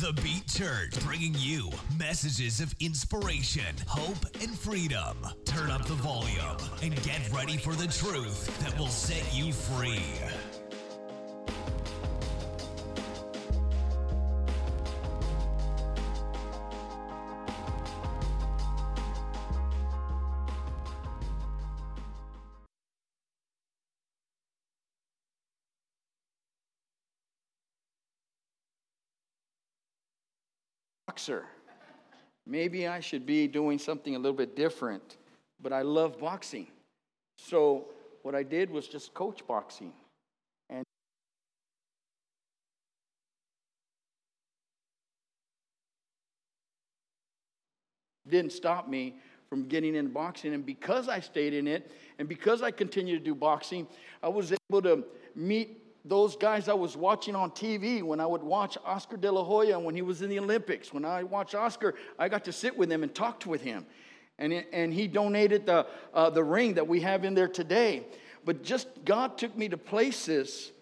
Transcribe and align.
The 0.00 0.12
Beat 0.22 0.46
Church, 0.46 0.92
bringing 1.04 1.34
you 1.36 1.70
messages 1.98 2.60
of 2.60 2.72
inspiration, 2.78 3.74
hope, 3.88 4.26
and 4.40 4.56
freedom. 4.56 5.16
Turn 5.44 5.72
up 5.72 5.86
the 5.86 5.94
volume 5.94 6.56
and 6.82 6.94
get 7.02 7.28
ready 7.32 7.56
for 7.56 7.74
the 7.74 7.88
truth 7.88 8.46
that 8.60 8.78
will 8.78 8.86
set 8.86 9.24
you 9.34 9.52
free. 9.52 10.00
Boxer. 31.18 31.44
Maybe 32.46 32.86
I 32.86 33.00
should 33.00 33.26
be 33.26 33.48
doing 33.48 33.76
something 33.76 34.14
a 34.14 34.18
little 34.18 34.36
bit 34.36 34.54
different, 34.54 35.16
but 35.60 35.72
I 35.72 35.82
love 35.82 36.20
boxing. 36.20 36.68
So 37.36 37.86
what 38.22 38.36
I 38.36 38.44
did 38.44 38.70
was 38.70 38.86
just 38.86 39.14
coach 39.14 39.44
boxing. 39.44 39.92
And 40.70 40.84
didn't 48.28 48.52
stop 48.52 48.88
me 48.88 49.16
from 49.48 49.66
getting 49.66 49.96
into 49.96 50.12
boxing. 50.12 50.54
And 50.54 50.64
because 50.64 51.08
I 51.08 51.18
stayed 51.18 51.52
in 51.52 51.66
it, 51.66 51.90
and 52.20 52.28
because 52.28 52.62
I 52.62 52.70
continued 52.70 53.18
to 53.18 53.24
do 53.24 53.34
boxing, 53.34 53.88
I 54.22 54.28
was 54.28 54.52
able 54.70 54.82
to 54.82 55.04
meet 55.34 55.87
those 56.08 56.36
guys 56.36 56.68
I 56.68 56.74
was 56.74 56.96
watching 56.96 57.36
on 57.36 57.50
TV 57.50 58.02
when 58.02 58.18
I 58.20 58.26
would 58.26 58.42
watch 58.42 58.78
Oscar 58.84 59.16
De 59.16 59.30
La 59.30 59.44
Hoya 59.44 59.78
when 59.78 59.94
he 59.94 60.02
was 60.02 60.22
in 60.22 60.30
the 60.30 60.38
Olympics. 60.38 60.92
When 60.92 61.04
I 61.04 61.22
watched 61.22 61.54
Oscar, 61.54 61.94
I 62.18 62.28
got 62.28 62.44
to 62.44 62.52
sit 62.52 62.76
with 62.76 62.90
him 62.90 63.02
and 63.02 63.14
talked 63.14 63.46
with 63.46 63.60
him. 63.60 63.86
And, 64.38 64.52
and 64.72 64.92
he 64.92 65.06
donated 65.06 65.66
the, 65.66 65.86
uh, 66.14 66.30
the 66.30 66.44
ring 66.44 66.74
that 66.74 66.86
we 66.86 67.00
have 67.00 67.24
in 67.24 67.34
there 67.34 67.48
today. 67.48 68.06
But 68.44 68.62
just 68.62 68.88
God 69.04 69.36
took 69.36 69.56
me 69.56 69.68
to 69.68 69.76
places 69.76 70.72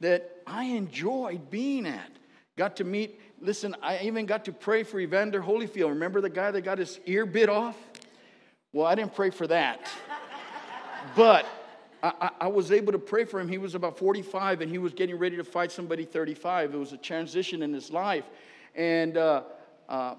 that 0.00 0.42
I 0.46 0.64
enjoyed 0.64 1.50
being 1.50 1.86
at. 1.86 2.10
Got 2.56 2.76
to 2.76 2.84
meet, 2.84 3.20
listen, 3.40 3.76
I 3.82 4.00
even 4.00 4.26
got 4.26 4.44
to 4.46 4.52
pray 4.52 4.82
for 4.82 4.98
Evander 4.98 5.42
Holyfield. 5.42 5.90
Remember 5.90 6.20
the 6.20 6.30
guy 6.30 6.50
that 6.50 6.62
got 6.62 6.78
his 6.78 6.98
ear 7.06 7.26
bit 7.26 7.48
off? 7.48 7.76
Well, 8.72 8.86
I 8.86 8.94
didn't 8.94 9.14
pray 9.14 9.30
for 9.30 9.46
that. 9.46 9.88
but 11.14 11.46
I, 12.04 12.30
I, 12.42 12.48
was 12.48 12.70
able 12.70 12.92
to 12.92 12.98
pray 12.98 13.24
for 13.24 13.40
him. 13.40 13.48
He 13.48 13.56
was 13.56 13.74
about 13.74 13.98
45 13.98 14.60
and 14.60 14.70
he 14.70 14.76
was 14.76 14.92
getting 14.92 15.16
ready 15.16 15.38
to 15.38 15.44
fight 15.44 15.72
somebody 15.72 16.04
35. 16.04 16.74
It 16.74 16.76
was 16.76 16.92
a 16.92 16.98
transition 16.98 17.62
in 17.62 17.72
his 17.72 17.90
life. 17.90 18.26
And 18.74 19.16
uh, 19.16 19.44
uh, 19.88 20.16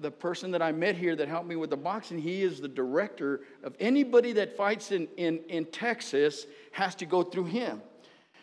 the 0.00 0.10
person 0.10 0.50
that 0.50 0.62
I 0.62 0.72
met 0.72 0.96
here 0.96 1.14
that 1.14 1.28
helped 1.28 1.48
me 1.48 1.54
with 1.54 1.70
the 1.70 1.76
boxing, 1.76 2.18
he 2.18 2.42
is 2.42 2.60
the 2.60 2.66
director 2.66 3.42
of 3.62 3.76
anybody 3.78 4.32
that 4.32 4.56
fights 4.56 4.90
in, 4.90 5.06
in, 5.16 5.38
in 5.48 5.66
Texas 5.66 6.46
has 6.72 6.96
to 6.96 7.06
go 7.06 7.22
through 7.22 7.44
him. 7.44 7.82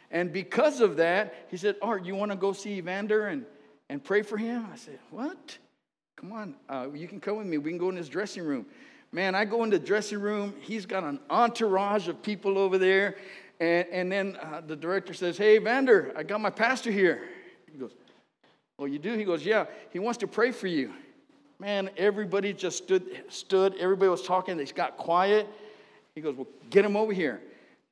And 0.10 0.32
because 0.32 0.80
of 0.80 0.96
that, 0.96 1.48
he 1.50 1.58
said, 1.58 1.76
Art, 1.82 2.06
you 2.06 2.16
want 2.16 2.32
to 2.32 2.38
go 2.38 2.54
see 2.54 2.78
Evander 2.78 3.28
and, 3.28 3.46
and 3.90 4.02
pray 4.02 4.22
for 4.22 4.38
him? 4.38 4.68
I 4.72 4.78
said, 4.78 5.00
What? 5.12 5.58
Come 6.16 6.32
on, 6.32 6.56
uh, 6.70 6.88
you 6.94 7.10
can 7.10 7.20
come 7.20 7.38
with 7.38 7.48
me. 7.48 7.58
We 7.58 7.72
can 7.72 7.78
go 7.78 7.90
in 7.90 7.98
his 7.98 8.08
dressing 8.08 8.44
room. 8.44 8.66
Man, 9.16 9.34
I 9.34 9.46
go 9.46 9.64
into 9.64 9.80
the 9.80 9.86
dressing 9.86 10.20
room. 10.20 10.54
He's 10.60 10.86
got 10.86 11.06
an 11.06 11.22
entourage 11.30 12.10
of 12.10 12.22
people 12.22 12.58
over 12.58 12.78
there. 12.78 13.16
And, 13.62 13.88
and 13.90 14.12
then 14.12 14.36
uh, 14.42 14.60
the 14.60 14.76
director 14.76 15.14
says, 15.14 15.38
Hey, 15.38 15.58
Vander, 15.58 16.12
I 16.18 16.24
got 16.24 16.42
my 16.42 16.50
pastor 16.50 16.92
here. 16.92 17.22
He 17.72 17.78
goes, 17.78 17.94
Well, 18.78 18.90
you 18.90 19.00
do? 19.00 19.14
He 19.14 19.24
goes, 19.24 19.46
Yeah, 19.46 19.68
he 19.92 20.00
wants 20.00 20.18
to 20.18 20.28
pray 20.28 20.52
for 20.52 20.68
you. 20.68 20.92
Man, 21.60 21.92
everybody 21.96 22.52
just 22.52 22.76
stood, 22.76 23.24
stood. 23.30 23.78
Everybody 23.78 24.10
was 24.10 24.22
talking. 24.22 24.58
They 24.58 24.66
got 24.66 24.98
quiet. 24.98 25.48
He 26.14 26.20
goes, 26.20 26.36
Well, 26.36 26.48
get 26.70 26.84
him 26.84 26.98
over 26.98 27.14
here. 27.14 27.40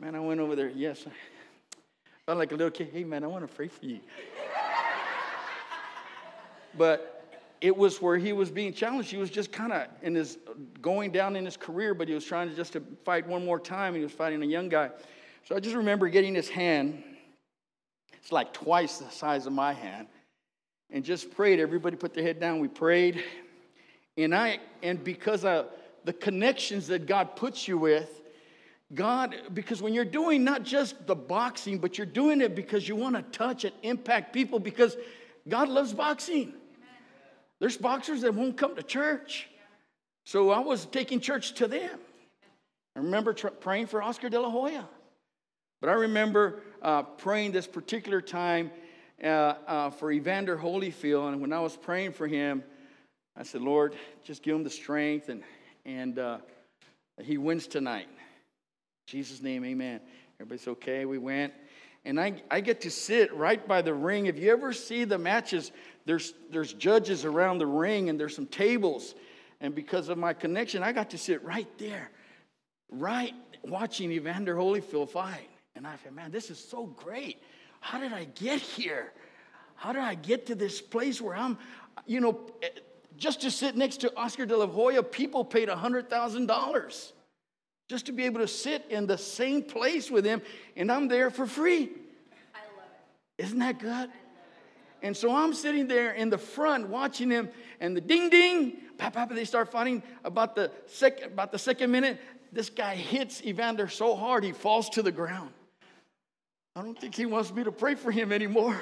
Man, 0.01 0.15
I 0.15 0.19
went 0.19 0.41
over 0.41 0.57
there. 0.57 0.71
Yes. 0.75 1.05
I 1.07 2.19
felt 2.25 2.37
like 2.37 2.51
a 2.51 2.55
little 2.55 2.69
kid. 2.69 2.89
Hey, 2.91 3.05
man, 3.05 3.23
I 3.23 3.27
want 3.27 3.47
to 3.49 3.55
pray 3.55 3.69
for 3.69 3.85
you. 3.85 4.01
but 6.77 7.12
it 7.63 7.75
was 7.77 8.01
where 8.01 8.17
he 8.17 8.33
was 8.33 8.51
being 8.51 8.73
challenged. 8.73 9.09
He 9.09 9.15
was 9.15 9.29
just 9.29 9.53
kind 9.53 9.71
of 9.71 9.87
in 10.01 10.15
his 10.15 10.37
going 10.81 11.11
down 11.13 11.37
in 11.37 11.45
his 11.45 11.55
career, 11.55 11.93
but 11.93 12.09
he 12.09 12.13
was 12.13 12.25
trying 12.25 12.49
to 12.49 12.55
just 12.55 12.73
to 12.73 12.83
fight 13.05 13.25
one 13.25 13.45
more 13.45 13.57
time. 13.57 13.95
He 13.95 14.01
was 14.01 14.11
fighting 14.11 14.43
a 14.43 14.45
young 14.45 14.67
guy. 14.67 14.89
So 15.45 15.55
I 15.55 15.61
just 15.61 15.73
remember 15.73 16.09
getting 16.09 16.35
his 16.35 16.49
hand. 16.49 17.01
It's 18.15 18.33
like 18.33 18.51
twice 18.51 18.97
the 18.97 19.09
size 19.09 19.45
of 19.45 19.53
my 19.53 19.71
hand, 19.71 20.07
and 20.91 21.05
just 21.05 21.31
prayed. 21.31 21.61
Everybody 21.61 21.95
put 21.95 22.13
their 22.13 22.23
head 22.23 22.37
down. 22.37 22.59
We 22.59 22.67
prayed, 22.67 23.23
and 24.17 24.35
I 24.35 24.59
and 24.83 25.01
because 25.01 25.45
of 25.45 25.67
the 26.03 26.11
connections 26.11 26.87
that 26.87 27.05
God 27.05 27.37
puts 27.37 27.65
you 27.65 27.77
with, 27.77 28.23
God, 28.93 29.37
because 29.53 29.81
when 29.81 29.93
you're 29.93 30.03
doing 30.03 30.43
not 30.43 30.63
just 30.63 31.07
the 31.07 31.15
boxing, 31.15 31.77
but 31.77 31.97
you're 31.97 32.07
doing 32.07 32.41
it 32.41 32.55
because 32.57 32.89
you 32.89 32.97
want 32.97 33.15
to 33.15 33.21
touch 33.37 33.63
and 33.63 33.73
impact 33.83 34.33
people 34.33 34.59
because 34.59 34.97
God 35.47 35.69
loves 35.69 35.93
boxing. 35.93 36.55
There's 37.63 37.77
boxers 37.77 38.23
that 38.23 38.35
won't 38.35 38.57
come 38.57 38.75
to 38.75 38.83
church. 38.83 39.47
So 40.25 40.49
I 40.49 40.59
was 40.59 40.85
taking 40.85 41.21
church 41.21 41.53
to 41.53 41.67
them. 41.69 41.97
I 42.93 42.99
remember 42.99 43.31
tr- 43.31 43.47
praying 43.47 43.87
for 43.87 44.03
Oscar 44.03 44.27
De 44.27 44.37
La 44.37 44.49
Hoya. 44.49 44.85
But 45.79 45.89
I 45.89 45.93
remember 45.93 46.59
uh, 46.81 47.03
praying 47.03 47.53
this 47.53 47.65
particular 47.65 48.19
time 48.19 48.69
uh, 49.23 49.27
uh, 49.65 49.89
for 49.91 50.11
Evander 50.11 50.57
Holyfield. 50.57 51.29
And 51.29 51.39
when 51.39 51.53
I 51.53 51.61
was 51.61 51.77
praying 51.77 52.11
for 52.11 52.27
him, 52.27 52.65
I 53.37 53.43
said, 53.43 53.61
Lord, 53.61 53.95
just 54.25 54.43
give 54.43 54.57
him 54.57 54.65
the 54.65 54.69
strength 54.69 55.29
and, 55.29 55.41
and 55.85 56.19
uh, 56.19 56.39
he 57.21 57.37
wins 57.37 57.65
tonight. 57.65 58.09
In 58.09 58.17
Jesus' 59.07 59.41
name, 59.41 59.63
amen. 59.63 60.01
Everybody's 60.37 60.67
okay. 60.67 61.05
We 61.05 61.17
went. 61.17 61.53
And 62.05 62.19
I, 62.19 62.41
I 62.51 62.59
get 62.59 62.81
to 62.81 62.91
sit 62.91 63.33
right 63.33 63.65
by 63.65 63.81
the 63.81 63.93
ring. 63.93 64.25
If 64.25 64.37
you 64.37 64.51
ever 64.51 64.73
see 64.73 65.05
the 65.05 65.17
matches, 65.17 65.71
there's, 66.05 66.33
there's 66.51 66.73
judges 66.73 67.23
around 67.23 67.59
the 67.59 67.67
ring 67.67 68.09
and 68.09 68.19
there's 68.19 68.35
some 68.35 68.47
tables. 68.47 69.15
And 69.61 69.73
because 69.73 70.09
of 70.09 70.17
my 70.17 70.33
connection, 70.33 70.83
I 70.83 70.91
got 70.91 71.09
to 71.11 71.17
sit 71.17 71.41
right 71.43 71.67
there, 71.77 72.11
right 72.89 73.33
watching 73.63 74.11
Evander 74.11 74.55
Holyfield 74.55 75.09
fight. 75.09 75.49
And 75.75 75.87
I 75.87 75.95
said, 76.03 76.13
man, 76.13 76.29
this 76.31 76.49
is 76.49 76.59
so 76.59 76.87
great. 76.87 77.41
How 77.79 77.99
did 77.99 78.11
I 78.11 78.25
get 78.25 78.59
here? 78.59 79.13
How 79.75 79.93
did 79.93 80.01
I 80.01 80.15
get 80.15 80.45
to 80.47 80.55
this 80.55 80.81
place 80.81 81.21
where 81.21 81.35
I'm, 81.35 81.57
you 82.05 82.19
know, 82.19 82.51
eh, 82.61 82.67
just 83.17 83.41
to 83.41 83.51
sit 83.51 83.77
next 83.77 84.01
to 84.01 84.15
Oscar 84.17 84.45
de 84.45 84.55
la 84.55 84.67
Hoya, 84.67 85.03
people 85.03 85.45
paid 85.45 85.69
$100,000 85.69 87.12
just 87.93 88.07
to 88.07 88.11
be 88.11 88.25
able 88.25 88.39
to 88.39 88.47
sit 88.47 88.83
in 88.89 89.05
the 89.05 89.19
same 89.19 89.61
place 89.61 90.09
with 90.09 90.25
him, 90.25 90.41
and 90.75 90.91
I'm 90.91 91.07
there 91.07 91.29
for 91.29 91.45
free. 91.45 91.91
I 92.55 92.57
love 92.75 92.89
it. 93.37 93.43
Isn't 93.43 93.59
that 93.59 93.77
good? 93.77 94.09
And 95.03 95.15
so 95.15 95.31
I'm 95.35 95.53
sitting 95.53 95.87
there 95.87 96.11
in 96.11 96.31
the 96.31 96.39
front 96.39 96.89
watching 96.89 97.29
him, 97.29 97.49
and 97.79 97.95
the 97.95 98.01
ding 98.01 98.31
ding, 98.31 98.77
pop, 98.97 99.13
pop, 99.13 99.29
they 99.29 99.45
start 99.45 99.71
fighting 99.71 100.01
about 100.23 100.55
the, 100.55 100.71
sec, 100.87 101.21
about 101.21 101.51
the 101.51 101.59
second 101.59 101.91
minute. 101.91 102.19
This 102.51 102.71
guy 102.71 102.95
hits 102.95 103.43
Evander 103.43 103.87
so 103.87 104.15
hard 104.15 104.43
he 104.43 104.53
falls 104.53 104.89
to 104.89 105.03
the 105.03 105.11
ground. 105.11 105.51
I 106.75 106.81
don't 106.81 106.99
think 106.99 107.13
he 107.13 107.27
wants 107.27 107.53
me 107.53 107.63
to 107.63 107.71
pray 107.71 107.93
for 107.93 108.09
him 108.09 108.31
anymore. 108.31 108.81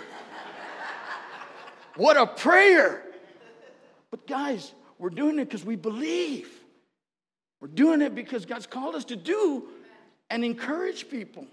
what 1.98 2.16
a 2.16 2.28
prayer! 2.28 3.04
But 4.10 4.26
guys, 4.26 4.72
we're 4.98 5.10
doing 5.10 5.38
it 5.38 5.50
because 5.50 5.66
we 5.66 5.76
believe. 5.76 6.61
We're 7.62 7.68
doing 7.68 8.02
it 8.02 8.16
because 8.16 8.46
God's 8.46 8.66
called 8.66 8.96
us 8.96 9.06
to 9.06 9.16
do 9.16 9.68
and 10.30 10.44
encourage 10.44 11.10
people. 11.10 11.46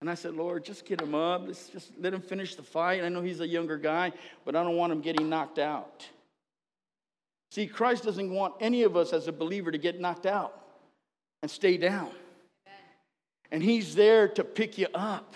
And 0.00 0.10
I 0.10 0.14
said, 0.14 0.34
Lord, 0.34 0.64
just 0.64 0.84
get 0.84 1.00
him 1.00 1.14
up. 1.14 1.42
Let's 1.46 1.68
just 1.68 1.92
let 2.00 2.12
him 2.12 2.22
finish 2.22 2.56
the 2.56 2.62
fight. 2.62 3.04
I 3.04 3.08
know 3.08 3.22
he's 3.22 3.40
a 3.40 3.46
younger 3.46 3.76
guy, 3.76 4.12
but 4.44 4.56
I 4.56 4.64
don't 4.64 4.76
want 4.76 4.92
him 4.92 5.00
getting 5.00 5.28
knocked 5.28 5.60
out. 5.60 6.08
See, 7.52 7.66
Christ 7.66 8.02
doesn't 8.02 8.32
want 8.32 8.54
any 8.60 8.82
of 8.82 8.96
us 8.96 9.12
as 9.12 9.28
a 9.28 9.32
believer 9.32 9.70
to 9.70 9.78
get 9.78 10.00
knocked 10.00 10.26
out 10.26 10.58
and 11.42 11.50
stay 11.50 11.76
down. 11.76 12.10
And 13.52 13.62
he's 13.62 13.94
there 13.94 14.26
to 14.28 14.42
pick 14.42 14.78
you 14.78 14.86
up. 14.94 15.34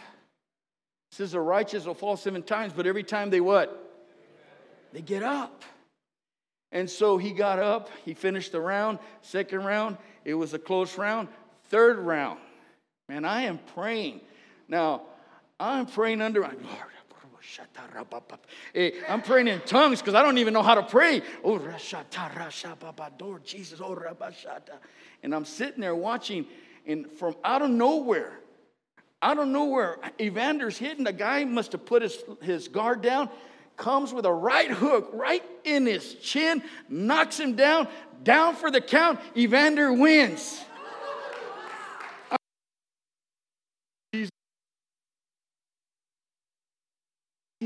It 1.12 1.17
says 1.17 1.32
the 1.32 1.41
righteous 1.41 1.85
will 1.85 1.94
fall 1.94 2.17
seven 2.17 2.43
times, 2.43 2.73
but 2.75 2.87
every 2.87 3.05
time 3.05 3.29
they 3.29 3.41
what? 3.41 3.82
They 4.94 5.02
get 5.02 5.23
up. 5.23 5.62
And 6.76 6.90
so 6.90 7.17
he 7.17 7.32
got 7.32 7.58
up, 7.58 7.88
he 8.05 8.12
finished 8.12 8.52
the 8.52 8.61
round, 8.61 8.99
second 9.23 9.64
round, 9.64 9.96
it 10.26 10.34
was 10.34 10.52
a 10.52 10.58
close 10.58 10.99
round, 10.99 11.26
third 11.70 11.99
round. 11.99 12.38
Man, 13.08 13.25
I 13.25 13.44
am 13.44 13.58
praying 13.75 14.20
now, 14.69 15.00
I'm 15.58 15.87
praying 15.87 16.20
under, 16.20 16.43
Lord, 16.43 16.52
I'm 19.08 19.23
praying 19.23 19.49
in 19.49 19.61
tongues 19.61 20.02
because 20.02 20.14
I 20.14 20.20
don't 20.20 20.37
even 20.37 20.52
know 20.52 20.62
how 20.62 20.75
to 20.75 20.82
pray. 20.82 21.23
Oh, 21.43 21.58
Jesus, 23.43 23.81
oh, 23.82 23.96
and 25.22 25.34
I'm 25.34 25.46
sitting 25.46 25.81
there 25.81 25.96
watching, 25.96 26.44
and 26.87 27.11
from 27.11 27.37
out 27.43 27.62
of 27.62 27.70
nowhere, 27.70 28.38
out 29.22 29.38
of 29.38 29.49
nowhere, 29.49 29.96
Evander's 30.20 30.76
hitting. 30.76 31.05
The 31.05 31.14
guy 31.14 31.44
must 31.44 31.72
have 31.72 31.87
put 31.87 32.02
his, 32.02 32.22
his 32.43 32.69
guard 32.69 33.00
down. 33.00 33.31
Comes 33.76 34.12
with 34.12 34.26
a 34.26 34.32
right 34.32 34.70
hook 34.70 35.11
right 35.12 35.43
in 35.64 35.87
his 35.87 36.14
chin, 36.14 36.62
knocks 36.88 37.38
him 37.38 37.55
down, 37.55 37.88
down 38.23 38.55
for 38.55 38.70
the 38.70 38.81
count. 38.81 39.20
Evander 39.37 39.93
wins. 39.93 40.64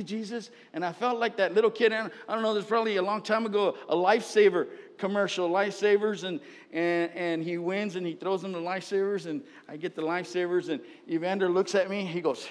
Jesus. 0.05 0.51
And 0.73 0.85
I 0.85 0.93
felt 0.93 1.19
like 1.19 1.37
that 1.37 1.55
little 1.55 1.71
kid. 1.71 1.93
I 1.93 2.09
don't 2.29 2.43
know, 2.43 2.55
there's 2.55 2.65
probably 2.65 2.97
a 2.97 3.03
long 3.03 3.23
time 3.23 3.45
ago, 3.45 3.77
a 3.89 3.95
lifesaver 3.95 4.69
commercial, 4.99 5.51
lifesavers, 5.51 6.25
and, 6.25 6.41
and, 6.73 7.11
and 7.15 7.43
he 7.43 7.59
wins 7.59 7.97
and 7.97 8.07
he 8.07 8.15
throws 8.15 8.43
them 8.43 8.53
the 8.53 8.59
lifesavers, 8.59 9.27
and 9.27 9.43
I 9.69 9.77
get 9.77 9.97
the 9.97 10.03
lifesavers, 10.03 10.69
and 10.69 10.81
Evander 11.09 11.49
looks 11.49 11.75
at 11.75 11.91
me, 11.91 12.05
he 12.05 12.21
goes, 12.21 12.47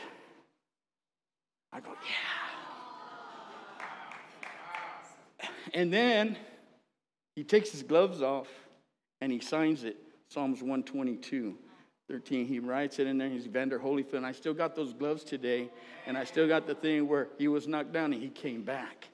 I 1.72 1.80
go, 1.80 1.90
yeah. 1.90 2.39
And 5.74 5.92
then 5.92 6.38
he 7.36 7.44
takes 7.44 7.72
his 7.72 7.84
gloves 7.84 8.22
off 8.22 8.48
and 9.22 9.32
he 9.32 9.40
signs 9.40 9.84
it, 9.84 9.98
Psalms 10.30 10.62
122. 10.62 11.58
13, 12.10 12.48
he 12.48 12.60
writes 12.60 12.98
it 12.98 13.06
in 13.06 13.20
there. 13.20 13.30
He's 13.30 13.46
Evander 13.46 13.78
Holyfield. 13.78 14.16
And 14.16 14.26
I 14.26 14.32
still 14.32 14.54
got 14.54 14.76
those 14.76 14.94
gloves 14.94 15.24
today. 15.24 15.70
And 16.08 16.18
I 16.18 16.24
still 16.24 16.48
got 16.48 16.66
the 16.66 16.74
thing 16.74 17.08
where 17.08 17.28
he 17.38 17.48
was 17.48 17.68
knocked 17.68 17.94
down 17.94 18.14
and 18.14 18.22
he 18.22 18.30
came 18.30 18.64
back. 18.64 19.08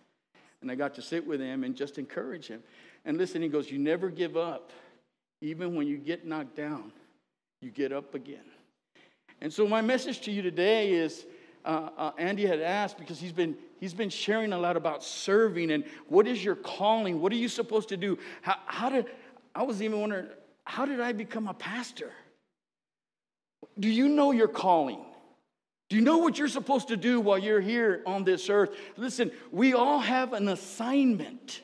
And 0.61 0.71
I 0.71 0.75
got 0.75 0.95
to 0.95 1.01
sit 1.01 1.27
with 1.27 1.41
him 1.41 1.65
and 1.65 1.75
just 1.75 1.97
encourage 1.97 2.47
him. 2.47 2.63
And 3.03 3.17
listen, 3.17 3.41
he 3.41 3.49
goes, 3.49 3.69
You 3.69 3.79
never 3.79 4.09
give 4.09 4.37
up. 4.37 4.71
Even 5.41 5.75
when 5.75 5.87
you 5.87 5.97
get 5.97 6.25
knocked 6.25 6.55
down, 6.55 6.93
you 7.61 7.69
get 7.69 7.91
up 7.91 8.15
again. 8.15 8.45
And 9.41 9.51
so, 9.51 9.67
my 9.67 9.81
message 9.81 10.21
to 10.21 10.31
you 10.31 10.41
today 10.41 10.93
is 10.93 11.25
uh, 11.65 11.89
uh, 11.97 12.11
Andy 12.17 12.45
had 12.45 12.61
asked 12.61 12.97
because 12.97 13.19
he's 13.19 13.31
been, 13.31 13.57
he's 13.79 13.93
been 13.93 14.09
sharing 14.09 14.53
a 14.53 14.57
lot 14.57 14.77
about 14.77 15.03
serving 15.03 15.71
and 15.71 15.83
what 16.07 16.27
is 16.27 16.43
your 16.43 16.55
calling? 16.55 17.19
What 17.19 17.31
are 17.31 17.37
you 17.37 17.49
supposed 17.49 17.89
to 17.89 17.97
do? 17.97 18.17
How, 18.41 18.55
how 18.65 18.89
did, 18.89 19.07
I 19.53 19.63
was 19.63 19.81
even 19.81 19.99
wondering, 19.99 20.27
how 20.63 20.85
did 20.85 20.99
I 20.99 21.11
become 21.11 21.47
a 21.47 21.53
pastor? 21.53 22.11
Do 23.79 23.89
you 23.89 24.07
know 24.07 24.31
your 24.31 24.47
calling? 24.47 25.03
Do 25.89 25.95
you 25.95 26.01
know 26.01 26.17
what 26.17 26.37
you're 26.37 26.47
supposed 26.47 26.87
to 26.87 26.97
do 26.97 27.19
while 27.19 27.37
you're 27.37 27.61
here 27.61 28.01
on 28.05 28.23
this 28.23 28.49
earth? 28.49 28.75
Listen, 28.97 29.31
we 29.51 29.73
all 29.73 29.99
have 29.99 30.33
an 30.33 30.47
assignment. 30.49 31.61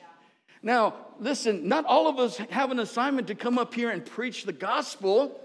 Now, 0.62 0.94
listen, 1.18 1.68
not 1.68 1.84
all 1.84 2.08
of 2.08 2.18
us 2.18 2.36
have 2.36 2.70
an 2.70 2.78
assignment 2.78 3.26
to 3.28 3.34
come 3.34 3.58
up 3.58 3.74
here 3.74 3.90
and 3.90 4.04
preach 4.04 4.44
the 4.44 4.52
gospel, 4.52 5.40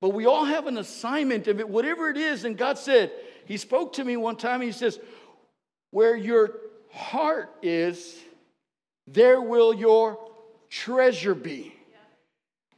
but 0.00 0.10
we 0.10 0.24
all 0.24 0.46
have 0.46 0.66
an 0.66 0.78
assignment 0.78 1.46
of 1.46 1.60
it, 1.60 1.68
whatever 1.68 2.08
it 2.08 2.16
is. 2.16 2.44
And 2.44 2.56
God 2.56 2.78
said, 2.78 3.10
He 3.46 3.56
spoke 3.56 3.94
to 3.94 4.04
me 4.04 4.16
one 4.16 4.36
time, 4.36 4.60
He 4.60 4.72
says, 4.72 4.98
Where 5.90 6.16
your 6.16 6.58
heart 6.92 7.50
is, 7.62 8.18
there 9.06 9.40
will 9.40 9.74
your 9.74 10.18
treasure 10.68 11.34
be 11.34 11.76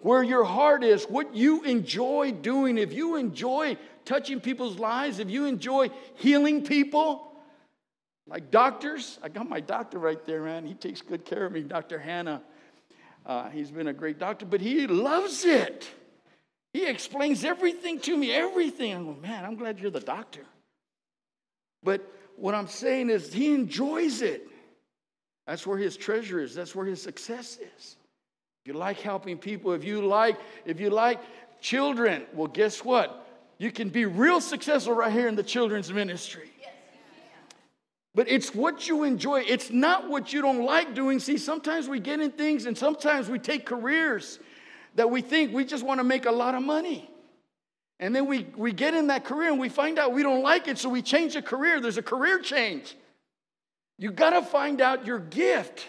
where 0.00 0.22
your 0.22 0.44
heart 0.44 0.84
is, 0.84 1.04
what 1.04 1.34
you 1.34 1.62
enjoy 1.64 2.32
doing, 2.32 2.78
if 2.78 2.92
you 2.92 3.16
enjoy 3.16 3.76
touching 4.04 4.40
people's 4.40 4.78
lives, 4.78 5.18
if 5.18 5.28
you 5.28 5.44
enjoy 5.44 5.90
healing 6.14 6.64
people, 6.64 7.32
like 8.26 8.50
doctors, 8.50 9.18
I 9.22 9.28
got 9.28 9.48
my 9.48 9.60
doctor 9.60 9.98
right 9.98 10.24
there, 10.24 10.42
man. 10.42 10.66
He 10.66 10.74
takes 10.74 11.02
good 11.02 11.24
care 11.24 11.46
of 11.46 11.52
me, 11.52 11.62
Dr. 11.62 11.98
Hannah. 11.98 12.42
Uh, 13.26 13.48
he's 13.50 13.70
been 13.70 13.88
a 13.88 13.92
great 13.92 14.18
doctor, 14.18 14.46
but 14.46 14.60
he 14.60 14.86
loves 14.86 15.44
it. 15.44 15.88
He 16.72 16.86
explains 16.86 17.42
everything 17.44 17.98
to 18.00 18.16
me, 18.16 18.32
everything. 18.32 18.94
I 18.94 18.98
go, 18.98 19.16
man, 19.20 19.44
I'm 19.44 19.56
glad 19.56 19.80
you're 19.80 19.90
the 19.90 20.00
doctor. 20.00 20.42
But 21.82 22.10
what 22.36 22.54
I'm 22.54 22.69
saying 22.69 23.10
is, 23.10 23.32
he 23.32 23.54
enjoys 23.54 24.22
it. 24.22 24.48
That's 25.46 25.66
where 25.66 25.78
his 25.78 25.96
treasure 25.96 26.40
is, 26.40 26.54
that's 26.54 26.75
where 26.75 26.84
his 26.84 27.02
success 27.02 27.56
is 27.56 27.96
If 28.62 28.66
you 28.66 28.75
like 28.75 29.00
helping 29.00 29.38
people, 29.38 29.72
if 29.72 29.82
you 29.82 30.02
like, 30.02 30.38
if 30.66 30.78
you 30.78 30.90
like 30.90 31.20
children, 31.60 32.25
well, 32.34 32.48
guess 32.48 32.84
what? 32.84 33.26
You 33.56 33.72
can 33.72 33.88
be 33.88 34.04
real 34.04 34.40
successful 34.40 34.92
right 34.92 35.12
here 35.12 35.26
in 35.26 35.34
the 35.34 35.42
children's 35.42 35.92
ministry. 35.92 36.50
But 38.14 38.28
it's 38.28 38.54
what 38.54 38.88
you 38.88 39.04
enjoy. 39.04 39.42
It's 39.42 39.70
not 39.70 40.08
what 40.08 40.32
you 40.32 40.42
don't 40.42 40.64
like 40.64 40.94
doing. 40.94 41.19
See, 41.19 41.38
sometimes 41.38 41.88
we 41.88 42.00
get 42.00 42.20
in 42.20 42.30
things 42.32 42.66
and 42.66 42.76
sometimes 42.76 43.28
we 43.28 43.38
take 43.38 43.64
careers 43.64 44.38
that 44.96 45.10
we 45.10 45.20
think 45.22 45.54
we 45.54 45.64
just 45.64 45.84
want 45.84 46.00
to 46.00 46.04
make 46.04 46.26
a 46.26 46.32
lot 46.32 46.54
of 46.54 46.62
money. 46.62 47.10
And 48.00 48.14
then 48.14 48.26
we, 48.26 48.46
we 48.56 48.72
get 48.72 48.94
in 48.94 49.08
that 49.08 49.24
career 49.24 49.50
and 49.50 49.58
we 49.58 49.68
find 49.68 49.98
out 49.98 50.12
we 50.12 50.22
don't 50.22 50.42
like 50.42 50.68
it, 50.68 50.78
so 50.78 50.88
we 50.88 51.02
change 51.02 51.34
the 51.34 51.42
career. 51.42 51.80
There's 51.80 51.98
a 51.98 52.02
career 52.02 52.38
change. 52.40 52.96
You 53.98 54.12
got 54.12 54.30
to 54.30 54.42
find 54.42 54.80
out 54.80 55.04
your 55.04 55.18
gift. 55.18 55.86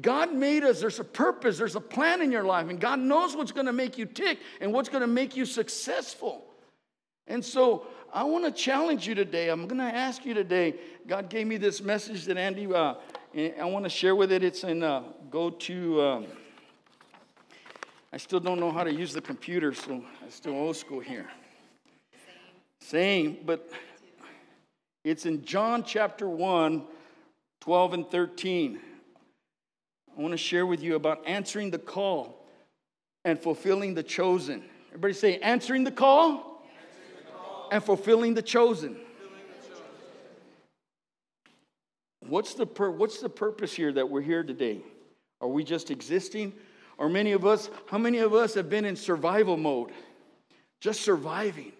God 0.00 0.32
made 0.34 0.62
us, 0.62 0.80
there's 0.80 1.00
a 1.00 1.04
purpose, 1.04 1.58
there's 1.58 1.76
a 1.76 1.80
plan 1.80 2.20
in 2.20 2.30
your 2.30 2.44
life, 2.44 2.68
and 2.68 2.78
God 2.78 2.98
knows 2.98 3.34
what's 3.34 3.52
going 3.52 3.66
to 3.66 3.72
make 3.72 3.96
you 3.96 4.04
tick 4.04 4.38
and 4.60 4.72
what's 4.72 4.88
going 4.88 5.00
to 5.00 5.06
make 5.06 5.36
you 5.36 5.46
successful. 5.46 6.44
And 7.26 7.44
so 7.44 7.86
I 8.12 8.24
want 8.24 8.44
to 8.44 8.50
challenge 8.50 9.06
you 9.06 9.14
today. 9.14 9.48
I'm 9.48 9.66
going 9.66 9.78
to 9.78 9.84
ask 9.84 10.24
you 10.24 10.34
today. 10.34 10.74
God 11.06 11.28
gave 11.28 11.46
me 11.46 11.56
this 11.56 11.82
message 11.82 12.24
that 12.26 12.36
Andy, 12.36 12.66
uh, 12.66 12.94
I 13.34 13.64
want 13.64 13.84
to 13.84 13.90
share 13.90 14.14
with 14.14 14.32
it. 14.32 14.42
It's 14.42 14.64
in 14.64 14.82
uh, 14.82 15.02
go 15.30 15.50
to, 15.50 16.02
um, 16.02 16.26
I 18.16 18.18
still 18.18 18.40
don't 18.40 18.58
know 18.58 18.72
how 18.72 18.82
to 18.82 18.90
use 18.90 19.12
the 19.12 19.20
computer, 19.20 19.74
so 19.74 20.02
I'm 20.22 20.30
still 20.30 20.54
old 20.54 20.74
school 20.74 21.00
here. 21.00 21.28
Same, 22.80 23.36
but 23.44 23.70
it's 25.04 25.26
in 25.26 25.44
John 25.44 25.84
chapter 25.84 26.26
1, 26.26 26.82
12 27.60 27.92
and 27.92 28.10
13. 28.10 28.80
I 30.16 30.22
want 30.22 30.32
to 30.32 30.38
share 30.38 30.64
with 30.64 30.82
you 30.82 30.94
about 30.94 31.26
answering 31.26 31.70
the 31.70 31.78
call 31.78 32.42
and 33.26 33.38
fulfilling 33.38 33.92
the 33.92 34.02
chosen. 34.02 34.64
Everybody 34.88 35.12
say, 35.12 35.38
answering 35.40 35.84
the 35.84 35.90
call, 35.90 36.64
answering 36.64 37.22
the 37.22 37.32
call. 37.32 37.68
and 37.70 37.84
fulfilling 37.84 38.32
the 38.32 38.40
chosen. 38.40 38.94
the 38.94 39.68
chosen. 39.68 39.84
What's, 42.20 42.54
the 42.54 42.64
pur- 42.64 42.92
what's 42.92 43.20
the 43.20 43.28
purpose 43.28 43.74
here 43.74 43.92
that 43.92 44.08
we're 44.08 44.22
here 44.22 44.42
today? 44.42 44.80
Are 45.42 45.48
we 45.48 45.64
just 45.64 45.90
existing? 45.90 46.54
Or 46.98 47.08
many 47.08 47.32
of 47.32 47.44
us, 47.44 47.68
how 47.86 47.98
many 47.98 48.18
of 48.18 48.34
us 48.34 48.54
have 48.54 48.70
been 48.70 48.84
in 48.84 48.96
survival 48.96 49.56
mode? 49.56 49.90
Just 50.80 51.02
surviving, 51.02 51.72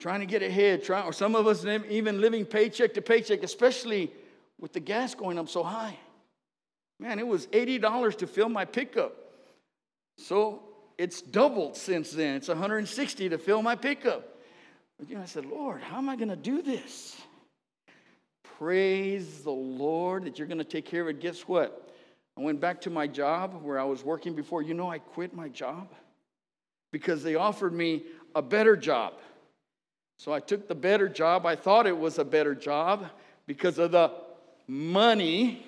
trying 0.00 0.20
to 0.20 0.26
get 0.26 0.42
ahead, 0.42 0.84
trying, 0.84 1.04
or 1.04 1.12
some 1.12 1.34
of 1.34 1.46
us 1.46 1.64
even 1.64 2.20
living 2.20 2.44
paycheck 2.44 2.94
to 2.94 3.02
paycheck, 3.02 3.42
especially 3.42 4.10
with 4.58 4.72
the 4.72 4.80
gas 4.80 5.14
going 5.14 5.38
up 5.38 5.48
so 5.48 5.62
high. 5.62 5.98
Man, 6.98 7.18
it 7.18 7.26
was 7.26 7.46
$80 7.48 8.18
to 8.18 8.26
fill 8.26 8.48
my 8.48 8.64
pickup. 8.64 9.14
So 10.18 10.62
it's 10.96 11.20
doubled 11.20 11.76
since 11.76 12.10
then. 12.10 12.36
It's 12.36 12.48
160 12.48 13.28
to 13.28 13.38
fill 13.38 13.62
my 13.62 13.74
pickup. 13.74 14.38
But 14.98 15.10
you 15.10 15.16
know, 15.16 15.22
I 15.22 15.26
said, 15.26 15.44
Lord, 15.44 15.82
how 15.82 15.98
am 15.98 16.08
I 16.08 16.16
going 16.16 16.30
to 16.30 16.36
do 16.36 16.62
this? 16.62 17.20
Praise 18.58 19.42
the 19.42 19.50
Lord 19.50 20.24
that 20.24 20.38
you're 20.38 20.48
going 20.48 20.56
to 20.56 20.64
take 20.64 20.86
care 20.86 21.02
of 21.02 21.08
it. 21.08 21.20
Guess 21.20 21.42
what? 21.42 21.85
I 22.36 22.42
went 22.42 22.60
back 22.60 22.80
to 22.82 22.90
my 22.90 23.06
job 23.06 23.62
where 23.62 23.78
I 23.78 23.84
was 23.84 24.04
working 24.04 24.34
before. 24.34 24.62
You 24.62 24.74
know, 24.74 24.90
I 24.90 24.98
quit 24.98 25.34
my 25.34 25.48
job 25.48 25.88
because 26.92 27.22
they 27.22 27.34
offered 27.34 27.72
me 27.72 28.04
a 28.34 28.42
better 28.42 28.76
job. 28.76 29.14
So 30.18 30.32
I 30.32 30.40
took 30.40 30.68
the 30.68 30.74
better 30.74 31.08
job. 31.08 31.46
I 31.46 31.56
thought 31.56 31.86
it 31.86 31.96
was 31.96 32.18
a 32.18 32.24
better 32.24 32.54
job 32.54 33.06
because 33.46 33.78
of 33.78 33.92
the 33.92 34.10
money 34.66 35.64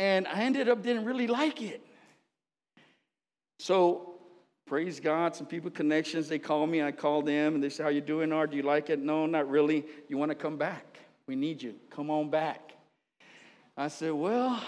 and 0.00 0.26
I 0.26 0.44
ended 0.44 0.70
up 0.70 0.82
didn't 0.82 1.04
really 1.04 1.26
like 1.26 1.60
it. 1.60 1.84
So 3.58 4.14
praise 4.66 4.98
God, 4.98 5.36
some 5.36 5.46
people 5.46 5.70
connections, 5.70 6.26
they 6.26 6.38
call 6.38 6.66
me, 6.66 6.82
I 6.82 6.90
call 6.90 7.20
them, 7.20 7.54
and 7.54 7.62
they 7.62 7.68
say, 7.68 7.82
How 7.82 7.90
you 7.90 8.00
doing, 8.00 8.32
Art? 8.32 8.50
Do 8.50 8.56
you 8.56 8.62
like 8.62 8.88
it? 8.88 8.98
No, 8.98 9.26
not 9.26 9.50
really. 9.50 9.84
You 10.08 10.16
want 10.16 10.30
to 10.30 10.34
come 10.34 10.56
back? 10.56 10.98
We 11.26 11.36
need 11.36 11.62
you. 11.62 11.74
Come 11.90 12.10
on 12.10 12.30
back. 12.30 12.72
I 13.80 13.88
said, 13.88 14.12
Well, 14.12 14.62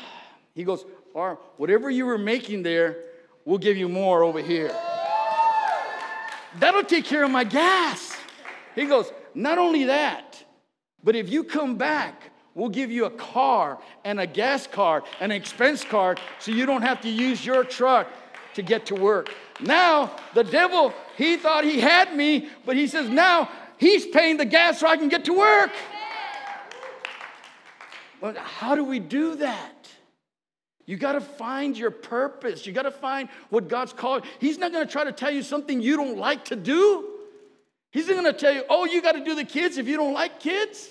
he 0.54 0.64
goes, 0.64 0.87
Art, 1.14 1.38
whatever 1.59 1.90
you 1.90 2.07
were 2.07 2.16
making 2.16 2.62
there, 2.62 2.97
we'll 3.45 3.59
give 3.59 3.76
you 3.76 3.87
more 3.87 4.23
over 4.23 4.40
here. 4.40 4.75
That'll 6.59 6.85
take 6.85 7.04
care 7.04 7.23
of 7.23 7.31
my 7.31 7.45
gas. 7.45 8.16
He 8.75 8.87
goes, 8.87 9.12
Not 9.35 9.59
only 9.59 9.85
that, 9.85 10.42
but 11.04 11.14
if 11.14 11.28
you 11.31 11.45
come 11.45 11.76
back, 11.76 12.31
We'll 12.54 12.69
give 12.69 12.90
you 12.90 13.07
a 13.07 13.11
car 13.11 13.78
and 14.04 14.21
a 14.21 14.26
gas 14.26 14.66
card, 14.66 15.04
and 15.21 15.33
an 15.33 15.40
expense 15.40 15.85
card, 15.85 16.21
so 16.38 16.52
you 16.52 16.66
don't 16.66 16.83
have 16.83 17.00
to 17.00 17.09
use 17.09 17.47
your 17.47 17.64
truck 17.64 18.09
to 18.52 18.61
get 18.61 18.85
to 18.87 18.95
work. 18.95 19.33
Now, 19.61 20.14
the 20.35 20.45
devil, 20.45 20.92
he 21.16 21.38
thought 21.38 21.64
he 21.64 21.81
had 21.81 22.14
me, 22.14 22.50
but 22.66 22.76
he 22.76 22.88
says 22.88 23.09
now 23.09 23.49
he's 23.78 24.04
paying 24.04 24.37
the 24.37 24.45
gas 24.45 24.81
so 24.81 24.87
I 24.87 24.99
can 24.99 25.09
get 25.09 25.25
to 25.25 25.33
work. 25.33 25.71
But 28.23 28.37
how 28.37 28.76
do 28.76 28.85
we 28.85 29.00
do 29.00 29.35
that? 29.37 29.88
You 30.87 30.97
got 30.97 31.12
to 31.12 31.21
find 31.21 31.76
your 31.76 31.91
purpose. 31.91 32.64
You 32.67 32.73
got 32.73 32.83
to 32.83 32.93
find 32.93 33.29
what 33.50 33.67
God's 33.69 33.93
called. 33.93 34.25
He's 34.38 34.59
not 34.59 34.71
going 34.71 34.87
to 34.87 34.91
try 34.91 35.02
to 35.02 35.11
tell 35.11 35.33
you 35.33 35.43
something 35.43 35.81
you 35.81 35.97
don't 35.97 36.17
like 36.17 36.45
to 36.47 36.57
do. 36.57 37.09
He's 37.91 38.07
not 38.07 38.14
going 38.14 38.33
to 38.33 38.38
tell 38.38 38.55
you, 38.55 38.62
oh, 38.71 38.85
you 38.85 39.02
got 39.02 39.12
to 39.12 39.25
do 39.25 39.35
the 39.35 39.45
kids 39.45 39.76
if 39.76 39.88
you 39.88 39.97
don't 39.97 40.14
like 40.14 40.38
kids. 40.38 40.88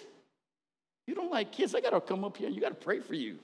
You 1.07 1.15
don't 1.15 1.31
like 1.31 1.53
kids, 1.53 1.73
I 1.73 1.79
got 1.79 1.91
to 1.91 2.01
come 2.01 2.25
up 2.25 2.35
here 2.35 2.47
and 2.47 2.55
you 2.55 2.61
got 2.61 2.69
to 2.69 2.75
pray 2.75 2.99
for 2.99 3.13
you. 3.13 3.39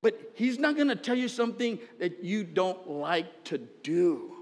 But 0.00 0.32
he's 0.34 0.58
not 0.58 0.76
going 0.76 0.88
to 0.88 0.96
tell 0.96 1.16
you 1.16 1.28
something 1.28 1.78
that 1.98 2.24
you 2.24 2.42
don't 2.42 2.88
like 2.88 3.44
to 3.44 3.58
do. 3.58 4.32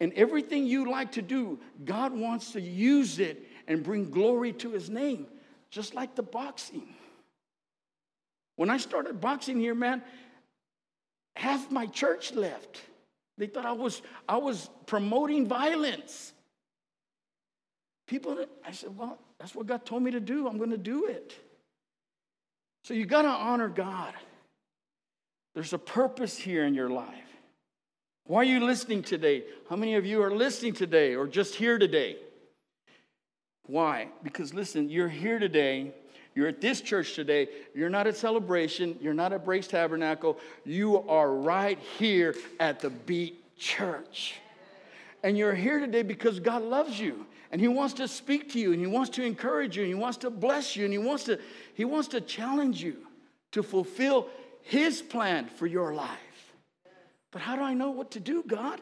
And 0.00 0.10
everything 0.14 0.66
you 0.66 0.90
like 0.90 1.12
to 1.12 1.22
do, 1.22 1.58
God 1.84 2.12
wants 2.14 2.52
to 2.52 2.62
use 2.62 3.18
it 3.18 3.46
and 3.68 3.82
bring 3.82 4.10
glory 4.10 4.54
to 4.54 4.70
his 4.70 4.88
name, 4.88 5.26
just 5.72 5.94
like 5.94 6.14
the 6.14 6.22
boxing. 6.22 6.86
When 8.56 8.70
I 8.70 8.76
started 8.76 9.20
boxing 9.20 9.58
here, 9.58 9.74
man, 9.74 10.02
half 11.34 11.70
my 11.70 11.86
church 11.86 12.32
left. 12.32 12.82
They 13.38 13.46
thought 13.46 13.64
I 13.64 13.72
was, 13.72 14.02
I 14.28 14.36
was 14.36 14.68
promoting 14.86 15.48
violence. 15.48 16.34
People, 18.06 18.44
I 18.64 18.72
said, 18.72 18.96
well, 18.96 19.18
that's 19.40 19.54
what 19.54 19.66
God 19.66 19.86
told 19.86 20.02
me 20.02 20.10
to 20.10 20.20
do. 20.20 20.46
I'm 20.46 20.58
going 20.58 20.70
to 20.70 20.76
do 20.76 21.06
it. 21.06 21.34
So 22.84 22.92
you 22.92 23.06
got 23.06 23.22
to 23.22 23.28
honor 23.28 23.68
God. 23.68 24.12
There's 25.54 25.72
a 25.72 25.78
purpose 25.78 26.36
here 26.36 26.66
in 26.66 26.74
your 26.74 26.90
life. 26.90 27.08
Why 28.26 28.40
are 28.40 28.44
you 28.44 28.60
listening 28.60 29.02
today? 29.02 29.44
How 29.70 29.76
many 29.76 29.94
of 29.94 30.04
you 30.04 30.22
are 30.22 30.30
listening 30.30 30.74
today 30.74 31.14
or 31.14 31.26
just 31.26 31.54
here 31.54 31.78
today? 31.78 32.16
Why? 33.66 34.08
Because 34.22 34.52
listen, 34.52 34.88
you're 34.88 35.08
here 35.08 35.38
today. 35.38 35.92
You're 36.34 36.48
at 36.48 36.60
this 36.60 36.80
church 36.80 37.14
today. 37.14 37.48
You're 37.74 37.90
not 37.90 38.06
at 38.06 38.16
celebration. 38.16 38.98
You're 39.00 39.14
not 39.14 39.32
at 39.32 39.44
Praise 39.44 39.68
Tabernacle. 39.68 40.38
You 40.64 41.08
are 41.08 41.32
right 41.32 41.78
here 41.98 42.34
at 42.58 42.80
the 42.80 42.90
Beat 42.90 43.56
Church. 43.56 44.34
And 45.22 45.38
you're 45.38 45.54
here 45.54 45.78
today 45.78 46.02
because 46.02 46.40
God 46.40 46.62
loves 46.62 46.98
you 46.98 47.26
and 47.52 47.60
He 47.60 47.68
wants 47.68 47.94
to 47.94 48.08
speak 48.08 48.52
to 48.52 48.58
you 48.58 48.72
and 48.72 48.80
He 48.80 48.86
wants 48.86 49.10
to 49.10 49.22
encourage 49.22 49.76
you 49.76 49.84
and 49.84 49.88
He 49.88 49.94
wants 49.94 50.16
to 50.18 50.30
bless 50.30 50.74
you 50.74 50.84
and 50.84 50.92
He 50.92 50.98
wants 50.98 51.24
to, 51.24 51.38
he 51.74 51.84
wants 51.84 52.08
to 52.08 52.20
challenge 52.20 52.82
you 52.82 52.96
to 53.52 53.62
fulfill 53.62 54.28
His 54.62 55.00
plan 55.00 55.46
for 55.46 55.66
your 55.66 55.94
life. 55.94 56.18
But 57.30 57.42
how 57.42 57.56
do 57.56 57.62
I 57.62 57.74
know 57.74 57.90
what 57.90 58.10
to 58.12 58.20
do, 58.20 58.42
God? 58.46 58.80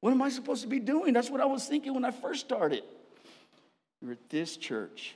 What 0.00 0.12
am 0.12 0.22
I 0.22 0.30
supposed 0.30 0.62
to 0.62 0.68
be 0.68 0.80
doing? 0.80 1.12
That's 1.12 1.30
what 1.30 1.40
I 1.40 1.44
was 1.46 1.66
thinking 1.66 1.94
when 1.94 2.04
I 2.04 2.10
first 2.10 2.40
started. 2.40 2.82
You're 4.02 4.12
at 4.12 4.30
this 4.30 4.56
church. 4.56 5.14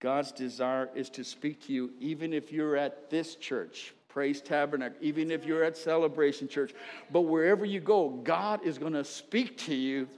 God's 0.00 0.32
desire 0.32 0.90
is 0.94 1.08
to 1.10 1.24
speak 1.24 1.66
to 1.66 1.72
you, 1.72 1.92
even 2.00 2.34
if 2.34 2.52
you're 2.52 2.76
at 2.76 3.08
this 3.08 3.36
church, 3.36 3.94
Praise 4.08 4.42
Tabernacle, 4.42 4.98
even 5.00 5.30
if 5.30 5.46
you're 5.46 5.64
at 5.64 5.76
Celebration 5.76 6.48
Church. 6.48 6.74
But 7.10 7.22
wherever 7.22 7.64
you 7.64 7.80
go, 7.80 8.10
God 8.10 8.66
is 8.66 8.76
going 8.76 8.92
to 8.92 9.04
speak 9.04 9.56
to 9.58 9.74
you 9.74 10.08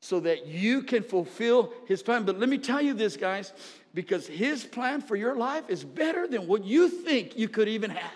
so 0.00 0.18
that 0.20 0.46
you 0.46 0.82
can 0.82 1.02
fulfill 1.02 1.72
His 1.86 2.02
plan. 2.02 2.24
But 2.24 2.38
let 2.38 2.48
me 2.48 2.58
tell 2.58 2.80
you 2.80 2.94
this, 2.94 3.16
guys, 3.16 3.52
because 3.94 4.26
His 4.26 4.64
plan 4.64 5.00
for 5.02 5.14
your 5.14 5.36
life 5.36 5.64
is 5.68 5.84
better 5.84 6.26
than 6.26 6.48
what 6.48 6.64
you 6.64 6.88
think 6.88 7.36
you 7.36 7.48
could 7.48 7.68
even 7.68 7.90
have. 7.90 8.10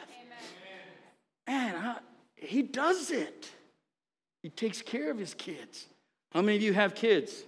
I, 1.47 1.97
He 2.37 2.63
does 2.63 3.11
it. 3.11 3.49
He 4.43 4.49
takes 4.49 4.83
care 4.83 5.11
of 5.11 5.19
His 5.19 5.35
kids. 5.35 5.87
How 6.33 6.41
many 6.41 6.57
of 6.57 6.63
you 6.63 6.73
have 6.73 6.95
kids? 6.95 7.45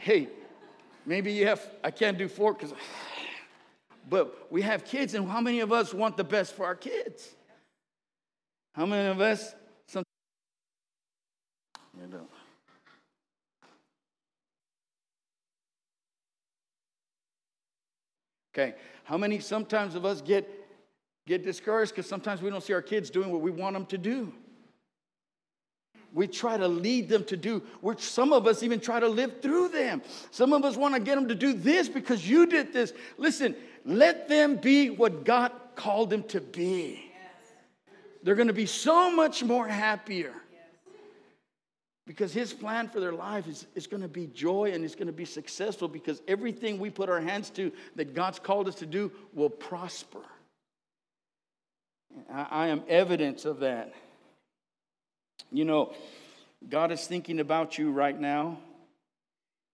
Hey, 0.00 0.28
maybe 1.04 1.32
you 1.32 1.46
have, 1.46 1.60
I 1.84 1.90
can't 1.90 2.16
do 2.16 2.26
four 2.26 2.54
because, 2.54 2.72
but 4.08 4.50
we 4.50 4.62
have 4.62 4.84
kids, 4.84 5.14
and 5.14 5.28
how 5.28 5.40
many 5.40 5.60
of 5.60 5.72
us 5.72 5.92
want 5.92 6.16
the 6.16 6.24
best 6.24 6.54
for 6.54 6.64
our 6.64 6.74
kids? 6.74 7.28
How 8.72 8.86
many 8.86 9.08
of 9.08 9.20
us, 9.20 9.54
some, 9.86 10.04
you 12.00 12.06
know, 12.08 12.26
Okay, 18.52 18.74
how 19.04 19.16
many 19.16 19.38
sometimes 19.38 19.94
of 19.94 20.04
us 20.04 20.20
get 20.20 20.48
get 21.24 21.44
discouraged 21.44 21.92
because 21.92 22.08
sometimes 22.08 22.42
we 22.42 22.50
don't 22.50 22.60
see 22.60 22.72
our 22.72 22.82
kids 22.82 23.08
doing 23.08 23.30
what 23.30 23.40
we 23.40 23.52
want 23.52 23.74
them 23.74 23.86
to 23.86 23.96
do? 23.96 24.32
We 26.12 26.26
try 26.26 26.56
to 26.56 26.66
lead 26.66 27.08
them 27.08 27.24
to 27.24 27.36
do, 27.36 27.62
which 27.80 28.00
some 28.00 28.32
of 28.32 28.46
us 28.46 28.62
even 28.62 28.80
try 28.80 29.00
to 29.00 29.08
live 29.08 29.40
through 29.40 29.68
them. 29.68 30.02
Some 30.30 30.52
of 30.52 30.64
us 30.64 30.76
want 30.76 30.94
to 30.94 31.00
get 31.00 31.14
them 31.14 31.28
to 31.28 31.34
do 31.34 31.52
this 31.52 31.88
because 31.88 32.28
you 32.28 32.46
did 32.46 32.72
this. 32.72 32.92
Listen, 33.16 33.54
let 33.84 34.28
them 34.28 34.56
be 34.56 34.90
what 34.90 35.24
God 35.24 35.52
called 35.76 36.10
them 36.10 36.24
to 36.24 36.40
be. 36.40 37.04
They're 38.22 38.34
going 38.34 38.48
to 38.48 38.54
be 38.54 38.66
so 38.66 39.10
much 39.10 39.42
more 39.42 39.66
happier 39.66 40.34
because 42.06 42.32
His 42.32 42.52
plan 42.52 42.88
for 42.88 43.00
their 43.00 43.12
life 43.12 43.46
is, 43.46 43.66
is 43.74 43.86
going 43.86 44.02
to 44.02 44.08
be 44.08 44.26
joy 44.26 44.72
and 44.74 44.84
it's 44.84 44.94
going 44.94 45.06
to 45.06 45.12
be 45.12 45.24
successful 45.24 45.88
because 45.88 46.20
everything 46.28 46.78
we 46.78 46.90
put 46.90 47.08
our 47.08 47.20
hands 47.20 47.50
to 47.50 47.72
that 47.96 48.14
God's 48.14 48.38
called 48.38 48.68
us 48.68 48.74
to 48.76 48.86
do 48.86 49.10
will 49.32 49.48
prosper. 49.48 50.24
I, 52.30 52.46
I 52.50 52.66
am 52.66 52.82
evidence 52.88 53.44
of 53.44 53.60
that. 53.60 53.94
You 55.50 55.64
know, 55.64 55.92
God 56.68 56.92
is 56.92 57.06
thinking 57.06 57.40
about 57.40 57.78
you 57.78 57.90
right 57.90 58.18
now. 58.18 58.58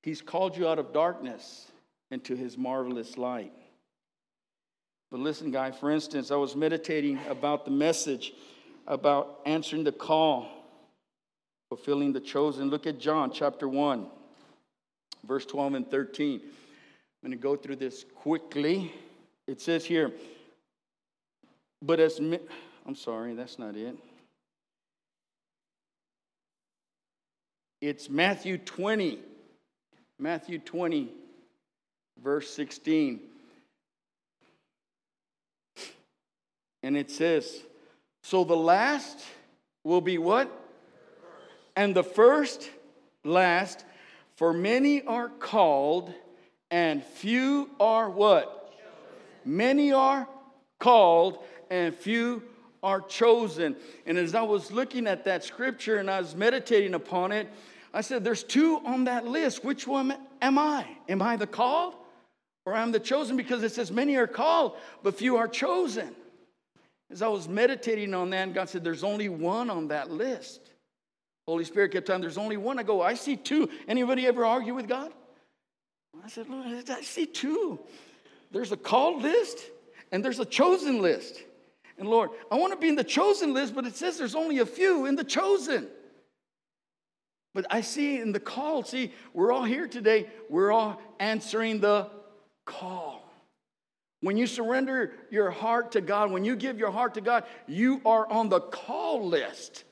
He's 0.03 0.23
called 0.23 0.57
you 0.57 0.69
out 0.69 0.79
of 0.79 0.93
darkness 0.93 1.67
into 2.11 2.37
his 2.37 2.57
marvelous 2.57 3.19
light. 3.19 3.53
But 5.11 5.21
listen, 5.21 5.51
guy, 5.51 5.71
for 5.71 5.91
instance, 5.91 6.31
I 6.31 6.37
was 6.37 6.55
meditating 6.55 7.19
about 7.29 7.65
the 7.65 7.71
message 7.71 8.33
about 8.87 9.41
answering 9.47 9.85
the 9.85 9.93
call, 9.93 10.49
fulfilling 11.69 12.13
the 12.13 12.21
chosen. 12.21 12.71
Look 12.71 12.87
at 12.87 12.99
John 12.99 13.33
chapter 13.33 13.69
1, 13.69 14.07
verse 15.27 15.47
12 15.47 15.75
and 15.75 15.91
13. 15.91 16.41
I'm 16.43 17.31
going 17.31 17.39
to 17.39 17.43
go 17.43 17.57
through 17.57 17.77
this 17.77 18.05
quickly. 18.15 18.93
It 19.47 19.61
says 19.61 19.85
here, 19.85 20.13
but 21.83 22.01
as, 22.01 22.19
I'm 22.19 22.95
sorry, 22.95 23.35
that's 23.35 23.59
not 23.59 23.77
it. 23.77 23.97
It's 27.81 28.09
Matthew 28.09 28.59
20. 28.59 29.19
Matthew 30.19 30.59
20, 30.59 31.13
verse 32.23 32.49
16. 32.51 33.21
And 36.83 36.97
it 36.97 37.11
says, 37.11 37.63
So 38.23 38.45
the 38.45 38.57
last 38.57 39.23
will 39.85 40.01
be 40.01 40.17
what? 40.17 40.51
And 41.75 41.95
the 41.95 42.03
first 42.03 42.71
last, 43.25 43.85
for 44.37 44.55
many 44.55 45.03
are 45.03 45.29
called, 45.29 46.15
and 46.71 47.05
few 47.05 47.69
are 47.79 48.09
what? 48.09 48.75
Many 49.45 49.93
are 49.93 50.27
called, 50.79 51.45
and 51.71 51.95
few 51.95 52.43
are 52.87 53.01
chosen. 53.01 53.75
And 54.07 54.17
as 54.17 54.37
I 54.37 54.43
was 54.43 54.71
looking 54.71 55.09
at 55.09 55.25
that 55.25 55.43
scripture 55.43 55.97
and 55.97 56.09
I 56.09 56.21
was 56.21 56.37
meditating 56.37 56.95
upon 56.95 57.33
it, 57.33 57.49
I 57.93 58.01
said, 58.01 58.23
There's 58.23 58.45
two 58.45 58.81
on 58.87 59.05
that 59.05 59.27
list. 59.27 59.65
Which 59.65 59.89
one 59.89 60.17
am 60.41 60.57
I? 60.57 60.87
Am 61.09 61.21
I 61.21 61.37
the 61.37 61.49
called 61.49 61.95
or 62.65 62.77
am 62.77 62.93
the 62.93 63.01
chosen? 63.01 63.37
Because 63.37 63.65
it 63.65 63.73
says, 63.73 63.91
Many 63.91 64.15
are 64.17 64.29
called, 64.29 64.77
but 65.03 65.19
few 65.19 65.37
are 65.37 65.49
chosen. 65.49 66.15
As 67.11 67.23
I 67.23 67.29
was 67.29 67.49
meditating 67.49 68.15
on 68.15 68.31
that, 68.31 68.55
God 68.55 68.69
said, 68.69 68.85
There's 68.85 69.03
only 69.03 69.29
one 69.29 69.69
on 69.69 69.89
that 69.89 70.13
list. 70.13 70.61
Holy 71.49 71.65
Spirit 71.65 71.91
kept 71.91 72.07
telling, 72.07 72.23
There's 72.23 72.39
only 72.39 72.57
one. 72.57 72.79
I 72.79 72.85
go, 72.85 73.03
I 73.03 73.15
see 73.15 73.37
two. 73.37 73.69
Anybody 73.89 74.29
ever 74.29 74.47
argue 74.47 74.77
with 74.77 74.87
God? 74.87 75.11
I 76.25 76.29
said, 76.29 76.49
Lord, 76.49 76.69
I 76.89 77.03
see 77.03 77.27
two. 77.27 77.81
There's 78.53 78.71
a 78.71 78.77
called 78.77 79.23
list 79.23 79.59
and 80.13 80.25
there's 80.25 80.39
a 80.39 80.45
chosen 80.45 81.03
list. 81.03 81.43
And 81.99 82.09
Lord, 82.09 82.31
I 82.51 82.57
want 82.57 82.73
to 82.73 82.79
be 82.79 82.89
in 82.89 82.95
the 82.95 83.05
chosen 83.05 83.55
list, 83.55 83.75
but 83.75 83.87
it 83.87 83.97
says 83.97 84.19
there's 84.19 84.35
only 84.35 84.59
a 84.59 84.67
few 84.67 85.07
in 85.07 85.17
the 85.17 85.25
chosen. 85.25 85.89
But 87.55 87.67
I 87.71 87.81
see 87.81 88.21
in 88.21 88.33
the 88.33 88.41
call, 88.41 88.83
see, 88.85 89.13
we're 89.33 89.51
all 89.51 89.65
here 89.65 89.89
today, 89.89 90.27
we're 90.51 90.73
all 90.73 91.01
answering 91.19 91.81
the 91.81 92.11
call. 92.67 93.23
When 94.21 94.37
you 94.37 94.47
surrender 94.47 95.13
your 95.31 95.51
heart 95.51 95.93
to 95.93 96.01
God, 96.01 96.31
when 96.31 96.45
you 96.45 96.57
give 96.57 96.79
your 96.79 96.91
heart 96.91 97.15
to 97.15 97.21
God, 97.21 97.45
you 97.67 98.03
are 98.05 98.31
on 98.31 98.49
the 98.49 98.61
call 98.61 99.27
list. 99.27 99.85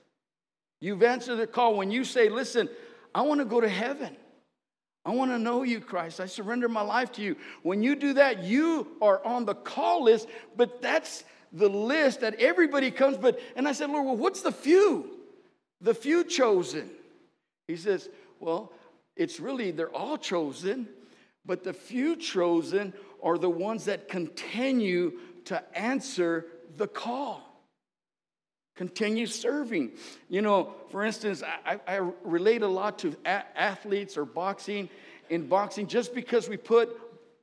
You've 0.81 1.03
answered 1.03 1.37
the 1.37 1.47
call. 1.47 1.77
When 1.77 1.91
you 1.91 2.05
say, 2.05 2.29
Listen, 2.29 2.69
I 3.15 3.23
want 3.23 3.41
to 3.41 3.45
go 3.45 3.61
to 3.61 3.69
heaven. 3.69 4.17
I 5.07 5.11
want 5.11 5.31
to 5.31 5.39
know 5.39 5.63
you, 5.63 5.81
Christ. 5.81 6.21
I 6.21 6.27
surrender 6.27 6.69
my 6.69 6.81
life 6.81 7.13
to 7.13 7.23
you. 7.23 7.37
When 7.63 7.83
you 7.83 7.95
do 7.95 8.15
that, 8.15 8.43
you 8.43 8.89
are 9.03 9.25
on 9.25 9.45
the 9.45 9.55
call 9.55 10.05
list, 10.05 10.29
but 10.57 10.81
that's 10.81 11.25
the 11.55 11.69
list 11.69 12.21
that 12.21 12.35
everybody 12.41 12.91
comes, 12.91 13.17
but, 13.17 13.41
and 13.55 13.67
I 13.67 13.73
said, 13.73 13.89
Lord, 13.89 14.05
well, 14.05 14.17
what's 14.17 14.43
the 14.43 14.53
few? 14.53 15.09
The 15.81 15.95
few 15.95 16.25
chosen. 16.25 16.91
He 17.69 17.77
says, 17.77 18.09
well, 18.41 18.73
it's 19.17 19.39
really, 19.39 19.71
they're 19.71 19.95
all 19.95 20.19
chosen, 20.19 20.89
but 21.47 21.63
the 21.63 21.73
few 21.73 22.17
chosen 22.17 22.93
are 23.23 23.39
the 23.39 23.49
ones 23.49 23.85
that 23.85 24.09
continue 24.09 25.13
to 25.45 25.63
answer 25.79 26.47
the 26.77 26.89
call. 26.89 27.41
Continue 28.75 29.27
serving. 29.27 29.93
You 30.29 30.43
know, 30.43 30.75
for 30.91 31.05
instance, 31.05 31.45
I, 31.65 31.79
I 31.87 32.11
relate 32.25 32.63
a 32.63 32.69
lot 32.69 32.99
to 33.01 33.17
a- 33.25 33.59
athletes 33.59 34.17
or 34.17 34.25
boxing, 34.25 34.91
in 35.31 35.47
boxing, 35.47 35.87
just 35.87 36.15
because 36.15 36.49
we 36.49 36.57
put 36.57 36.91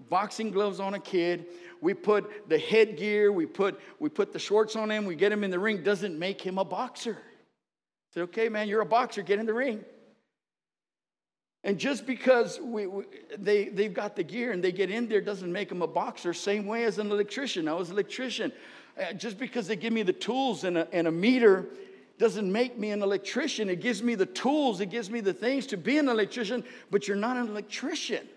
boxing 0.10 0.52
gloves 0.52 0.82
on 0.82 0.96
a 0.96 1.00
kid, 1.00 1.46
we 1.82 1.96
put 1.96 2.48
the 2.48 2.60
headgear, 2.60 3.32
we 3.32 3.48
put, 3.48 3.80
we 4.00 4.08
put 4.08 4.32
the 4.32 4.40
shorts 4.40 4.76
on 4.76 4.90
him, 4.90 5.06
we 5.06 5.16
get 5.16 5.32
him 5.32 5.44
in 5.44 5.50
the 5.50 5.60
ring, 5.60 5.84
doesn't 5.84 6.18
make 6.18 6.40
him 6.40 6.60
a 6.60 6.64
boxer. 6.64 7.18
Say, 8.14 8.22
okay, 8.22 8.50
man, 8.50 8.68
you're 8.68 8.82
a 8.82 8.86
boxer, 8.86 9.24
get 9.24 9.40
in 9.40 9.46
the 9.46 9.54
ring. 9.54 9.84
And 11.64 11.78
just 11.78 12.06
because 12.06 12.60
we, 12.60 12.88
we, 12.88 13.04
they, 13.38 13.66
they've 13.66 13.94
got 13.94 14.16
the 14.16 14.24
gear 14.24 14.52
and 14.52 14.64
they 14.64 14.72
get 14.72 14.90
in 14.90 15.08
there 15.08 15.22
doesn't 15.22 15.52
make 15.52 15.70
them 15.70 15.82
a 15.82 15.88
boxer, 15.88 16.34
same 16.34 16.66
way 16.66 16.84
as 16.84 16.98
an 16.98 17.12
electrician. 17.12 17.68
I 17.68 17.74
was 17.74 17.90
an 17.90 17.96
electrician. 17.96 18.52
Uh, 19.00 19.14
just 19.14 19.40
because 19.40 19.68
they 19.68 19.76
give 19.76 19.94
me 19.94 20.04
the 20.04 20.14
tools 20.14 20.64
and 20.64 20.78
a, 20.78 20.88
and 20.94 21.08
a 21.08 21.12
meter 21.12 21.68
doesn't 22.18 22.52
make 22.52 22.78
me 22.78 22.92
an 22.92 23.02
electrician. 23.02 23.70
It 23.70 23.80
gives 23.80 24.04
me 24.04 24.16
the 24.16 24.26
tools, 24.26 24.82
it 24.82 24.88
gives 24.88 25.10
me 25.10 25.22
the 25.22 25.34
things 25.34 25.66
to 25.68 25.78
be 25.78 25.98
an 25.98 26.10
electrician, 26.10 26.64
but 26.92 27.08
you're 27.08 27.18
not 27.18 27.38
an 27.38 27.48
electrician. 27.48 28.28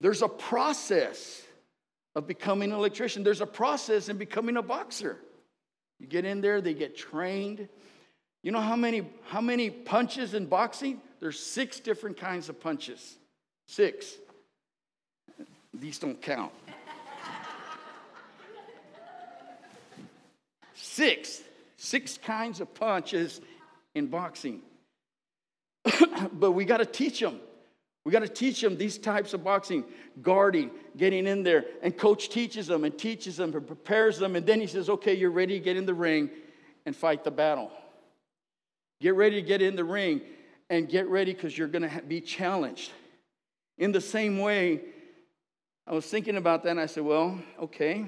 There's 0.00 0.22
a 0.22 0.28
process 0.28 1.43
of 2.14 2.26
becoming 2.26 2.70
an 2.70 2.76
electrician, 2.76 3.24
there's 3.24 3.40
a 3.40 3.46
process 3.46 4.08
in 4.08 4.16
becoming 4.16 4.56
a 4.56 4.62
boxer. 4.62 5.18
You 5.98 6.06
get 6.06 6.24
in 6.24 6.40
there, 6.40 6.60
they 6.60 6.74
get 6.74 6.96
trained. 6.96 7.68
You 8.42 8.52
know 8.52 8.60
how 8.60 8.76
many, 8.76 9.06
how 9.26 9.40
many 9.40 9.70
punches 9.70 10.34
in 10.34 10.46
boxing? 10.46 11.00
There's 11.20 11.38
six 11.38 11.80
different 11.80 12.16
kinds 12.18 12.48
of 12.48 12.60
punches. 12.60 13.16
Six. 13.66 14.12
These 15.72 15.98
don't 15.98 16.20
count. 16.20 16.52
six. 20.74 21.42
Six 21.76 22.18
kinds 22.18 22.60
of 22.60 22.72
punches 22.74 23.40
in 23.94 24.06
boxing. 24.06 24.60
but 26.32 26.52
we 26.52 26.64
got 26.64 26.78
to 26.78 26.86
teach 26.86 27.20
them. 27.20 27.40
We 28.04 28.12
got 28.12 28.20
to 28.20 28.28
teach 28.28 28.60
them 28.60 28.76
these 28.76 28.98
types 28.98 29.32
of 29.32 29.42
boxing, 29.42 29.84
guarding, 30.20 30.70
getting 30.96 31.26
in 31.26 31.42
there. 31.42 31.64
And 31.82 31.96
coach 31.96 32.28
teaches 32.28 32.66
them 32.66 32.84
and 32.84 32.96
teaches 32.98 33.38
them 33.38 33.54
and 33.54 33.66
prepares 33.66 34.18
them. 34.18 34.36
And 34.36 34.44
then 34.46 34.60
he 34.60 34.66
says, 34.66 34.90
okay, 34.90 35.14
you're 35.14 35.30
ready 35.30 35.58
to 35.58 35.64
get 35.64 35.76
in 35.76 35.86
the 35.86 35.94
ring 35.94 36.28
and 36.84 36.94
fight 36.94 37.24
the 37.24 37.30
battle. 37.30 37.70
Get 39.00 39.14
ready 39.14 39.36
to 39.36 39.46
get 39.46 39.62
in 39.62 39.74
the 39.74 39.84
ring 39.84 40.20
and 40.68 40.88
get 40.88 41.08
ready 41.08 41.32
because 41.32 41.56
you're 41.56 41.68
going 41.68 41.88
to 41.88 42.02
be 42.02 42.20
challenged. 42.20 42.90
In 43.78 43.90
the 43.90 44.00
same 44.00 44.38
way, 44.38 44.80
I 45.86 45.94
was 45.94 46.06
thinking 46.06 46.36
about 46.36 46.62
that 46.64 46.70
and 46.70 46.80
I 46.80 46.86
said, 46.86 47.04
well, 47.04 47.38
okay. 47.60 48.04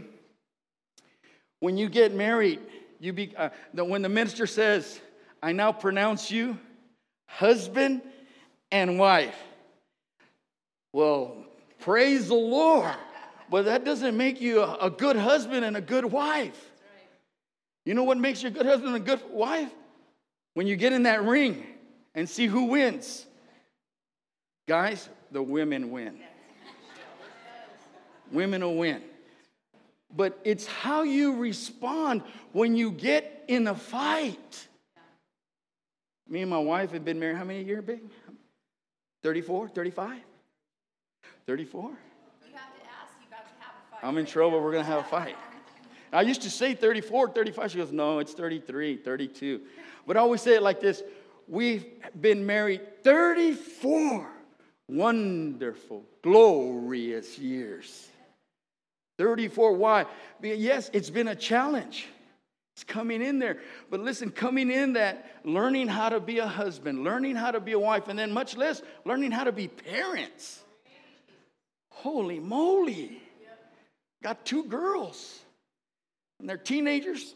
When 1.61 1.79
you 1.79 1.89
get 1.89 2.15
married, 2.15 2.61
you 3.01 3.13
be, 3.15 3.35
uh, 3.35 3.49
when 3.73 4.03
the 4.03 4.09
minister 4.11 4.47
says, 4.47 5.01
I 5.43 5.53
now 5.53 5.73
pronounce 5.73 6.31
you 6.31 6.59
husband 7.27 8.03
and 8.71 8.99
wife. 8.99 9.37
Well, 10.97 11.37
praise 11.81 12.29
the 12.29 12.35
Lord. 12.35 12.95
But 13.51 13.67
that 13.67 13.85
doesn't 13.85 14.17
make 14.17 14.41
you 14.41 14.63
a, 14.63 14.89
good 14.89 15.17
husband 15.17 15.63
and 15.63 15.77
a 15.77 15.81
good 15.83 16.07
wife. 16.07 16.71
You 17.85 17.93
know 17.93 18.05
what 18.05 18.17
makes 18.17 18.43
you 18.43 18.49
a 18.49 18.51
good 18.51 18.65
husband 18.65 18.95
and 18.95 19.05
a 19.05 19.07
good 19.07 19.21
wife? 19.31 19.71
When 20.55 20.67
you 20.67 20.75
get 20.75 20.95
in 20.95 21.03
that 21.03 21.23
ring 21.23 21.67
and 22.15 22.27
see 22.27 22.47
who 22.47 22.65
wins. 22.65 23.27
Guys, 24.67 25.07
the 25.33 25.43
women 25.43 25.91
win. 25.91 26.19
women 28.33 28.63
will 28.63 28.77
win. 28.77 29.03
But 30.17 30.41
it's 30.45 30.65
how 30.65 31.03
you 31.03 31.37
respond 31.37 32.23
when 32.53 32.75
you 32.75 32.91
get 32.91 33.45
in 33.49 33.69
a 33.69 33.75
fight. 33.75 34.67
Me 36.27 36.41
and 36.41 36.49
my 36.49 36.59
wife 36.59 36.93
have 36.93 37.05
been 37.05 37.21
married 37.21 37.37
how 37.37 37.45
many 37.45 37.65
years, 37.65 37.85
big? 37.85 38.01
34, 39.23 39.69
35? 39.69 40.23
34? 41.47 41.91
I'm 44.03 44.19
in 44.19 44.27
trouble. 44.27 44.61
We're 44.61 44.73
going 44.73 44.85
to 44.85 44.91
have 44.91 45.01
a 45.01 45.09
fight. 45.09 45.37
I 46.13 46.23
used 46.23 46.43
to 46.43 46.51
say 46.51 46.75
34, 46.75 47.31
35. 47.31 47.71
She 47.71 47.79
goes, 47.79 47.93
no, 47.93 48.19
it's 48.19 48.33
33, 48.33 48.97
32. 48.99 49.61
But 50.07 50.17
I 50.17 50.21
always 50.21 50.43
say 50.43 50.55
it 50.55 50.63
like 50.63 50.81
this 50.81 51.03
We've 51.49 51.87
been 52.21 52.45
married 52.45 53.05
34 53.05 54.29
wonderful, 54.89 56.05
glorious 56.23 57.39
years. 57.39 58.09
34. 59.19 59.73
Why? 59.73 60.07
Because 60.41 60.59
yes, 60.59 60.91
it's 60.93 61.11
been 61.11 61.29
a 61.29 61.35
challenge. 61.35 62.07
It's 62.75 62.85
coming 62.85 63.23
in 63.23 63.39
there. 63.39 63.59
But 63.91 64.01
listen, 64.01 64.31
coming 64.31 64.71
in 64.71 64.95
that, 64.95 65.41
learning 65.45 65.89
how 65.89 66.11
to 66.11 66.21
be 66.21 66.39
a 66.39 66.47
husband, 66.47 67.05
learning 67.05 67.37
how 67.37 67.51
to 67.51 67.61
be 67.61 67.73
a 67.73 67.79
wife, 67.79 68.09
and 68.09 68.19
then 68.19 68.33
much 68.33 68.57
less, 68.57 68.83
learning 69.07 69.31
how 69.31 69.45
to 69.45 69.53
be 69.53 69.69
parents. 69.69 70.63
Holy 71.97 72.39
moly. 72.41 73.23
Got 74.23 74.45
two 74.45 74.65
girls, 74.65 75.41
and 76.39 76.49
they're 76.49 76.59
teenagers. 76.59 77.35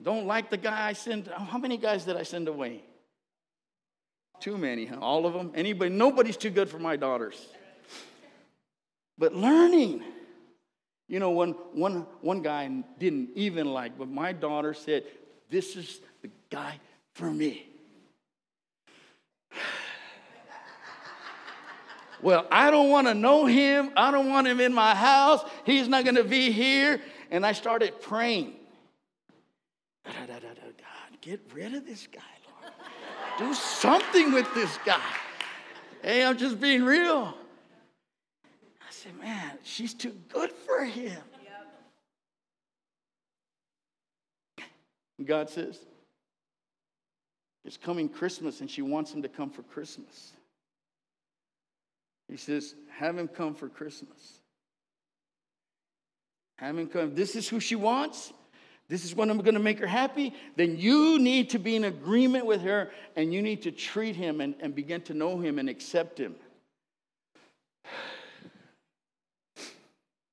Don't 0.00 0.26
like 0.26 0.50
the 0.50 0.56
guy 0.56 0.88
I 0.88 0.92
send. 0.92 1.26
How 1.26 1.58
many 1.58 1.76
guys 1.76 2.04
did 2.04 2.16
I 2.16 2.22
send 2.22 2.46
away? 2.46 2.82
Too 4.40 4.56
many, 4.56 4.86
huh? 4.86 4.98
All 5.00 5.26
of 5.26 5.34
them? 5.34 5.50
Anybody? 5.54 5.90
Nobody's 5.90 6.36
too 6.36 6.50
good 6.50 6.68
for 6.68 6.78
my 6.78 6.96
daughters. 6.96 7.44
But 9.18 9.34
learning. 9.34 10.02
You 11.08 11.18
know, 11.18 11.30
one, 11.30 11.52
one, 11.72 12.06
one 12.20 12.40
guy 12.40 12.68
didn't 12.98 13.30
even 13.34 13.66
like, 13.72 13.98
but 13.98 14.08
my 14.08 14.32
daughter 14.32 14.74
said, 14.74 15.04
This 15.50 15.76
is 15.76 16.00
the 16.22 16.30
guy 16.50 16.78
for 17.14 17.30
me. 17.30 17.71
Well, 22.22 22.46
I 22.50 22.70
don't 22.70 22.88
want 22.88 23.08
to 23.08 23.14
know 23.14 23.46
him. 23.46 23.90
I 23.96 24.10
don't 24.10 24.30
want 24.30 24.46
him 24.46 24.60
in 24.60 24.72
my 24.72 24.94
house. 24.94 25.44
He's 25.66 25.88
not 25.88 26.04
going 26.04 26.14
to 26.14 26.24
be 26.24 26.52
here. 26.52 27.00
And 27.30 27.44
I 27.44 27.52
started 27.52 28.00
praying. 28.00 28.54
God, 30.04 30.30
get 31.20 31.40
rid 31.52 31.74
of 31.74 31.84
this 31.86 32.06
guy, 32.06 32.20
Lord. 32.62 32.72
Do 33.38 33.54
something 33.54 34.32
with 34.32 34.52
this 34.54 34.78
guy. 34.84 35.00
Hey, 36.02 36.24
I'm 36.24 36.36
just 36.36 36.60
being 36.60 36.84
real. 36.84 37.34
I 38.80 38.90
said, 38.90 39.18
man, 39.20 39.58
she's 39.62 39.94
too 39.94 40.16
good 40.28 40.52
for 40.52 40.84
him. 40.84 41.20
God 45.24 45.48
says, 45.48 45.78
it's 47.64 47.76
coming 47.76 48.08
Christmas 48.08 48.60
and 48.60 48.70
she 48.70 48.82
wants 48.82 49.12
him 49.12 49.22
to 49.22 49.28
come 49.28 49.50
for 49.50 49.62
Christmas. 49.62 50.32
He 52.28 52.36
says, 52.36 52.74
have 52.98 53.18
him 53.18 53.28
come 53.28 53.54
for 53.54 53.68
Christmas. 53.68 54.40
Have 56.56 56.78
him 56.78 56.86
come. 56.86 57.14
This 57.14 57.36
is 57.36 57.48
who 57.48 57.60
she 57.60 57.76
wants 57.76 58.32
this 58.92 59.06
is 59.06 59.14
when 59.14 59.30
I'm 59.30 59.38
going 59.38 59.54
to 59.54 59.60
make 59.60 59.78
her 59.78 59.86
happy, 59.86 60.34
then 60.56 60.76
you 60.76 61.18
need 61.18 61.48
to 61.50 61.58
be 61.58 61.76
in 61.76 61.84
agreement 61.84 62.44
with 62.44 62.60
her 62.60 62.90
and 63.16 63.32
you 63.32 63.40
need 63.40 63.62
to 63.62 63.70
treat 63.70 64.16
him 64.16 64.42
and, 64.42 64.54
and 64.60 64.74
begin 64.74 65.00
to 65.04 65.14
know 65.14 65.38
him 65.38 65.58
and 65.58 65.66
accept 65.66 66.18
him. 66.18 66.34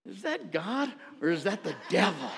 Is 0.05 0.23
that 0.23 0.51
God 0.51 0.91
or 1.21 1.29
is 1.29 1.45
that 1.45 1.63
the 1.63 1.73
devil? 1.89 2.29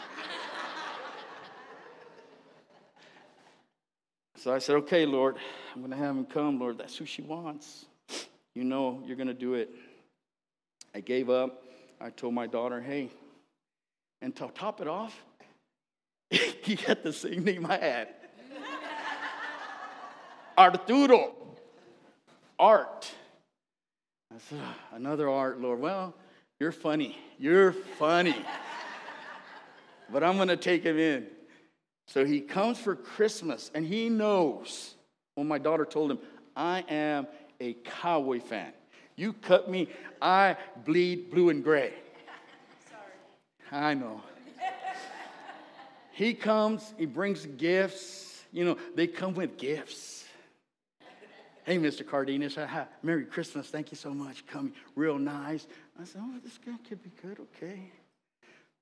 so 4.35 4.53
I 4.53 4.59
said, 4.59 4.75
Okay, 4.75 5.07
Lord, 5.07 5.37
I'm 5.73 5.81
going 5.81 5.89
to 5.89 5.97
have 5.97 6.15
him 6.15 6.25
come, 6.25 6.59
Lord. 6.59 6.77
That's 6.77 6.97
who 6.97 7.07
she 7.07 7.23
wants. 7.23 7.87
You 8.55 8.63
know 8.63 9.01
you're 9.05 9.15
going 9.15 9.27
to 9.27 9.33
do 9.33 9.53
it. 9.53 9.69
I 10.93 10.99
gave 10.99 11.29
up. 11.29 11.63
I 11.99 12.09
told 12.09 12.33
my 12.33 12.47
daughter, 12.47 12.81
Hey, 12.81 13.09
and 14.21 14.35
to 14.35 14.49
top 14.53 14.81
it 14.81 14.87
off, 14.87 15.15
he 16.29 16.75
had 16.75 17.03
the 17.03 17.13
same 17.13 17.43
name 17.43 17.65
I 17.65 17.77
had. 17.77 18.07
Arturo. 20.57 21.33
Art. 22.59 23.11
I 24.33 24.37
said, 24.37 24.59
oh, 24.61 24.95
another 24.95 25.29
art, 25.29 25.59
Lord. 25.59 25.79
Well, 25.79 26.13
you're 26.59 26.71
funny. 26.71 27.17
You're 27.39 27.73
funny. 27.73 28.35
but 30.11 30.23
I'm 30.23 30.35
going 30.35 30.47
to 30.47 30.57
take 30.57 30.83
him 30.83 30.97
in. 30.97 31.27
So 32.07 32.23
he 32.23 32.39
comes 32.39 32.77
for 32.77 32.95
Christmas 32.95 33.71
and 33.73 33.85
he 33.85 34.09
knows. 34.09 34.95
When 35.35 35.47
my 35.47 35.57
daughter 35.57 35.85
told 35.85 36.11
him, 36.11 36.19
I 36.55 36.83
am 36.87 37.27
a 37.61 37.73
cowboy 37.85 38.39
fan. 38.39 38.73
You 39.15 39.33
cut 39.33 39.69
me, 39.69 39.87
I 40.21 40.57
bleed 40.83 41.29
blue 41.29 41.49
and 41.49 41.63
gray. 41.63 41.93
Sorry. 42.89 43.83
I 43.83 43.93
know. 43.93 44.21
He 46.11 46.33
comes, 46.33 46.93
he 46.97 47.05
brings 47.05 47.45
gifts. 47.45 48.43
You 48.51 48.65
know, 48.65 48.77
they 48.95 49.07
come 49.07 49.33
with 49.33 49.57
gifts. 49.57 50.25
Hey, 51.63 51.77
Mr. 51.77 52.05
Cardenas, 52.05 52.57
Merry 53.03 53.25
Christmas. 53.25 53.67
Thank 53.67 53.91
you 53.91 53.97
so 53.97 54.13
much. 54.13 54.45
Coming 54.47 54.73
real 54.95 55.17
nice. 55.17 55.67
I 55.99 56.03
said, 56.03 56.21
Oh, 56.23 56.39
this 56.43 56.57
guy 56.57 56.75
could 56.87 57.01
be 57.03 57.11
good. 57.21 57.39
Okay. 57.39 57.91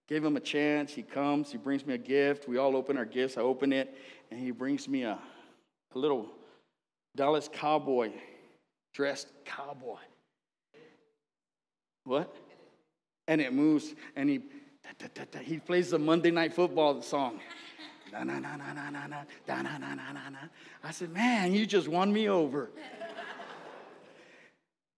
Gave 0.07 0.23
him 0.23 0.37
a 0.37 0.39
chance. 0.39 0.91
He 0.91 1.03
comes, 1.03 1.51
he 1.51 1.57
brings 1.57 1.85
me 1.85 1.93
a 1.93 1.97
gift. 1.97 2.47
We 2.47 2.57
all 2.57 2.75
open 2.75 2.97
our 2.97 3.05
gifts. 3.05 3.37
I 3.37 3.41
open 3.41 3.71
it, 3.73 3.95
and 4.31 4.39
he 4.39 4.51
brings 4.51 4.87
me 4.87 5.03
a, 5.03 5.19
a 5.93 5.97
little 5.97 6.29
Dallas 7.15 7.49
Cowboy, 7.51 8.11
dressed 8.93 9.27
cowboy. 9.45 9.97
What? 12.03 12.35
And 13.27 13.41
it 13.41 13.53
moves, 13.53 13.93
and 14.15 14.29
he 14.29 14.41
he 15.41 15.59
plays 15.59 15.91
the 15.91 15.99
Monday 15.99 16.31
Night 16.31 16.53
Football 16.53 17.01
song. 17.01 17.39
Na, 18.11 18.23
na, 18.23 18.39
na, 18.39 18.55
na, 18.57 18.73
na, 18.73 18.89
na, 18.89 19.07
na, 19.07 19.23
na, 19.47 19.61
na, 19.61 19.77
na, 19.77 20.11
na, 20.11 20.29
na. 20.29 20.39
I 20.83 20.91
said, 20.91 21.13
man, 21.13 21.53
you 21.53 21.65
just 21.67 21.87
won 21.87 22.11
me 22.11 22.27
over. 22.27 22.71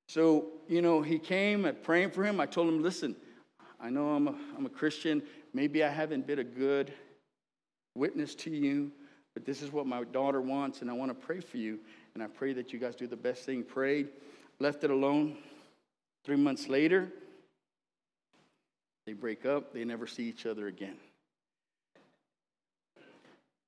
so, 0.08 0.46
you 0.70 0.82
know, 0.82 1.02
he 1.02 1.20
came 1.20 1.66
at 1.66 1.84
praying 1.84 2.12
for 2.12 2.24
him. 2.24 2.40
I 2.40 2.46
told 2.46 2.70
him, 2.70 2.82
listen, 2.82 3.16
I 3.82 3.90
know 3.90 4.12
I'm 4.12 4.30
a, 4.30 4.36
I'm 4.58 4.66
a 4.66 4.70
Christian. 4.70 5.22
Maybe 5.54 5.84
I 5.84 5.90
haven't 5.90 6.26
been 6.26 6.40
a 6.40 6.44
good 6.44 6.94
witness 7.96 8.34
to 8.36 8.50
you, 8.50 8.92
but 9.34 9.46
this 9.46 9.62
is 9.62 9.72
what 9.74 9.86
my 9.86 10.06
daughter 10.06 10.40
wants, 10.40 10.82
and 10.82 10.90
I 10.90 10.94
want 10.94 11.10
to 11.10 11.26
pray 11.26 11.42
for 11.42 11.58
you. 11.58 11.80
And 12.13 12.24
I 12.24 12.28
pray 12.28 12.54
that 12.54 12.74
you 12.74 12.80
guys 12.80 12.95
do 12.95 13.08
the 13.08 13.15
best 13.15 13.43
thing. 13.43 13.63
Prayed, 13.63 14.10
left 14.60 14.84
it 14.84 14.91
alone. 14.91 15.38
Three 16.24 16.36
months 16.36 16.67
later, 16.67 17.12
they 19.06 19.13
break 19.13 19.45
up, 19.45 19.74
they 19.74 19.84
never 19.84 20.06
see 20.06 20.24
each 20.24 20.45
other 20.45 20.67
again. 20.67 20.97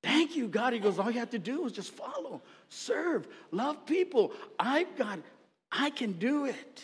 Thank 0.04 0.36
you, 0.36 0.48
God. 0.48 0.74
He 0.74 0.80
goes, 0.80 1.00
all 1.00 1.10
you 1.10 1.20
have 1.20 1.32
to 1.32 1.40
do 1.40 1.66
is 1.66 1.72
just 1.72 1.92
follow, 1.92 2.42
serve, 2.70 3.28
love 3.52 3.86
people. 3.86 4.34
I've 4.60 4.96
got, 4.98 5.20
I 5.72 5.90
can 5.90 6.14
do 6.14 6.46
it. 6.46 6.84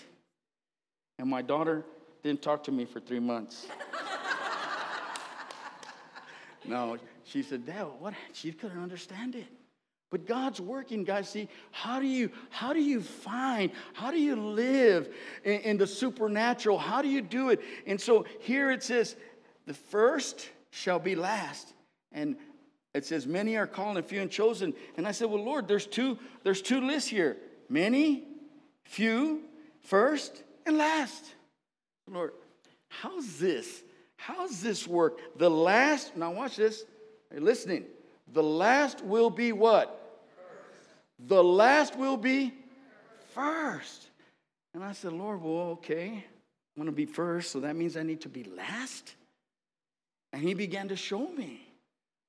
And 1.20 1.30
my 1.30 1.42
daughter 1.42 1.84
didn't 2.24 2.42
talk 2.42 2.64
to 2.64 2.72
me 2.72 2.86
for 2.86 3.00
three 3.02 3.20
months. 3.20 3.68
no, 6.66 6.98
she 7.26 7.44
said, 7.44 7.66
Dad, 7.66 7.86
what? 8.00 8.14
She 8.34 8.54
couldn't 8.54 8.82
understand 8.82 9.36
it. 9.36 9.48
But 10.10 10.26
God's 10.26 10.60
working, 10.60 11.04
guys. 11.04 11.30
See, 11.30 11.48
how 11.72 12.00
do 12.00 12.08
you 12.08 12.32
how 12.50 12.74
do 12.74 12.82
you 12.82 13.02
find, 13.02 13.72
how 13.94 14.10
do 14.10 14.20
you 14.20 14.36
live 14.36 15.14
in, 15.44 15.62
in, 15.62 15.78
the 15.78 15.86
supernatural? 15.86 16.80
How 16.80 17.02
do 17.02 17.08
you 17.08 17.22
do 17.22 17.50
it? 17.50 17.62
And 17.86 18.02
so 18.02 18.26
here 18.40 18.72
it 18.72 18.82
says, 18.82 19.16
the 19.68 19.74
first 19.74 20.50
shall 20.72 20.98
be 20.98 21.16
last. 21.16 21.74
And 22.12 22.38
it 22.96 23.06
says, 23.06 23.28
many 23.28 23.56
are 23.56 23.68
called 23.68 23.98
and 23.98 24.06
few 24.06 24.22
and 24.22 24.32
chosen. 24.32 24.74
And 24.98 25.08
I 25.08 25.12
said, 25.12 25.30
Well, 25.30 25.44
Lord, 25.44 25.68
there's 25.68 25.86
two, 25.86 26.18
there's 26.44 26.62
two 26.62 26.82
lists 26.82 27.10
here. 27.10 27.38
Many, 27.70 28.24
few, 28.84 29.44
first, 29.82 30.44
and 30.66 30.76
last. 30.76 31.36
Lord, 32.10 32.32
how's 32.88 33.38
this? 33.38 33.84
How's 34.18 34.62
this 34.62 34.88
work? 34.88 35.20
The 35.38 35.50
last, 35.50 36.18
now 36.18 36.32
watch 36.32 36.56
this. 36.56 36.84
Are 37.32 37.38
you 37.38 37.44
listening? 37.44 37.86
The 38.34 38.44
last 38.44 39.04
will 39.04 39.30
be 39.30 39.52
what? 39.52 39.99
The 41.28 41.44
last 41.44 41.98
will 41.98 42.18
be 42.18 42.54
first. 43.34 44.08
And 44.74 44.84
I 44.84 44.94
said, 44.94 45.14
Lord, 45.14 45.42
well, 45.42 45.72
okay. 45.72 46.24
I'm 46.76 46.84
going 46.84 46.86
to 46.86 46.92
be 46.92 47.06
first, 47.06 47.52
so 47.52 47.60
that 47.62 47.76
means 47.76 47.98
I 47.98 48.04
need 48.04 48.22
to 48.22 48.30
be 48.30 48.44
last. 48.44 49.16
And 50.32 50.42
he 50.42 50.54
began 50.54 50.88
to 50.90 50.96
show 50.96 51.28
me. 51.28 51.66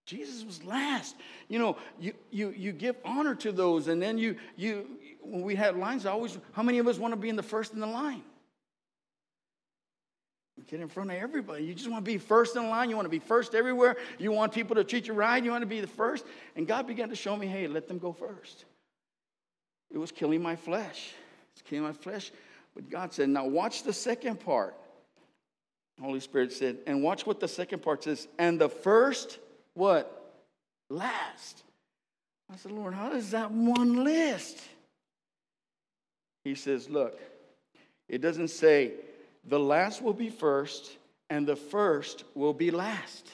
Jesus 0.07 0.44
was 0.44 0.64
last. 0.64 1.14
You 1.48 1.61
know, 1.61 1.76
you, 2.00 2.14
you, 2.31 2.53
you 2.57 2.72
give 2.72 2.96
honor 3.05 3.35
to 3.37 3.53
those, 3.53 3.87
and 3.87 4.03
then 4.03 4.18
you, 4.18 4.37
you, 4.57 4.87
when 5.22 5.42
we 5.42 5.55
had 5.55 5.76
lines, 5.76 6.07
I 6.07 6.11
always, 6.11 6.37
how 6.53 6.62
many 6.62 6.79
of 6.79 6.88
us 6.88 6.98
want 6.98 7.12
to 7.12 7.20
be 7.20 7.29
in 7.29 7.37
the 7.37 7.42
first 7.42 7.74
in 7.74 7.81
the 7.81 7.87
line? 7.87 8.22
Get 10.68 10.81
in 10.81 10.88
front 10.88 11.11
of 11.11 11.16
everybody. 11.16 11.64
You 11.64 11.74
just 11.74 11.90
want 11.90 12.05
to 12.05 12.11
be 12.11 12.18
first 12.18 12.55
in 12.55 12.68
line. 12.68 12.90
You 12.90 12.96
want 12.96 13.07
to 13.07 13.11
be 13.11 13.18
first 13.18 13.55
everywhere. 13.55 13.96
You 14.18 14.31
want 14.31 14.53
people 14.53 14.76
to 14.76 14.85
treat 14.85 15.09
you 15.09 15.14
right. 15.14 15.42
You 15.42 15.50
want 15.50 15.62
to 15.62 15.66
be 15.66 15.81
the 15.81 15.87
first. 15.87 16.24
And 16.55 16.66
God 16.66 16.87
began 16.87 17.09
to 17.09 17.16
show 17.16 17.37
me, 17.37 17.46
hey, 17.46 17.66
let 17.66 17.88
them 17.88 17.98
go 17.98 18.12
first. 18.12 18.66
It 19.92 19.98
was 19.98 20.12
killing 20.12 20.42
my 20.42 20.57
flesh. 20.57 21.12
It's 21.53 21.62
killing 21.62 21.85
my 21.85 21.92
flesh. 21.92 22.31
But 22.74 22.88
God 22.88 23.12
said, 23.12 23.29
now 23.29 23.46
watch 23.46 23.83
the 23.83 23.92
second 23.92 24.40
part. 24.40 24.74
Holy 26.00 26.20
Spirit 26.20 26.53
said, 26.53 26.79
and 26.87 27.03
watch 27.03 27.26
what 27.26 27.40
the 27.40 27.48
second 27.48 27.83
part 27.83 28.05
says. 28.05 28.26
And 28.38 28.61
the 28.61 28.68
first, 28.68 29.38
what? 29.74 30.35
Last. 30.88 31.62
I 32.53 32.57
said, 32.57 32.72
Lord, 32.72 32.94
how 32.94 33.11
does 33.11 33.31
that 33.33 33.50
one 33.50 34.05
list? 34.05 34.59
He 36.44 36.55
says, 36.55 36.88
look, 36.88 37.20
it 38.09 38.20
doesn't 38.20 38.48
say 38.48 38.92
the 39.44 39.59
last 39.59 40.03
will 40.03 40.14
be 40.14 40.31
first 40.31 40.96
and 41.29 41.46
the 41.46 41.57
first 41.57 42.24
will 42.35 42.55
be 42.55 42.70
last. 42.70 43.29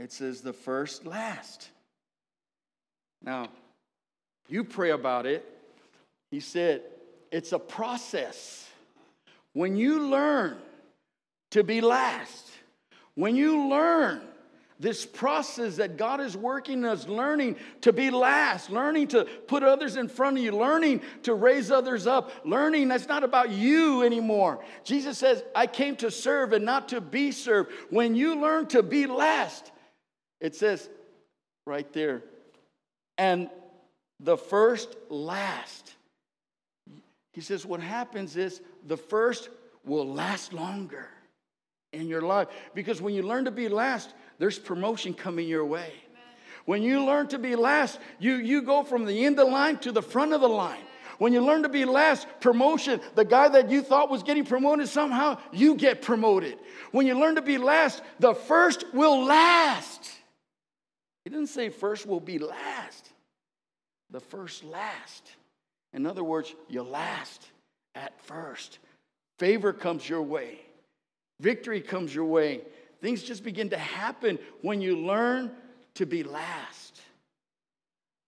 It 0.00 0.12
says 0.12 0.40
the 0.40 0.52
first 0.52 1.06
last. 1.06 1.70
Now, 3.24 3.48
you 4.48 4.64
pray 4.64 4.90
about 4.90 5.26
it. 5.26 5.44
He 6.30 6.40
said, 6.40 6.82
it's 7.32 7.52
a 7.52 7.58
process. 7.58 8.68
When 9.54 9.76
you 9.76 10.08
learn 10.08 10.58
to 11.52 11.64
be 11.64 11.80
last, 11.80 12.50
when 13.14 13.34
you 13.34 13.68
learn 13.68 14.20
this 14.80 15.06
process 15.06 15.76
that 15.76 15.96
God 15.96 16.20
is 16.20 16.36
working 16.36 16.84
us, 16.84 17.06
learning 17.06 17.56
to 17.82 17.92
be 17.92 18.10
last, 18.10 18.70
learning 18.70 19.08
to 19.08 19.24
put 19.24 19.62
others 19.62 19.96
in 19.96 20.08
front 20.08 20.36
of 20.36 20.42
you, 20.42 20.52
learning 20.52 21.00
to 21.22 21.34
raise 21.34 21.70
others 21.70 22.06
up, 22.06 22.32
learning 22.44 22.88
that's 22.88 23.06
not 23.06 23.22
about 23.22 23.50
you 23.50 24.02
anymore. 24.02 24.64
Jesus 24.82 25.16
says, 25.16 25.44
I 25.54 25.68
came 25.68 25.96
to 25.96 26.10
serve 26.10 26.52
and 26.52 26.64
not 26.64 26.88
to 26.88 27.00
be 27.00 27.30
served. 27.30 27.72
When 27.90 28.16
you 28.16 28.40
learn 28.40 28.66
to 28.66 28.82
be 28.82 29.06
last, 29.06 29.70
it 30.40 30.56
says 30.56 30.90
right 31.66 31.90
there, 31.92 32.24
and 33.18 33.48
the 34.20 34.36
first 34.36 34.96
last. 35.08 35.94
He 37.32 37.40
says, 37.40 37.66
What 37.66 37.80
happens 37.80 38.36
is 38.36 38.60
the 38.86 38.96
first 38.96 39.48
will 39.84 40.06
last 40.06 40.52
longer 40.52 41.08
in 41.92 42.08
your 42.08 42.22
life. 42.22 42.48
Because 42.74 43.00
when 43.00 43.14
you 43.14 43.22
learn 43.22 43.44
to 43.44 43.50
be 43.50 43.68
last, 43.68 44.14
there's 44.38 44.58
promotion 44.58 45.14
coming 45.14 45.48
your 45.48 45.64
way. 45.64 45.92
When 46.64 46.82
you 46.82 47.04
learn 47.04 47.28
to 47.28 47.38
be 47.38 47.56
last, 47.56 47.98
you, 48.18 48.36
you 48.36 48.62
go 48.62 48.84
from 48.84 49.04
the 49.04 49.26
end 49.26 49.38
of 49.38 49.46
the 49.46 49.52
line 49.52 49.76
to 49.78 49.92
the 49.92 50.02
front 50.02 50.32
of 50.32 50.40
the 50.40 50.48
line. 50.48 50.80
When 51.18 51.32
you 51.32 51.44
learn 51.44 51.62
to 51.62 51.68
be 51.68 51.84
last, 51.84 52.26
promotion, 52.40 53.00
the 53.14 53.24
guy 53.24 53.48
that 53.48 53.70
you 53.70 53.82
thought 53.82 54.10
was 54.10 54.22
getting 54.22 54.44
promoted, 54.44 54.88
somehow 54.88 55.38
you 55.52 55.76
get 55.76 56.02
promoted. 56.02 56.58
When 56.90 57.06
you 57.06 57.18
learn 57.18 57.36
to 57.36 57.42
be 57.42 57.58
last, 57.58 58.02
the 58.18 58.34
first 58.34 58.84
will 58.92 59.24
last. 59.24 60.10
He 61.24 61.30
didn't 61.30 61.48
say 61.48 61.70
first 61.70 62.06
will 62.06 62.20
be 62.20 62.38
last, 62.38 63.10
the 64.10 64.20
first 64.20 64.62
last. 64.62 65.30
In 65.92 66.06
other 66.06 66.22
words, 66.22 66.54
you 66.68 66.82
last 66.82 67.48
at 67.94 68.20
first. 68.20 68.78
Favor 69.38 69.72
comes 69.72 70.08
your 70.08 70.22
way, 70.22 70.60
victory 71.40 71.80
comes 71.80 72.14
your 72.14 72.26
way. 72.26 72.62
Things 73.00 73.22
just 73.22 73.44
begin 73.44 73.68
to 73.70 73.76
happen 73.76 74.38
when 74.62 74.80
you 74.80 74.96
learn 74.96 75.50
to 75.94 76.06
be 76.06 76.22
last. 76.22 77.02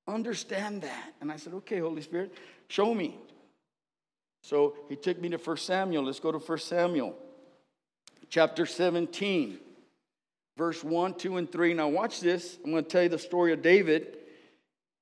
Understand 0.07 0.83
that. 0.83 1.15
And 1.21 1.33
I 1.33 1.37
said, 1.37 1.55
okay, 1.55 1.79
Holy 1.79 2.03
Spirit, 2.03 2.35
show 2.69 2.93
me. 2.93 3.17
So 4.43 4.75
he 4.91 4.97
took 4.97 5.19
me 5.19 5.31
to 5.31 5.39
1 5.39 5.57
Samuel. 5.57 6.05
Let's 6.05 6.21
go 6.21 6.31
to 6.31 6.39
1 6.39 6.59
Samuel, 6.59 7.17
chapter 8.29 8.67
17 8.67 9.59
verse 10.57 10.83
1, 10.83 11.15
2, 11.15 11.37
and 11.37 11.51
3. 11.51 11.75
Now, 11.75 11.89
watch 11.89 12.21
this. 12.21 12.59
I'm 12.65 12.71
going 12.71 12.85
to 12.85 12.91
tell 12.91 13.03
you 13.03 13.09
the 13.09 13.19
story 13.19 13.53
of 13.53 13.63
David. 13.63 14.19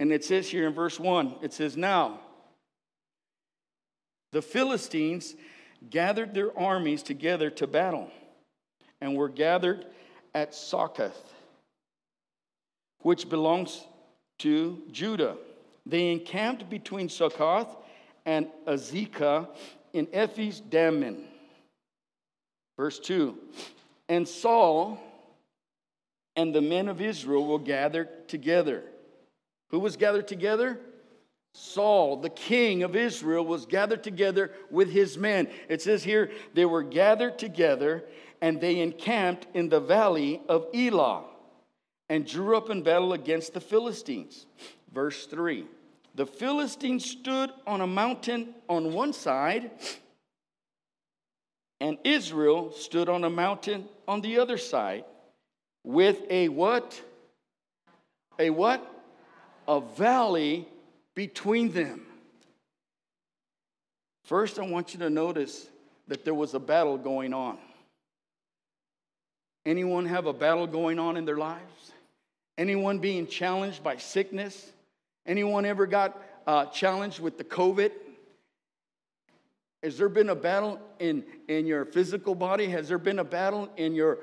And 0.00 0.12
it 0.12 0.24
says 0.24 0.48
here 0.48 0.66
in 0.66 0.74
verse 0.74 0.98
1 0.98 1.36
it 1.42 1.52
says, 1.52 1.76
Now, 1.76 2.20
the 4.32 4.42
Philistines 4.42 5.34
gathered 5.88 6.34
their 6.34 6.56
armies 6.58 7.02
together 7.02 7.50
to 7.50 7.66
battle 7.66 8.10
and 9.00 9.16
were 9.16 9.28
gathered 9.28 9.86
at 10.34 10.52
Sochoh, 10.52 11.12
which 13.02 13.28
belongs 13.28 13.84
to 14.40 14.82
Judah. 14.90 15.36
They 15.86 16.10
encamped 16.10 16.68
between 16.68 17.08
Sochoh 17.08 17.68
and 18.26 18.48
Azekah 18.66 19.48
in 19.92 20.08
Ephes 20.12 20.60
Dammim. 20.60 21.24
Verse 22.76 22.98
2 22.98 23.38
And 24.08 24.26
Saul 24.26 24.98
and 26.36 26.54
the 26.54 26.60
men 26.60 26.88
of 26.88 27.00
Israel 27.00 27.46
will 27.46 27.58
gather 27.58 28.08
together. 28.28 28.82
Who 29.70 29.78
was 29.78 29.96
gathered 29.96 30.28
together? 30.28 30.80
Saul, 31.54 32.16
the 32.16 32.30
king 32.30 32.82
of 32.82 32.96
Israel, 32.96 33.44
was 33.44 33.66
gathered 33.66 34.02
together 34.02 34.50
with 34.70 34.90
his 34.90 35.16
men. 35.16 35.48
It 35.68 35.80
says 35.82 36.02
here, 36.02 36.32
they 36.52 36.64
were 36.64 36.82
gathered 36.82 37.38
together 37.38 38.04
and 38.40 38.60
they 38.60 38.80
encamped 38.80 39.46
in 39.54 39.68
the 39.68 39.80
valley 39.80 40.40
of 40.48 40.66
Elah 40.74 41.24
and 42.08 42.26
drew 42.26 42.56
up 42.56 42.70
in 42.70 42.82
battle 42.82 43.12
against 43.12 43.54
the 43.54 43.60
Philistines. 43.60 44.46
Verse 44.92 45.26
3 45.26 45.64
The 46.16 46.26
Philistines 46.26 47.04
stood 47.04 47.50
on 47.66 47.80
a 47.80 47.86
mountain 47.86 48.54
on 48.68 48.92
one 48.92 49.12
side, 49.12 49.70
and 51.80 51.98
Israel 52.04 52.72
stood 52.72 53.08
on 53.08 53.22
a 53.24 53.30
mountain 53.30 53.88
on 54.08 54.20
the 54.20 54.38
other 54.38 54.58
side 54.58 55.04
with 55.84 56.18
a 56.28 56.48
what? 56.48 57.00
A 58.38 58.50
what? 58.50 58.90
a 59.66 59.80
valley 59.80 60.68
between 61.14 61.72
them. 61.72 62.02
First, 64.24 64.58
I 64.58 64.62
want 64.62 64.94
you 64.94 65.00
to 65.00 65.10
notice 65.10 65.66
that 66.08 66.24
there 66.24 66.34
was 66.34 66.54
a 66.54 66.58
battle 66.58 66.98
going 66.98 67.32
on. 67.32 67.58
Anyone 69.66 70.06
have 70.06 70.26
a 70.26 70.32
battle 70.32 70.66
going 70.66 70.98
on 70.98 71.16
in 71.16 71.24
their 71.24 71.36
lives? 71.36 71.92
Anyone 72.58 72.98
being 72.98 73.26
challenged 73.26 73.82
by 73.82 73.96
sickness? 73.96 74.70
Anyone 75.26 75.64
ever 75.64 75.86
got 75.86 76.20
uh, 76.46 76.66
challenged 76.66 77.20
with 77.20 77.38
the 77.38 77.44
COVID? 77.44 77.90
Has 79.82 79.98
there 79.98 80.08
been 80.08 80.30
a 80.30 80.34
battle 80.34 80.80
in, 80.98 81.24
in 81.48 81.66
your 81.66 81.84
physical 81.84 82.34
body? 82.34 82.66
Has 82.66 82.88
there 82.88 82.98
been 82.98 83.18
a 83.18 83.24
battle 83.24 83.70
in 83.76 83.94
your 83.94 84.18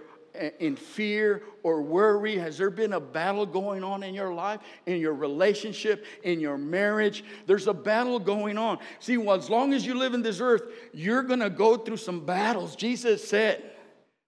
in 0.60 0.76
fear 0.76 1.44
or 1.64 1.82
worry? 1.82 2.38
Has 2.38 2.58
there 2.58 2.70
been 2.70 2.94
a 2.94 3.00
battle 3.00 3.46
going 3.46 3.84
on 3.84 4.04
in 4.04 4.14
your 4.14 4.34
life, 4.34 4.60
in 4.86 5.00
your 5.00 5.14
relationship, 5.14 6.06
in 6.24 6.40
your 6.40 6.58
marriage? 6.58 7.24
There's 7.48 7.68
a 7.68 7.74
battle 7.74 8.20
going 8.20 8.58
on. 8.58 8.80
See, 9.00 9.18
well, 9.18 9.36
as 9.36 9.50
long 9.50 9.74
as 9.74 9.86
you 9.86 9.96
live 9.96 10.14
in 10.14 10.22
this 10.22 10.40
earth, 10.40 10.64
you're 10.94 11.24
going 11.24 11.40
to 11.40 11.50
go 11.50 11.78
through 11.78 11.98
some 11.98 12.26
battles. 12.26 12.76
Jesus 12.76 13.28
said, 13.28 13.64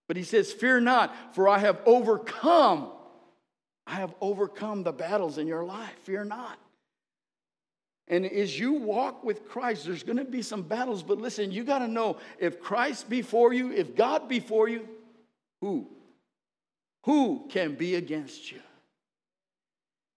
but 0.07 0.17
he 0.17 0.23
says, 0.23 0.51
Fear 0.51 0.81
not, 0.81 1.35
for 1.35 1.47
I 1.47 1.59
have 1.59 1.81
overcome. 1.85 2.89
I 3.85 3.95
have 3.95 4.13
overcome 4.21 4.83
the 4.83 4.93
battles 4.93 5.37
in 5.37 5.47
your 5.47 5.63
life. 5.63 5.93
Fear 6.03 6.25
not. 6.25 6.57
And 8.07 8.25
as 8.25 8.59
you 8.59 8.73
walk 8.73 9.23
with 9.23 9.47
Christ, 9.47 9.85
there's 9.85 10.03
going 10.03 10.17
to 10.17 10.25
be 10.25 10.41
some 10.41 10.61
battles, 10.61 11.03
but 11.03 11.19
listen, 11.19 11.51
you 11.51 11.63
got 11.63 11.79
to 11.79 11.87
know 11.87 12.17
if 12.37 12.61
Christ 12.61 13.09
before 13.09 13.53
you, 13.53 13.71
if 13.71 13.95
God 13.95 14.27
before 14.27 14.67
you, 14.67 14.87
who? 15.63 15.87
Who 17.03 17.47
can 17.49 17.75
be 17.75 17.95
against 17.95 18.51
you? 18.51 18.59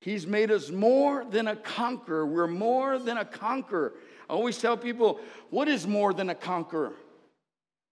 He's 0.01 0.27
made 0.27 0.51
us 0.51 0.71
more 0.71 1.25
than 1.25 1.47
a 1.47 1.55
conqueror. 1.55 2.27
We're 2.27 2.49
more 2.49 2.99
than 2.99 3.17
a 3.17 3.25
conqueror. 3.25 3.93
I 4.29 4.33
always 4.33 4.59
tell 4.59 4.77
people, 4.77 5.21
what 5.51 5.69
is 5.69 5.87
more 5.87 6.13
than 6.13 6.31
a 6.31 6.35
conqueror? 6.35 6.95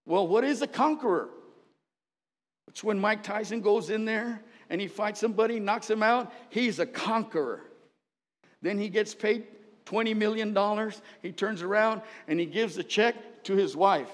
Well, 0.05 0.27
what 0.27 0.43
is 0.43 0.61
a 0.63 0.67
conqueror? 0.67 1.29
It's 2.67 2.83
when 2.83 2.99
Mike 2.99 3.23
Tyson 3.23 3.61
goes 3.61 3.89
in 3.89 4.03
there 4.03 4.43
and 4.69 4.81
he 4.81 4.89
fights 4.89 5.21
somebody, 5.21 5.57
knocks 5.57 5.89
him 5.89 6.03
out, 6.03 6.33
he's 6.49 6.79
a 6.79 6.85
conqueror. 6.85 7.61
Then 8.61 8.77
he 8.77 8.89
gets 8.89 9.15
paid 9.15 9.47
$20 9.85 10.13
million. 10.13 10.91
He 11.21 11.31
turns 11.31 11.61
around 11.61 12.01
and 12.27 12.37
he 12.37 12.47
gives 12.47 12.75
the 12.75 12.83
check 12.83 13.45
to 13.45 13.55
his 13.55 13.77
wife. 13.77 14.11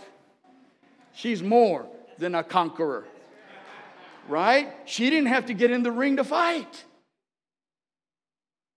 She's 1.15 1.41
more 1.41 1.87
than 2.19 2.35
a 2.35 2.43
conqueror 2.43 3.07
right? 4.31 4.73
She 4.85 5.09
didn't 5.09 5.27
have 5.27 5.47
to 5.47 5.53
get 5.53 5.69
in 5.69 5.83
the 5.83 5.91
ring 5.91 6.15
to 6.15 6.23
fight. 6.23 6.85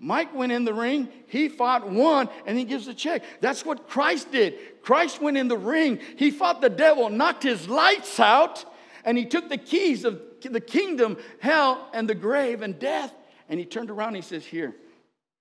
Mike 0.01 0.35
went 0.35 0.53
in 0.53 0.65
the 0.65 0.75
ring, 0.75 1.09
he 1.29 1.49
fought, 1.49 1.89
won, 1.89 2.29
and 2.45 2.59
he 2.59 2.65
gives 2.65 2.89
a 2.89 2.95
check. 2.95 3.23
That's 3.41 3.65
what 3.65 3.89
Christ 3.89 4.33
did. 4.33 4.83
Christ 4.83 5.23
went 5.23 5.39
in 5.39 5.49
the 5.49 5.57
ring, 5.57 6.01
he 6.17 6.31
fought 6.31 6.61
the 6.61 6.69
devil, 6.69 7.09
knocked 7.09 7.45
his 7.45 7.69
lights 7.69 8.21
out, 8.21 8.65
and 9.05 9.17
he 9.17 9.25
took 9.25 9.49
the 9.49 9.57
keys 9.57 10.05
of 10.05 10.21
the 10.43 10.61
kingdom, 10.61 11.17
hell, 11.41 11.89
and 11.95 12.09
the 12.09 12.15
grave 12.15 12.61
and 12.61 12.79
death, 12.79 13.15
and 13.49 13.59
he 13.59 13.65
turned 13.65 13.91
around 13.91 14.09
and 14.09 14.17
he 14.17 14.23
says, 14.23 14.45
Here, 14.45 14.75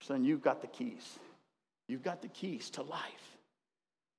son, 0.02 0.24
you've 0.24 0.42
got 0.42 0.62
the 0.62 0.68
keys. 0.68 1.20
You've 1.90 2.04
got 2.04 2.22
the 2.22 2.30
keys 2.30 2.70
to 2.72 2.84
life. 2.84 3.02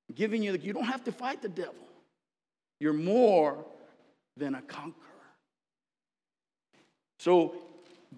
I'm 0.09 0.15
giving 0.15 0.43
you, 0.43 0.51
the, 0.51 0.59
you 0.59 0.73
don't 0.73 0.83
have 0.83 1.03
to 1.05 1.11
fight 1.11 1.41
the 1.41 1.49
devil. 1.49 1.73
You're 2.79 2.93
more 2.93 3.65
than 4.37 4.53
a 4.53 4.61
conqueror. 4.61 5.14
So 7.17 7.55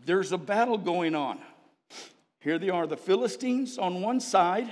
there's 0.05 0.31
a 0.31 0.37
battle 0.37 0.77
going 0.77 1.15
on. 1.15 1.39
Here 2.39 2.59
they 2.59 2.69
are, 2.69 2.87
the 2.87 2.97
Philistines 2.97 3.77
on 3.77 4.01
one 4.01 4.19
side, 4.19 4.69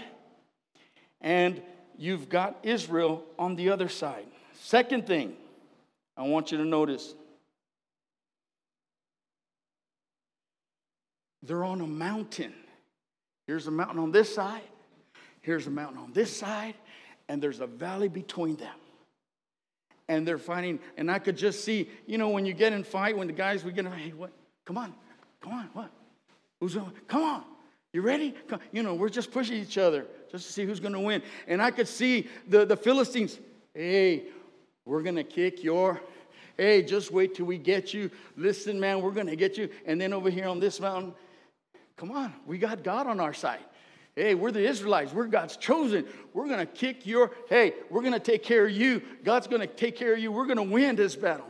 and 1.21 1.61
you've 1.97 2.29
got 2.29 2.57
Israel 2.63 3.23
on 3.37 3.55
the 3.55 3.69
other 3.69 3.89
side. 3.89 4.25
Second 4.53 5.07
thing 5.07 5.35
I 6.15 6.23
want 6.23 6.51
you 6.51 6.57
to 6.57 6.65
notice 6.65 7.13
they're 11.43 11.63
on 11.63 11.81
a 11.81 11.87
mountain. 11.87 12.53
Here's 13.45 13.67
a 13.67 13.71
mountain 13.71 13.99
on 13.99 14.11
this 14.11 14.33
side, 14.33 14.63
here's 15.41 15.67
a 15.67 15.71
mountain 15.71 15.99
on 16.01 16.13
this 16.13 16.35
side, 16.35 16.75
and 17.27 17.41
there's 17.41 17.59
a 17.59 17.67
valley 17.67 18.07
between 18.07 18.55
them 18.55 18.75
and 20.07 20.27
they're 20.27 20.37
fighting. 20.37 20.79
And 20.97 21.09
I 21.09 21.19
could 21.19 21.37
just 21.37 21.63
see, 21.63 21.89
you 22.05 22.17
know, 22.17 22.29
when 22.29 22.45
you 22.45 22.53
get 22.53 22.73
in 22.73 22.83
fight, 22.83 23.17
when 23.17 23.27
the 23.27 23.33
guys 23.33 23.63
we 23.63 23.71
get 23.71 23.85
in, 23.85 23.91
hey, 23.91 24.11
what? 24.11 24.31
Come 24.65 24.77
on, 24.77 24.93
come 25.41 25.53
on, 25.53 25.69
what? 25.73 25.91
Who's 26.59 26.75
going? 26.75 26.91
Come 27.07 27.23
on, 27.23 27.43
you 27.93 28.01
ready? 28.01 28.33
Come. 28.47 28.59
You 28.71 28.83
know, 28.83 28.95
we're 28.95 29.09
just 29.09 29.31
pushing 29.31 29.57
each 29.57 29.77
other 29.77 30.05
just 30.31 30.47
to 30.47 30.53
see 30.53 30.65
who's 30.65 30.79
going 30.79 30.93
to 30.93 30.99
win. 30.99 31.21
And 31.47 31.61
I 31.61 31.71
could 31.71 31.87
see 31.87 32.27
the, 32.47 32.65
the 32.65 32.77
Philistines. 32.77 33.39
Hey, 33.73 34.23
we're 34.85 35.01
going 35.01 35.15
to 35.15 35.23
kick 35.23 35.63
your. 35.63 36.01
Hey, 36.57 36.81
just 36.83 37.11
wait 37.11 37.35
till 37.35 37.45
we 37.45 37.57
get 37.57 37.93
you. 37.93 38.09
Listen, 38.37 38.79
man, 38.79 39.01
we're 39.01 39.11
going 39.11 39.27
to 39.27 39.35
get 39.35 39.57
you. 39.57 39.69
And 39.85 39.99
then 39.99 40.13
over 40.13 40.29
here 40.29 40.47
on 40.47 40.59
this 40.59 40.79
mountain, 40.79 41.13
come 41.97 42.11
on, 42.11 42.33
we 42.45 42.57
got 42.57 42.83
God 42.83 43.07
on 43.07 43.19
our 43.19 43.33
side. 43.33 43.59
Hey, 44.15 44.33
we're 44.33 44.51
the 44.51 44.65
Israelites. 44.65 45.11
We're 45.11 45.27
God's 45.27 45.57
chosen. 45.57 46.05
We're 46.33 46.47
going 46.47 46.59
to 46.59 46.65
kick 46.65 47.05
your, 47.05 47.31
hey, 47.49 47.73
we're 47.89 48.01
going 48.01 48.13
to 48.13 48.19
take 48.19 48.43
care 48.43 48.65
of 48.65 48.71
you. 48.71 49.01
God's 49.23 49.47
going 49.47 49.61
to 49.61 49.67
take 49.67 49.97
care 49.97 50.13
of 50.13 50.19
you. 50.19 50.31
We're 50.31 50.45
going 50.45 50.57
to 50.57 50.63
win 50.63 50.95
this 50.95 51.15
battle. 51.15 51.47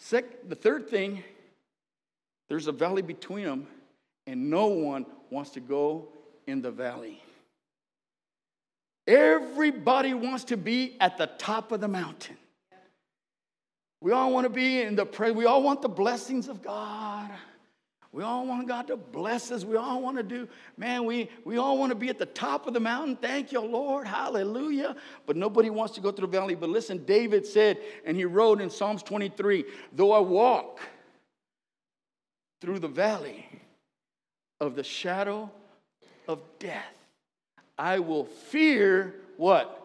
Sec- 0.00 0.48
the 0.48 0.56
third 0.56 0.88
thing, 0.88 1.22
there's 2.48 2.66
a 2.66 2.72
valley 2.72 3.02
between 3.02 3.44
them, 3.44 3.68
and 4.26 4.50
no 4.50 4.66
one 4.66 5.06
wants 5.30 5.50
to 5.50 5.60
go 5.60 6.08
in 6.48 6.60
the 6.60 6.72
valley. 6.72 7.22
Everybody 9.06 10.14
wants 10.14 10.44
to 10.44 10.56
be 10.56 10.96
at 11.00 11.18
the 11.18 11.26
top 11.26 11.70
of 11.70 11.80
the 11.80 11.88
mountain. 11.88 12.36
We 14.00 14.12
all 14.12 14.32
want 14.32 14.44
to 14.44 14.50
be 14.50 14.80
in 14.80 14.96
the 14.96 15.06
prayer. 15.06 15.32
We 15.32 15.44
all 15.44 15.62
want 15.62 15.82
the 15.82 15.88
blessings 15.88 16.48
of 16.48 16.62
God. 16.62 17.30
We 18.12 18.24
all 18.24 18.44
want 18.44 18.66
God 18.66 18.88
to 18.88 18.96
bless 18.96 19.52
us. 19.52 19.64
We 19.64 19.76
all 19.76 20.02
want 20.02 20.16
to 20.16 20.24
do, 20.24 20.48
man, 20.76 21.04
we, 21.04 21.30
we 21.44 21.58
all 21.58 21.78
want 21.78 21.90
to 21.90 21.94
be 21.94 22.08
at 22.08 22.18
the 22.18 22.26
top 22.26 22.66
of 22.66 22.74
the 22.74 22.80
mountain. 22.80 23.14
Thank 23.14 23.52
you, 23.52 23.60
Lord. 23.60 24.06
Hallelujah. 24.06 24.96
But 25.26 25.36
nobody 25.36 25.70
wants 25.70 25.94
to 25.94 26.00
go 26.00 26.10
through 26.10 26.26
the 26.26 26.36
valley. 26.38 26.56
But 26.56 26.70
listen, 26.70 27.04
David 27.04 27.46
said, 27.46 27.78
and 28.04 28.16
he 28.16 28.24
wrote 28.24 28.60
in 28.60 28.68
Psalms 28.68 29.04
23 29.04 29.64
though 29.92 30.12
I 30.12 30.18
walk 30.18 30.80
through 32.60 32.80
the 32.80 32.88
valley 32.88 33.46
of 34.60 34.74
the 34.74 34.84
shadow 34.84 35.50
of 36.26 36.42
death, 36.58 36.84
I 37.78 38.00
will 38.00 38.24
fear 38.24 39.14
what? 39.36 39.76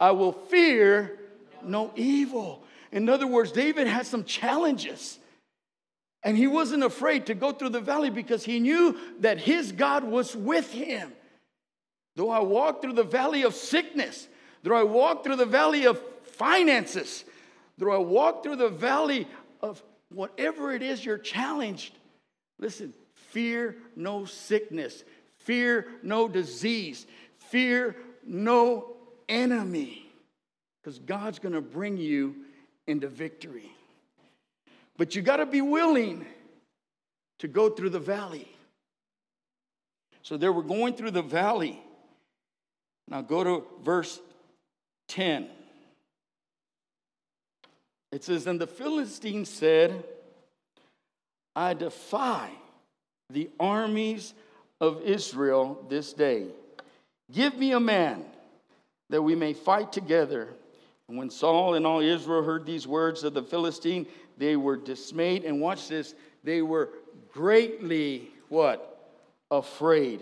I 0.00 0.10
will 0.10 0.32
fear 0.32 1.18
no 1.62 1.92
evil. 1.96 2.62
In 2.90 3.08
other 3.08 3.26
words, 3.26 3.52
David 3.52 3.86
had 3.86 4.06
some 4.06 4.24
challenges. 4.24 5.18
And 6.24 6.38
he 6.38 6.46
wasn't 6.46 6.82
afraid 6.82 7.26
to 7.26 7.34
go 7.34 7.52
through 7.52 7.68
the 7.68 7.80
valley 7.80 8.08
because 8.08 8.44
he 8.44 8.58
knew 8.58 8.98
that 9.20 9.38
his 9.38 9.72
God 9.72 10.04
was 10.04 10.34
with 10.34 10.72
him. 10.72 11.12
Though 12.16 12.30
I 12.30 12.40
walk 12.40 12.80
through 12.80 12.94
the 12.94 13.04
valley 13.04 13.42
of 13.42 13.54
sickness, 13.54 14.26
though 14.62 14.74
I 14.74 14.84
walk 14.84 15.22
through 15.22 15.36
the 15.36 15.44
valley 15.44 15.86
of 15.86 16.00
finances, 16.22 17.24
though 17.76 17.92
I 17.92 17.98
walk 17.98 18.42
through 18.42 18.56
the 18.56 18.70
valley 18.70 19.28
of 19.60 19.82
whatever 20.08 20.72
it 20.72 20.82
is 20.82 21.04
you're 21.04 21.18
challenged, 21.18 21.92
listen, 22.58 22.94
fear 23.12 23.76
no 23.94 24.24
sickness, 24.24 25.04
fear 25.38 25.88
no 26.02 26.26
disease, 26.26 27.06
fear 27.36 27.96
no 28.24 28.96
enemy, 29.28 30.10
because 30.80 30.98
God's 31.00 31.38
to 31.52 31.60
bring 31.60 31.98
you 31.98 32.36
into 32.86 33.08
victory. 33.08 33.70
But 34.96 35.14
you 35.14 35.22
got 35.22 35.36
to 35.36 35.46
be 35.46 35.60
willing 35.60 36.24
to 37.40 37.48
go 37.48 37.68
through 37.68 37.90
the 37.90 37.98
valley. 37.98 38.48
So 40.22 40.36
they 40.36 40.48
were 40.48 40.62
going 40.62 40.94
through 40.94 41.10
the 41.10 41.22
valley. 41.22 41.82
Now 43.08 43.20
go 43.20 43.44
to 43.44 43.64
verse 43.82 44.20
10. 45.08 45.48
It 48.12 48.24
says, 48.24 48.46
And 48.46 48.60
the 48.60 48.66
Philistine 48.66 49.44
said, 49.44 50.04
I 51.56 51.74
defy 51.74 52.50
the 53.30 53.50
armies 53.58 54.34
of 54.80 55.02
Israel 55.02 55.84
this 55.88 56.12
day. 56.12 56.46
Give 57.32 57.56
me 57.56 57.72
a 57.72 57.80
man 57.80 58.24
that 59.10 59.22
we 59.22 59.34
may 59.34 59.52
fight 59.52 59.92
together. 59.92 60.48
And 61.08 61.18
when 61.18 61.30
Saul 61.30 61.74
and 61.74 61.86
all 61.86 62.00
Israel 62.00 62.42
heard 62.42 62.64
these 62.64 62.86
words 62.86 63.24
of 63.24 63.34
the 63.34 63.42
Philistine, 63.42 64.06
they 64.36 64.56
were 64.56 64.76
dismayed. 64.76 65.44
And 65.44 65.60
watch 65.60 65.88
this, 65.88 66.14
they 66.42 66.62
were 66.62 66.90
greatly 67.32 68.30
what? 68.48 68.90
Afraid. 69.50 70.20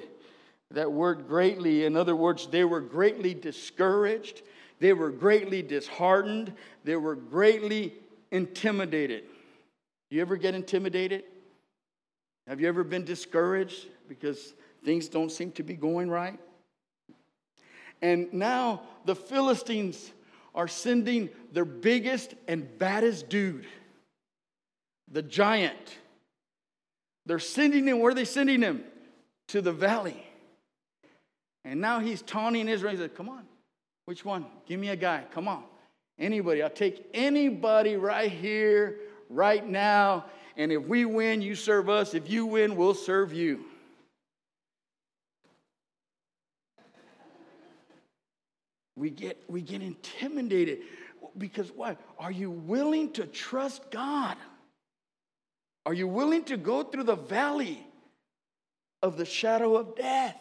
That 0.70 0.90
word 0.90 1.28
greatly, 1.28 1.84
in 1.84 1.96
other 1.96 2.16
words, 2.16 2.46
they 2.46 2.64
were 2.64 2.80
greatly 2.80 3.34
discouraged. 3.34 4.42
They 4.80 4.92
were 4.92 5.10
greatly 5.10 5.62
disheartened. 5.62 6.52
They 6.84 6.96
were 6.96 7.14
greatly 7.14 7.94
intimidated. 8.30 9.24
You 10.10 10.20
ever 10.20 10.36
get 10.36 10.54
intimidated? 10.54 11.24
Have 12.46 12.60
you 12.60 12.68
ever 12.68 12.84
been 12.84 13.04
discouraged 13.04 13.86
because 14.08 14.54
things 14.84 15.08
don't 15.08 15.30
seem 15.30 15.52
to 15.52 15.62
be 15.62 15.74
going 15.74 16.10
right? 16.10 16.38
And 18.00 18.32
now 18.32 18.82
the 19.04 19.14
Philistines 19.14 20.12
are 20.54 20.68
sending 20.68 21.30
their 21.52 21.64
biggest 21.64 22.34
and 22.48 22.66
baddest 22.78 23.28
dude, 23.28 23.66
the 25.12 25.22
giant. 25.22 25.98
They're 27.26 27.38
sending 27.38 27.86
him, 27.86 28.00
where 28.00 28.10
are 28.10 28.14
they 28.14 28.24
sending 28.24 28.62
him? 28.62 28.82
To 29.48 29.60
the 29.60 29.72
valley. 29.72 30.26
And 31.64 31.80
now 31.80 32.00
he's 32.00 32.22
taunting 32.22 32.68
Israel. 32.68 32.92
He 32.92 32.98
said, 32.98 33.14
Come 33.14 33.28
on, 33.28 33.44
which 34.06 34.24
one? 34.24 34.46
Give 34.66 34.80
me 34.80 34.88
a 34.88 34.96
guy. 34.96 35.24
Come 35.32 35.46
on. 35.46 35.62
Anybody. 36.18 36.62
I'll 36.62 36.70
take 36.70 37.06
anybody 37.14 37.96
right 37.96 38.30
here, 38.30 38.96
right 39.28 39.66
now. 39.66 40.24
And 40.56 40.72
if 40.72 40.82
we 40.82 41.04
win, 41.04 41.40
you 41.42 41.54
serve 41.54 41.88
us. 41.88 42.14
If 42.14 42.28
you 42.28 42.46
win, 42.46 42.76
we'll 42.76 42.94
serve 42.94 43.32
you. 43.32 43.64
We 48.96 49.10
get, 49.10 49.42
we 49.48 49.62
get 49.62 49.82
intimidated 49.82 50.80
because 51.38 51.70
why? 51.72 51.96
Are 52.18 52.30
you 52.30 52.50
willing 52.50 53.12
to 53.12 53.24
trust 53.26 53.90
God? 53.90 54.36
Are 55.84 55.94
you 55.94 56.06
willing 56.06 56.44
to 56.44 56.56
go 56.56 56.82
through 56.82 57.04
the 57.04 57.16
valley 57.16 57.84
of 59.02 59.16
the 59.16 59.24
shadow 59.24 59.76
of 59.76 59.96
death? 59.96 60.36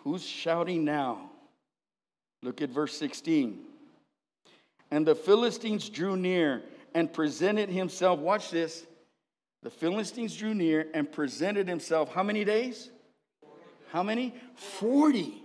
Who's 0.00 0.24
shouting 0.24 0.84
now? 0.84 1.30
Look 2.42 2.60
at 2.60 2.70
verse 2.70 2.96
16. 2.98 3.58
And 4.90 5.06
the 5.06 5.14
Philistines 5.14 5.88
drew 5.88 6.16
near 6.16 6.62
and 6.94 7.10
presented 7.10 7.70
himself. 7.70 8.18
Watch 8.18 8.50
this. 8.50 8.84
The 9.62 9.70
Philistines 9.70 10.36
drew 10.36 10.54
near 10.54 10.88
and 10.92 11.10
presented 11.10 11.68
himself. 11.68 12.12
How 12.12 12.22
many 12.22 12.44
days? 12.44 12.90
How 13.90 14.02
many? 14.02 14.34
40. 14.56 15.42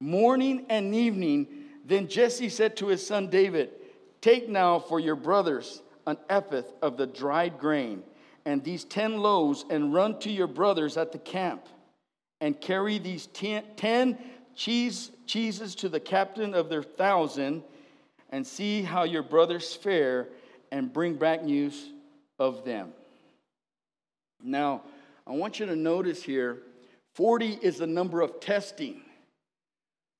Morning 0.00 0.66
and 0.70 0.94
evening. 0.94 1.48
Then 1.84 2.08
Jesse 2.08 2.48
said 2.48 2.76
to 2.76 2.86
his 2.86 3.04
son 3.04 3.28
David, 3.28 3.70
Take 4.20 4.48
now 4.48 4.78
for 4.78 5.00
your 5.00 5.16
brothers 5.16 5.82
an 6.10 6.18
ephah 6.28 6.62
of 6.82 6.96
the 6.96 7.06
dried 7.06 7.58
grain 7.58 8.02
and 8.44 8.64
these 8.64 8.84
10 8.84 9.18
loaves 9.18 9.64
and 9.70 9.92
run 9.94 10.18
to 10.20 10.30
your 10.30 10.46
brothers 10.46 10.96
at 10.96 11.12
the 11.12 11.18
camp 11.18 11.66
and 12.40 12.60
carry 12.60 12.98
these 12.98 13.26
10 13.26 14.18
cheese, 14.54 15.10
cheeses 15.26 15.74
to 15.76 15.88
the 15.88 16.00
captain 16.00 16.54
of 16.54 16.68
their 16.68 16.82
thousand 16.82 17.62
and 18.30 18.46
see 18.46 18.82
how 18.82 19.04
your 19.04 19.22
brothers 19.22 19.74
fare 19.74 20.28
and 20.70 20.92
bring 20.92 21.14
back 21.14 21.44
news 21.44 21.90
of 22.38 22.64
them. 22.64 22.92
Now, 24.42 24.82
I 25.26 25.32
want 25.32 25.60
you 25.60 25.66
to 25.66 25.76
notice 25.76 26.22
here 26.22 26.58
40 27.14 27.58
is 27.60 27.78
the 27.78 27.86
number 27.86 28.20
of 28.20 28.40
testing. 28.40 29.02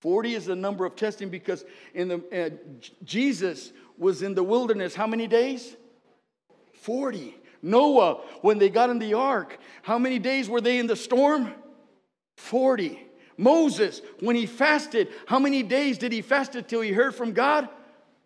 40 0.02 0.34
is 0.34 0.46
the 0.46 0.56
number 0.56 0.84
of 0.84 0.96
testing 0.96 1.30
because 1.30 1.64
in 1.94 2.08
the 2.08 2.22
uh, 2.32 2.80
Jesus 3.04 3.72
was 3.98 4.22
in 4.22 4.34
the 4.34 4.42
wilderness 4.42 4.94
how 4.94 5.06
many 5.06 5.26
days? 5.26 5.76
40. 6.82 7.36
Noah, 7.62 8.22
when 8.40 8.58
they 8.58 8.70
got 8.70 8.90
in 8.90 8.98
the 8.98 9.14
ark, 9.14 9.58
how 9.82 9.98
many 9.98 10.18
days 10.18 10.48
were 10.48 10.60
they 10.60 10.78
in 10.78 10.86
the 10.86 10.96
storm? 10.96 11.52
40. 12.36 13.06
Moses, 13.36 14.02
when 14.20 14.36
he 14.36 14.46
fasted, 14.46 15.08
how 15.26 15.38
many 15.38 15.62
days 15.62 15.98
did 15.98 16.12
he 16.12 16.22
fast 16.22 16.54
until 16.54 16.80
he 16.80 16.92
heard 16.92 17.14
from 17.14 17.32
God? 17.32 17.68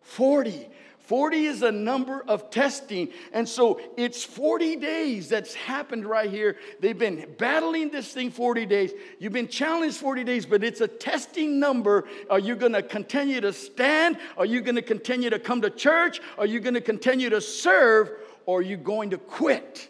40. 0.02 0.68
40 1.04 1.44
is 1.44 1.62
a 1.62 1.70
number 1.70 2.24
of 2.26 2.48
testing. 2.48 3.10
And 3.34 3.46
so 3.46 3.78
it's 3.96 4.24
40 4.24 4.76
days 4.76 5.28
that's 5.28 5.52
happened 5.52 6.06
right 6.06 6.30
here. 6.30 6.56
They've 6.80 6.98
been 6.98 7.26
battling 7.38 7.90
this 7.90 8.10
thing 8.12 8.30
40 8.30 8.64
days. 8.64 8.92
You've 9.18 9.34
been 9.34 9.48
challenged 9.48 9.98
40 9.98 10.24
days, 10.24 10.46
but 10.46 10.64
it's 10.64 10.80
a 10.80 10.88
testing 10.88 11.60
number. 11.60 12.04
Are 12.30 12.38
you 12.38 12.56
going 12.56 12.72
to 12.72 12.82
continue 12.82 13.42
to 13.42 13.52
stand? 13.52 14.16
Are 14.38 14.46
you 14.46 14.62
going 14.62 14.76
to 14.76 14.82
continue 14.82 15.28
to 15.28 15.38
come 15.38 15.60
to 15.60 15.68
church? 15.68 16.20
Are 16.38 16.46
you 16.46 16.58
going 16.58 16.74
to 16.74 16.80
continue 16.80 17.28
to 17.28 17.40
serve? 17.42 18.10
Or 18.46 18.58
are 18.58 18.62
you 18.62 18.76
going 18.76 19.10
to 19.10 19.18
quit? 19.18 19.88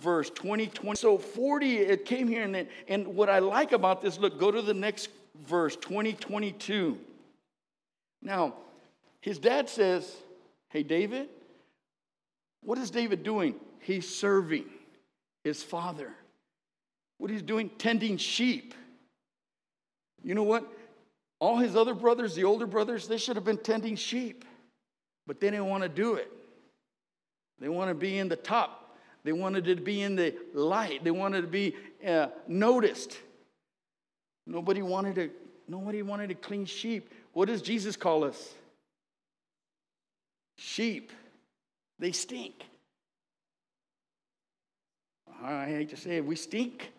Verse 0.00 0.30
20, 0.30 0.66
20. 0.68 0.96
So 0.96 1.18
40, 1.18 1.78
it 1.78 2.04
came 2.04 2.28
here. 2.28 2.42
And, 2.42 2.54
then, 2.54 2.68
and 2.88 3.06
what 3.08 3.28
I 3.28 3.38
like 3.38 3.72
about 3.72 4.02
this, 4.02 4.18
look, 4.18 4.38
go 4.38 4.50
to 4.50 4.62
the 4.62 4.74
next 4.74 5.08
verse, 5.46 5.76
20, 5.76 6.12
22. 6.14 6.98
Now, 8.22 8.54
his 9.20 9.38
dad 9.38 9.68
says, 9.68 10.16
Hey, 10.68 10.82
David, 10.82 11.28
what 12.62 12.78
is 12.78 12.90
David 12.90 13.22
doing? 13.22 13.54
He's 13.80 14.08
serving 14.08 14.64
his 15.44 15.62
father. 15.62 16.12
What 17.18 17.30
he's 17.30 17.42
doing? 17.42 17.70
Tending 17.78 18.16
sheep. 18.16 18.74
You 20.22 20.34
know 20.34 20.42
what? 20.42 20.66
All 21.38 21.58
his 21.58 21.76
other 21.76 21.94
brothers, 21.94 22.34
the 22.34 22.44
older 22.44 22.66
brothers, 22.66 23.06
they 23.06 23.18
should 23.18 23.36
have 23.36 23.44
been 23.44 23.58
tending 23.58 23.94
sheep, 23.94 24.44
but 25.26 25.40
they 25.40 25.50
didn't 25.50 25.68
want 25.68 25.82
to 25.82 25.88
do 25.88 26.14
it. 26.14 26.32
They 27.60 27.68
want 27.68 27.90
to 27.90 27.94
be 27.94 28.18
in 28.18 28.28
the 28.28 28.36
top. 28.36 28.96
They 29.24 29.32
wanted 29.32 29.64
to 29.64 29.76
be 29.76 30.02
in 30.02 30.16
the 30.16 30.34
light. 30.54 31.02
They 31.02 31.10
wanted 31.10 31.42
to 31.42 31.48
be 31.48 31.74
uh, 32.06 32.28
noticed. 32.46 33.18
Nobody 34.46 34.82
wanted 34.82 35.14
to. 35.16 35.30
Nobody 35.68 36.02
wanted 36.02 36.28
to 36.28 36.34
clean 36.34 36.64
sheep. 36.64 37.12
What 37.32 37.48
does 37.48 37.60
Jesus 37.60 37.96
call 37.96 38.22
us? 38.24 38.54
Sheep, 40.56 41.12
they 41.98 42.12
stink. 42.12 42.64
I 45.42 45.66
hate 45.66 45.90
to 45.90 45.96
say 45.96 46.16
it, 46.16 46.24
we 46.24 46.36
stink. 46.36 46.92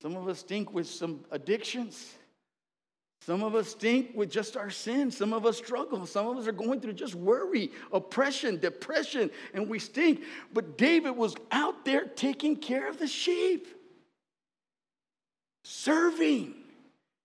Some 0.00 0.16
of 0.16 0.28
us 0.28 0.38
stink 0.40 0.72
with 0.72 0.86
some 0.86 1.24
addictions. 1.30 2.14
Some 3.24 3.42
of 3.42 3.54
us 3.54 3.70
stink 3.70 4.10
with 4.14 4.30
just 4.30 4.54
our 4.54 4.68
sins. 4.68 5.16
Some 5.16 5.32
of 5.32 5.46
us 5.46 5.56
struggle. 5.56 6.04
Some 6.04 6.26
of 6.26 6.36
us 6.36 6.46
are 6.46 6.52
going 6.52 6.80
through 6.80 6.92
just 6.92 7.14
worry, 7.14 7.72
oppression, 7.90 8.58
depression, 8.58 9.30
and 9.54 9.66
we 9.66 9.78
stink. 9.78 10.24
But 10.52 10.76
David 10.76 11.12
was 11.12 11.34
out 11.50 11.86
there 11.86 12.04
taking 12.04 12.54
care 12.54 12.86
of 12.86 12.98
the 12.98 13.06
sheep, 13.06 13.66
serving. 15.64 16.54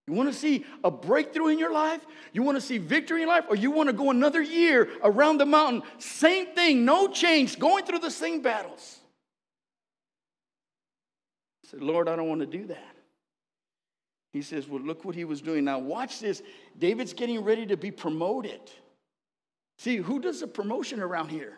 You 0.08 0.14
want 0.14 0.32
to 0.32 0.40
see 0.40 0.66
a 0.86 0.90
breakthrough 0.90 1.48
in 1.48 1.60
your 1.60 1.74
life? 1.74 2.00
You 2.32 2.44
want 2.44 2.56
to 2.56 2.62
see 2.62 2.78
victory 2.78 3.24
in 3.24 3.28
life? 3.28 3.44
Or 3.50 3.58
you 3.58 3.70
want 3.70 3.88
to 3.88 3.94
go 3.94 4.10
another 4.10 4.42
year 4.42 4.88
around 5.04 5.40
the 5.40 5.46
mountain? 5.46 5.84
Same 5.98 6.48
thing, 6.56 6.86
no 6.86 7.10
change, 7.10 7.60
going 7.60 7.84
through 7.84 8.00
the 8.00 8.10
same 8.10 8.42
battles. 8.42 9.00
I 11.66 11.72
said, 11.72 11.84
Lord, 11.84 12.08
I 12.08 12.16
don't 12.16 12.30
want 12.30 12.40
to 12.40 12.48
do 12.48 12.68
that. 12.68 12.96
He 14.34 14.42
says, 14.42 14.68
Well, 14.68 14.82
look 14.82 15.06
what 15.06 15.16
he 15.16 15.26
was 15.26 15.42
doing. 15.42 15.66
Now, 15.66 15.80
watch 15.80 16.20
this. 16.20 16.42
David's 16.78 17.14
getting 17.14 17.44
ready 17.44 17.66
to 17.66 17.78
be 17.78 17.92
promoted. 17.92 18.62
See, 19.78 19.98
who 19.98 20.20
does 20.20 20.42
the 20.42 20.48
promotion 20.48 21.00
around 21.00 21.30
here? 21.30 21.58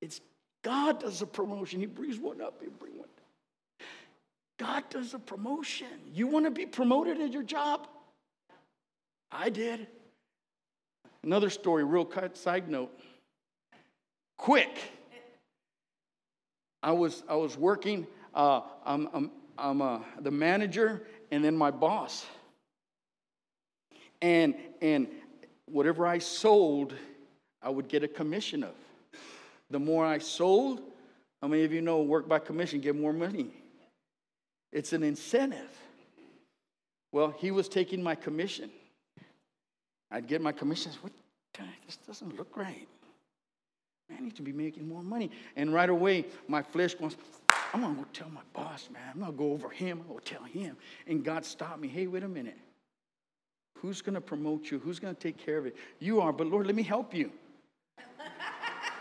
It's 0.00 0.20
God 0.62 1.00
does 1.00 1.20
the 1.20 1.26
promotion. 1.26 1.80
He 1.80 1.86
brings 1.86 2.18
one 2.18 2.40
up, 2.40 2.60
he 2.62 2.68
brings 2.68 2.96
one 2.96 3.08
down. 3.08 3.88
God 4.58 4.84
does 4.90 5.14
a 5.14 5.18
promotion. 5.18 5.88
You 6.12 6.26
want 6.26 6.44
to 6.44 6.50
be 6.50 6.66
promoted 6.66 7.20
at 7.20 7.32
your 7.32 7.42
job? 7.42 7.88
I 9.32 9.48
did. 9.48 9.86
Another 11.22 11.50
story, 11.50 11.84
real 11.84 12.04
cut 12.04 12.36
side 12.36 12.68
note. 12.68 12.90
Quick. 14.36 14.78
I 16.82 16.92
was, 16.92 17.22
I 17.28 17.36
was 17.36 17.58
working, 17.58 18.06
uh, 18.34 18.62
I'm, 18.86 19.08
I'm, 19.12 19.30
I'm 19.58 19.82
uh, 19.82 20.00
the 20.20 20.30
manager 20.30 21.06
and 21.30 21.44
then 21.44 21.56
my 21.56 21.70
boss. 21.70 22.26
And, 24.22 24.54
and 24.82 25.08
whatever 25.66 26.06
I 26.06 26.18
sold, 26.18 26.94
I 27.62 27.70
would 27.70 27.88
get 27.88 28.02
a 28.02 28.08
commission 28.08 28.64
of. 28.64 28.74
The 29.70 29.78
more 29.78 30.04
I 30.04 30.18
sold, 30.18 30.80
how 31.40 31.48
many 31.48 31.64
of 31.64 31.72
you 31.72 31.80
know 31.80 32.02
work 32.02 32.28
by 32.28 32.38
commission, 32.38 32.80
get 32.80 32.96
more 32.96 33.12
money? 33.12 33.46
It's 34.72 34.92
an 34.92 35.02
incentive. 35.02 35.70
Well, 37.12 37.34
he 37.38 37.50
was 37.50 37.68
taking 37.68 38.02
my 38.02 38.14
commission. 38.14 38.70
I'd 40.10 40.26
get 40.26 40.40
my 40.40 40.52
commission. 40.52 40.92
What? 41.00 41.12
This 41.86 41.96
doesn't 42.06 42.36
look 42.36 42.56
right. 42.56 42.88
I 44.16 44.20
need 44.20 44.36
to 44.36 44.42
be 44.42 44.52
making 44.52 44.88
more 44.88 45.02
money. 45.02 45.30
And 45.56 45.72
right 45.72 45.88
away, 45.88 46.24
my 46.48 46.62
flesh 46.62 46.94
goes, 46.94 47.16
I'm 47.72 47.82
gonna 47.82 47.94
go 47.94 48.06
tell 48.12 48.28
my 48.30 48.40
boss, 48.52 48.88
man. 48.92 49.02
I'm 49.14 49.20
gonna 49.20 49.32
go 49.32 49.52
over 49.52 49.68
him. 49.68 50.00
I'm 50.00 50.08
gonna 50.08 50.20
tell 50.20 50.42
him. 50.42 50.76
And 51.06 51.24
God 51.24 51.44
stopped 51.44 51.80
me. 51.80 51.88
Hey, 51.88 52.06
wait 52.06 52.22
a 52.22 52.28
minute. 52.28 52.58
Who's 53.78 54.02
gonna 54.02 54.20
promote 54.20 54.70
you? 54.70 54.78
Who's 54.78 54.98
gonna 54.98 55.14
take 55.14 55.38
care 55.38 55.58
of 55.58 55.66
it? 55.66 55.76
You 55.98 56.20
are, 56.20 56.32
but 56.32 56.46
Lord, 56.46 56.66
let 56.66 56.74
me 56.74 56.82
help 56.82 57.14
you. 57.14 57.30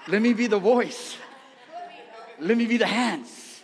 let 0.07 0.21
me 0.21 0.33
be 0.33 0.47
the 0.47 0.59
voice. 0.59 1.17
Let 2.39 2.57
me 2.57 2.65
be 2.65 2.77
the 2.77 2.87
hands. 2.87 3.61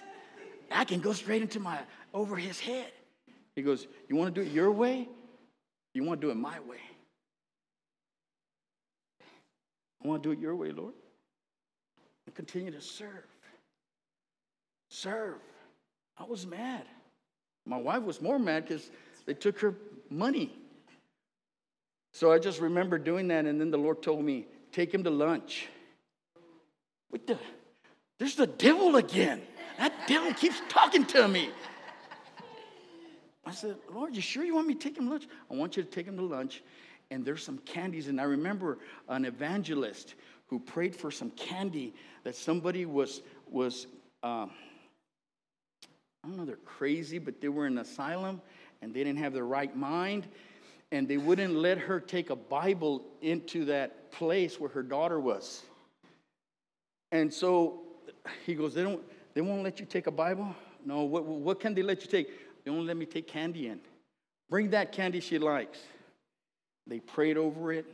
I 0.72 0.84
can 0.84 1.00
go 1.00 1.14
straight 1.14 1.42
into 1.42 1.60
my 1.60 1.80
over 2.14 2.36
his 2.36 2.60
head. 2.60 2.92
He 3.56 3.62
goes, 3.62 3.88
You 4.10 4.16
want 4.16 4.34
to 4.34 4.42
do 4.42 4.48
it 4.48 4.52
your 4.52 4.72
way? 4.72 5.08
You 5.94 6.04
want 6.04 6.20
to 6.20 6.28
do 6.28 6.32
it 6.32 6.36
my 6.36 6.60
way? 6.62 6.82
I 10.04 10.08
want 10.08 10.22
to 10.24 10.30
do 10.30 10.34
it 10.34 10.40
your 10.40 10.56
way, 10.56 10.72
Lord. 10.72 10.94
And 12.26 12.36
continue 12.36 12.72
to 12.72 12.82
serve. 12.82 13.26
Serve. 14.96 15.40
I 16.18 16.24
was 16.24 16.46
mad. 16.46 16.84
My 17.66 17.78
wife 17.78 18.04
was 18.04 18.22
more 18.22 18.40
mad 18.40 18.68
because 18.68 18.90
they 19.26 19.34
took 19.34 19.60
her 19.60 19.76
money. 20.10 20.54
So 22.14 22.32
I 22.32 22.40
just 22.40 22.62
remember 22.62 22.98
doing 22.98 23.28
that, 23.28 23.46
and 23.46 23.60
then 23.60 23.72
the 23.72 23.78
Lord 23.78 24.02
told 24.02 24.24
me, 24.24 24.48
take 24.72 24.94
him 24.94 25.04
to 25.04 25.10
lunch. 25.10 25.68
What 27.10 27.28
the? 27.28 27.38
There's 28.20 28.36
the 28.36 28.48
devil 28.48 28.96
again. 28.96 29.42
That 29.78 29.94
devil 30.08 30.34
keeps 30.34 30.62
talking 30.70 31.06
to 31.08 31.28
me. 31.28 31.50
I 33.46 33.52
said, 33.52 33.76
Lord, 33.94 34.16
you 34.16 34.22
sure 34.22 34.44
you 34.44 34.56
want 34.56 34.68
me 34.68 34.74
to 34.74 34.80
take 34.80 34.98
him 34.98 35.06
to 35.06 35.12
lunch? 35.12 35.28
I 35.52 35.56
want 35.56 35.76
you 35.76 35.84
to 35.84 35.90
take 35.90 36.08
him 36.08 36.16
to 36.18 36.24
lunch, 36.24 36.64
and 37.12 37.26
there's 37.26 37.44
some 37.44 37.58
candies. 37.60 38.08
And 38.08 38.22
I 38.22 38.24
remember 38.24 38.80
an 39.10 39.26
evangelist 39.26 40.16
who 40.48 40.60
prayed 40.60 40.96
for 40.96 41.12
some 41.12 41.32
candy 41.32 41.94
that 42.24 42.36
somebody 42.36 42.86
was 42.86 43.22
was 43.50 43.88
um, 44.24 44.52
I 46.26 46.28
don't 46.28 46.38
know 46.38 46.46
they're 46.46 46.56
crazy, 46.56 47.20
but 47.20 47.40
they 47.40 47.50
were 47.50 47.68
in 47.68 47.74
an 47.74 47.80
asylum 47.80 48.42
and 48.82 48.94
they 48.94 49.04
didn't 49.04 49.20
have 49.20 49.34
the 49.34 49.44
right 49.44 49.76
mind, 49.76 50.28
and 50.92 51.08
they 51.08 51.18
wouldn't 51.18 51.54
let 51.54 51.78
her 51.78 52.00
take 52.00 52.30
a 52.30 52.36
Bible 52.36 53.04
into 53.22 53.66
that 53.66 54.12
place 54.12 54.60
where 54.60 54.70
her 54.70 54.84
daughter 54.84 55.20
was. 55.20 55.64
And 57.12 57.34
so 57.34 57.82
he 58.46 58.56
goes, 58.56 58.74
they 58.74 58.84
don't 58.84 59.04
they 59.34 59.42
won't 59.42 59.64
let 59.64 59.80
you 59.80 59.86
take 59.86 60.08
a 60.08 60.12
Bible. 60.12 60.56
No, 60.86 61.04
what, 61.04 61.26
what 61.26 61.60
can 61.60 61.74
they 61.74 61.84
let 61.84 62.02
you 62.02 62.08
take? 62.08 62.30
They 62.64 62.72
won't 62.72 62.86
let 62.86 62.98
me 62.98 63.06
take 63.06 63.28
candy 63.28 63.68
in. 63.68 63.80
Bring 64.50 64.70
that 64.72 64.92
candy 64.92 65.20
she 65.20 65.38
likes. 65.38 65.80
They 66.88 67.00
prayed 67.00 67.38
over 67.38 67.72
it. 67.74 67.86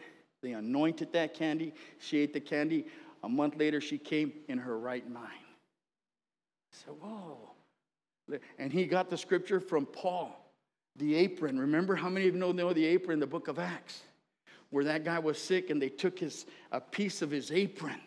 They 0.42 0.54
anointed 0.54 1.12
that 1.14 1.34
candy. 1.34 1.74
She 2.00 2.20
ate 2.20 2.34
the 2.34 2.40
candy. 2.40 2.86
A 3.24 3.30
month 3.30 3.58
later, 3.58 3.82
she 3.82 3.98
came 3.98 4.34
in 4.48 4.58
her 4.58 4.78
right 4.78 5.08
mind. 5.10 5.28
I 6.72 6.76
said, 6.76 6.94
Whoa. 7.00 7.52
And 8.58 8.72
he 8.72 8.86
got 8.86 9.10
the 9.10 9.18
scripture 9.18 9.60
from 9.60 9.86
Paul, 9.86 10.54
the 10.98 11.16
apron. 11.16 11.60
Remember 11.60 11.96
how 11.96 12.10
many 12.10 12.28
of 12.28 12.36
you 12.36 12.40
know, 12.40 12.74
the 12.74 12.86
apron 12.86 13.16
in 13.16 13.20
the 13.20 13.28
book 13.28 13.48
of 13.48 13.60
Acts? 13.60 14.02
Where 14.70 14.86
that 14.86 15.04
guy 15.04 15.20
was 15.20 15.38
sick 15.38 15.70
and 15.70 15.82
they 15.82 15.90
took 15.90 16.20
his, 16.20 16.46
a 16.72 16.80
piece 16.80 17.22
of 17.22 17.30
his 17.30 17.52
apron 17.52 18.00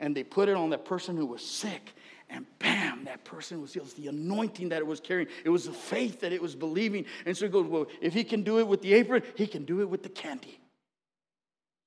and 0.00 0.16
they 0.16 0.24
put 0.24 0.48
it 0.48 0.56
on 0.56 0.70
that 0.70 0.84
person 0.84 1.16
who 1.16 1.26
was 1.26 1.44
sick. 1.44 1.92
And 2.28 2.44
bam, 2.58 3.04
that 3.04 3.24
person 3.24 3.60
was, 3.60 3.72
healed. 3.72 3.88
the 3.96 4.08
anointing 4.08 4.70
that 4.70 4.78
it 4.78 4.86
was 4.86 4.98
carrying. 4.98 5.28
It 5.44 5.50
was 5.50 5.66
the 5.66 5.72
faith 5.72 6.20
that 6.20 6.32
it 6.32 6.42
was 6.42 6.56
believing. 6.56 7.04
And 7.24 7.36
so 7.36 7.46
he 7.46 7.52
goes, 7.52 7.66
Well, 7.66 7.86
if 8.00 8.14
he 8.14 8.24
can 8.24 8.42
do 8.42 8.58
it 8.58 8.66
with 8.66 8.82
the 8.82 8.94
apron, 8.94 9.22
he 9.36 9.46
can 9.46 9.64
do 9.64 9.80
it 9.80 9.88
with 9.88 10.02
the 10.02 10.08
candy. 10.08 10.58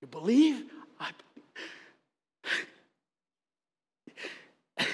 You 0.01 0.07
believe? 0.07 0.63
I 0.99 1.11
believe. 1.11 1.25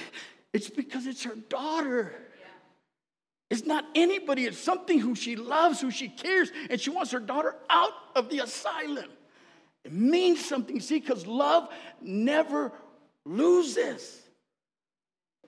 It's 0.53 0.69
because 0.69 1.05
it's 1.05 1.23
her 1.23 1.35
daughter. 1.35 2.13
It's 3.55 3.65
not 3.65 3.85
anybody, 3.95 4.45
it's 4.45 4.57
something 4.57 4.99
who 4.99 5.15
she 5.15 5.37
loves, 5.37 5.79
who 5.79 5.89
she 5.89 6.09
cares, 6.09 6.51
and 6.69 6.79
she 6.79 6.89
wants 6.89 7.11
her 7.11 7.21
daughter 7.21 7.55
out 7.69 7.93
of 8.13 8.29
the 8.29 8.39
asylum. 8.39 9.05
It 9.85 9.93
means 9.93 10.43
something, 10.43 10.81
see, 10.81 10.99
because 10.99 11.25
love 11.25 11.69
never 12.01 12.73
loses. 13.23 14.21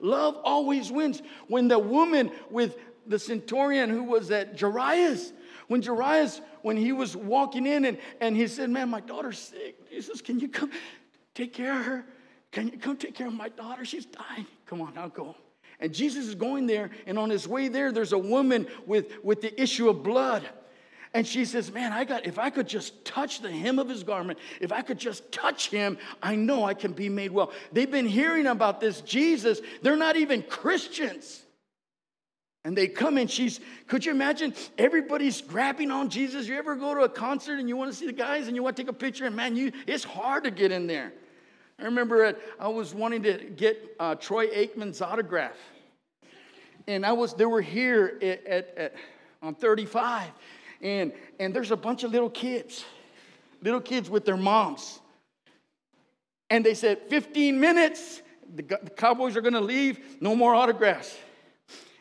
Love 0.00 0.38
always 0.42 0.90
wins. 0.90 1.20
When 1.48 1.68
the 1.68 1.78
woman 1.78 2.30
with 2.50 2.78
the 3.06 3.18
centurion 3.18 3.90
who 3.90 4.04
was 4.04 4.30
at 4.30 4.58
Jairus, 4.58 5.34
when 5.66 5.82
Jairus, 5.82 6.40
when 6.62 6.78
he 6.78 6.92
was 6.92 7.14
walking 7.14 7.66
in 7.66 7.84
and, 7.84 7.98
and 8.22 8.34
he 8.34 8.46
said, 8.46 8.70
Man, 8.70 8.88
my 8.88 9.00
daughter's 9.00 9.38
sick. 9.38 9.90
Jesus, 9.90 10.22
can 10.22 10.40
you 10.40 10.48
come 10.48 10.70
take 11.34 11.52
care 11.52 11.78
of 11.78 11.84
her? 11.84 12.06
Can 12.52 12.68
you 12.68 12.78
come 12.78 12.96
take 12.96 13.14
care 13.14 13.26
of 13.26 13.34
my 13.34 13.50
daughter? 13.50 13.84
She's 13.84 14.06
dying. 14.06 14.46
Come 14.64 14.80
on, 14.80 14.96
I'll 14.96 15.10
go. 15.10 15.36
And 15.80 15.94
Jesus 15.94 16.26
is 16.26 16.34
going 16.34 16.66
there, 16.66 16.90
and 17.06 17.18
on 17.18 17.30
his 17.30 17.46
way 17.46 17.68
there, 17.68 17.92
there's 17.92 18.12
a 18.12 18.18
woman 18.18 18.66
with, 18.84 19.12
with 19.22 19.40
the 19.40 19.60
issue 19.60 19.88
of 19.88 20.02
blood. 20.02 20.48
And 21.14 21.26
she 21.26 21.44
says, 21.44 21.72
Man, 21.72 21.92
I 21.92 22.04
got, 22.04 22.26
if 22.26 22.38
I 22.38 22.50
could 22.50 22.68
just 22.68 23.04
touch 23.04 23.40
the 23.40 23.50
hem 23.50 23.78
of 23.78 23.88
his 23.88 24.02
garment, 24.02 24.38
if 24.60 24.72
I 24.72 24.82
could 24.82 24.98
just 24.98 25.30
touch 25.32 25.70
him, 25.70 25.98
I 26.22 26.34
know 26.34 26.64
I 26.64 26.74
can 26.74 26.92
be 26.92 27.08
made 27.08 27.30
well. 27.30 27.52
They've 27.72 27.90
been 27.90 28.06
hearing 28.06 28.46
about 28.46 28.80
this 28.80 29.00
Jesus. 29.00 29.60
They're 29.82 29.96
not 29.96 30.16
even 30.16 30.42
Christians. 30.42 31.42
And 32.64 32.76
they 32.76 32.88
come 32.88 33.16
and 33.16 33.30
she's, 33.30 33.60
could 33.86 34.04
you 34.04 34.10
imagine? 34.10 34.52
Everybody's 34.76 35.40
grabbing 35.40 35.90
on 35.90 36.10
Jesus. 36.10 36.46
You 36.46 36.58
ever 36.58 36.74
go 36.74 36.92
to 36.92 37.00
a 37.00 37.08
concert 37.08 37.58
and 37.58 37.68
you 37.68 37.76
want 37.76 37.90
to 37.90 37.96
see 37.96 38.04
the 38.04 38.12
guys 38.12 38.46
and 38.46 38.54
you 38.54 38.62
want 38.62 38.76
to 38.76 38.82
take 38.82 38.90
a 38.90 38.94
picture, 38.94 39.24
and 39.24 39.34
man, 39.34 39.56
you, 39.56 39.72
it's 39.86 40.04
hard 40.04 40.44
to 40.44 40.50
get 40.50 40.72
in 40.72 40.86
there. 40.86 41.12
I 41.80 41.84
remember 41.84 42.24
it, 42.24 42.38
I 42.58 42.68
was 42.68 42.92
wanting 42.92 43.22
to 43.22 43.38
get 43.56 43.94
uh, 44.00 44.16
Troy 44.16 44.48
Aikman's 44.48 45.00
autograph. 45.00 45.56
And 46.88 47.06
I 47.06 47.12
was, 47.12 47.34
they 47.34 47.44
were 47.44 47.60
here 47.60 48.18
at, 48.20 48.46
at, 48.46 48.78
at, 48.78 48.94
on 49.42 49.54
35. 49.54 50.30
And, 50.80 51.12
and 51.38 51.54
there's 51.54 51.70
a 51.70 51.76
bunch 51.76 52.02
of 52.02 52.10
little 52.10 52.30
kids, 52.30 52.84
little 53.62 53.80
kids 53.80 54.10
with 54.10 54.24
their 54.24 54.36
moms. 54.36 54.98
And 56.50 56.64
they 56.64 56.74
said, 56.74 57.02
15 57.10 57.60
minutes, 57.60 58.22
the, 58.56 58.62
the 58.62 58.90
Cowboys 58.90 59.36
are 59.36 59.40
going 59.40 59.54
to 59.54 59.60
leave, 59.60 60.00
no 60.20 60.34
more 60.34 60.54
autographs. 60.54 61.16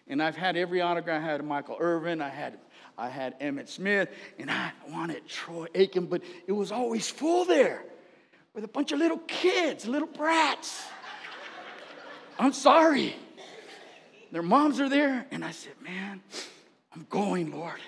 And 0.07 0.23
I've 0.23 0.37
had 0.37 0.57
every 0.57 0.81
autograph. 0.81 1.21
I 1.21 1.25
had 1.25 1.45
Michael 1.45 1.77
Irvin, 1.79 2.21
I 2.21 2.29
had, 2.29 2.57
I 2.97 3.09
had 3.09 3.39
Emmitt 3.39 3.67
Smith, 3.67 4.09
and 4.39 4.49
I 4.49 4.71
wanted 4.89 5.27
Troy 5.27 5.67
Aikman, 5.75 6.09
but 6.09 6.23
it 6.47 6.53
was 6.53 6.71
always 6.71 7.09
full 7.09 7.45
there 7.45 7.83
with 8.57 8.63
a 8.63 8.67
bunch 8.67 8.91
of 8.91 8.97
little 8.97 9.19
kids, 9.27 9.87
little 9.87 10.07
brats. 10.07 10.83
I'm 12.39 12.53
sorry. 12.53 13.15
Their 14.31 14.41
moms 14.41 14.79
are 14.79 14.89
there, 14.89 15.27
and 15.29 15.45
I 15.45 15.51
said, 15.51 15.73
Man, 15.79 16.23
I'm 16.91 17.05
going, 17.07 17.51
Lord. 17.51 17.79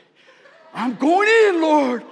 I'm 0.72 0.94
going 0.94 1.28
in, 1.28 1.62
Lord. 1.64 2.04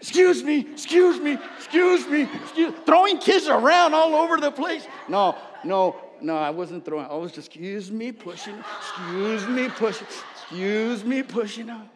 Excuse 0.00 0.42
me, 0.42 0.66
excuse 0.72 1.20
me, 1.20 1.38
excuse 1.58 2.08
me, 2.08 2.22
excuse 2.22 2.74
throwing 2.84 3.18
kids 3.18 3.46
around 3.46 3.94
all 3.94 4.16
over 4.16 4.38
the 4.38 4.50
place. 4.50 4.84
No, 5.08 5.36
no, 5.62 5.94
no, 6.20 6.36
I 6.36 6.50
wasn't 6.50 6.84
throwing. 6.84 7.06
I 7.06 7.14
was 7.14 7.30
just, 7.30 7.46
excuse 7.46 7.92
me, 7.92 8.10
pushing, 8.10 8.56
excuse 8.80 9.46
me, 9.46 9.68
pushing, 9.68 10.08
excuse 10.34 11.04
me, 11.04 11.22
pushing 11.22 11.66
them. 11.66 11.88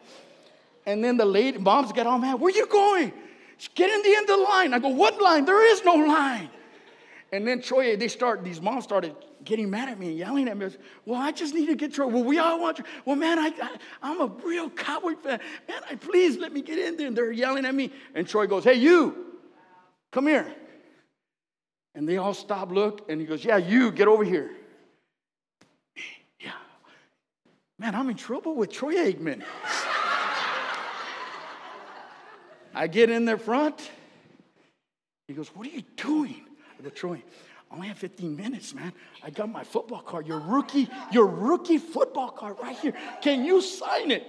And 0.85 1.03
then 1.03 1.17
the 1.17 1.25
lady, 1.25 1.57
moms 1.57 1.91
got 1.91 2.07
all 2.07 2.17
mad. 2.17 2.35
Where 2.35 2.55
you 2.55 2.65
going? 2.67 3.11
Get 3.75 3.89
in 3.89 4.01
the 4.01 4.15
end 4.15 4.29
of 4.29 4.37
the 4.37 4.43
line. 4.43 4.73
I 4.73 4.79
go, 4.79 4.89
what 4.89 5.21
line? 5.21 5.45
There 5.45 5.71
is 5.71 5.83
no 5.83 5.95
line. 5.95 6.49
And 7.31 7.47
then 7.47 7.61
Troy, 7.61 7.95
they 7.95 8.07
start, 8.07 8.43
these 8.43 8.61
moms 8.61 8.83
started 8.83 9.15
getting 9.43 9.69
mad 9.69 9.89
at 9.89 9.99
me 9.99 10.09
and 10.09 10.17
yelling 10.17 10.47
at 10.47 10.55
me. 10.57 10.69
Said, 10.69 10.79
well, 11.05 11.19
I 11.19 11.31
just 11.31 11.53
need 11.53 11.65
to 11.65 11.75
get 11.75 11.93
Troy. 11.93 12.07
Well, 12.07 12.23
we 12.23 12.37
all 12.37 12.59
want 12.59 12.79
you. 12.79 12.85
Well, 13.05 13.15
man, 13.15 13.39
I, 13.39 13.51
I, 14.01 14.11
am 14.11 14.21
a 14.21 14.27
real 14.27 14.69
cowboy 14.69 15.15
fan. 15.15 15.39
Man, 15.67 15.81
I, 15.89 15.95
please 15.95 16.37
let 16.37 16.53
me 16.53 16.61
get 16.61 16.77
in 16.77 16.97
there. 16.97 17.07
And 17.07 17.17
they're 17.17 17.31
yelling 17.31 17.65
at 17.65 17.73
me. 17.73 17.91
And 18.13 18.27
Troy 18.27 18.45
goes, 18.45 18.63
hey, 18.63 18.75
you, 18.75 19.39
come 20.11 20.27
here. 20.27 20.53
And 21.95 22.07
they 22.07 22.17
all 22.17 22.33
stop, 22.33 22.71
look, 22.71 23.09
and 23.09 23.21
he 23.21 23.27
goes, 23.27 23.45
Yeah, 23.45 23.57
you, 23.57 23.91
get 23.91 24.07
over 24.07 24.23
here. 24.23 24.51
Yeah. 26.39 26.51
Man, 27.77 27.93
I'm 27.93 28.09
in 28.09 28.15
trouble 28.15 28.55
with 28.55 28.71
Troy 28.71 28.95
Aikman. 28.95 29.43
I 32.73 32.87
get 32.87 33.09
in 33.09 33.25
their 33.25 33.37
front. 33.37 33.91
He 35.27 35.33
goes, 35.33 35.49
What 35.49 35.67
are 35.67 35.71
you 35.71 35.83
doing? 35.95 36.43
I 36.79 36.83
go, 36.83 36.89
Troy, 36.89 37.21
I 37.71 37.75
only 37.75 37.87
have 37.87 37.97
15 37.97 38.35
minutes, 38.35 38.73
man. 38.73 38.93
I 39.23 39.29
got 39.29 39.49
my 39.49 39.63
football 39.63 40.01
card, 40.01 40.27
your 40.27 40.39
rookie, 40.39 40.89
your 41.11 41.25
rookie 41.25 41.77
football 41.77 42.29
card 42.29 42.57
right 42.61 42.77
here. 42.77 42.93
Can 43.21 43.45
you 43.45 43.61
sign 43.61 44.11
it? 44.11 44.25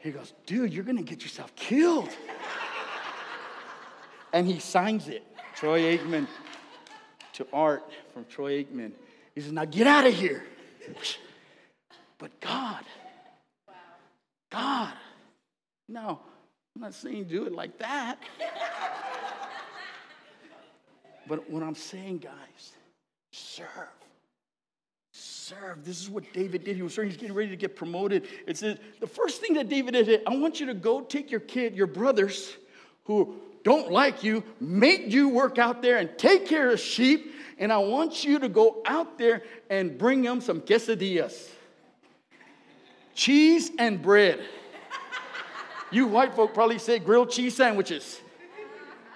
He 0.00 0.10
goes, 0.10 0.32
Dude, 0.46 0.72
you're 0.72 0.84
gonna 0.84 1.02
get 1.02 1.22
yourself 1.22 1.54
killed. 1.54 2.08
and 4.32 4.46
he 4.46 4.58
signs 4.58 5.08
it. 5.08 5.24
Troy 5.54 5.96
Aikman 5.96 6.26
to 7.34 7.46
Art 7.52 7.84
from 8.12 8.24
Troy 8.26 8.62
Aikman. 8.64 8.92
He 9.34 9.40
says, 9.40 9.52
Now 9.52 9.64
get 9.64 9.86
out 9.86 10.06
of 10.06 10.14
here. 10.14 10.44
But 12.18 12.38
God, 12.40 12.84
God, 14.50 14.92
no, 15.88 16.20
I'm 16.76 16.82
not 16.82 16.94
saying 16.94 17.24
do 17.24 17.44
it 17.46 17.52
like 17.52 17.78
that. 17.78 18.18
but 21.26 21.50
what 21.50 21.62
I'm 21.62 21.74
saying, 21.74 22.18
guys, 22.18 22.72
serve. 23.32 23.66
Serve. 25.12 25.84
This 25.84 26.00
is 26.00 26.08
what 26.08 26.24
David 26.32 26.64
did. 26.64 26.76
He 26.76 26.82
was 26.82 26.94
serving, 26.94 27.10
he's 27.10 27.20
getting 27.20 27.34
ready 27.34 27.50
to 27.50 27.56
get 27.56 27.74
promoted. 27.76 28.28
It 28.46 28.56
says 28.56 28.78
the 29.00 29.06
first 29.06 29.40
thing 29.40 29.54
that 29.54 29.68
David 29.68 29.92
did, 29.92 30.22
I 30.26 30.36
want 30.36 30.60
you 30.60 30.66
to 30.66 30.74
go 30.74 31.00
take 31.00 31.30
your 31.30 31.40
kid, 31.40 31.74
your 31.74 31.88
brothers 31.88 32.56
who 33.04 33.36
don't 33.64 33.90
like 33.90 34.22
you, 34.22 34.42
make 34.60 35.12
you 35.12 35.28
work 35.28 35.58
out 35.58 35.82
there 35.82 35.98
and 35.98 36.16
take 36.16 36.46
care 36.46 36.70
of 36.70 36.80
sheep. 36.80 37.34
And 37.58 37.72
I 37.72 37.78
want 37.78 38.24
you 38.24 38.38
to 38.38 38.48
go 38.48 38.80
out 38.86 39.18
there 39.18 39.42
and 39.68 39.98
bring 39.98 40.22
them 40.22 40.40
some 40.40 40.60
quesadillas 40.60 41.48
cheese 43.14 43.70
and 43.78 44.00
bread. 44.00 44.40
You 45.90 46.06
white 46.06 46.34
folk 46.34 46.54
probably 46.54 46.78
say 46.78 46.98
grilled 46.98 47.30
cheese 47.30 47.56
sandwiches. 47.56 48.20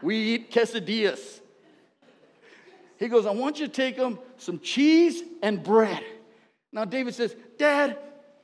We 0.02 0.16
eat 0.16 0.52
quesadillas. 0.52 1.40
He 2.98 3.08
goes, 3.08 3.26
I 3.26 3.30
want 3.30 3.58
you 3.58 3.66
to 3.66 3.72
take 3.72 3.96
them 3.96 4.18
some 4.36 4.58
cheese 4.60 5.22
and 5.42 5.62
bread. 5.62 6.02
Now, 6.72 6.84
David 6.84 7.14
says, 7.14 7.34
Dad, 7.58 7.98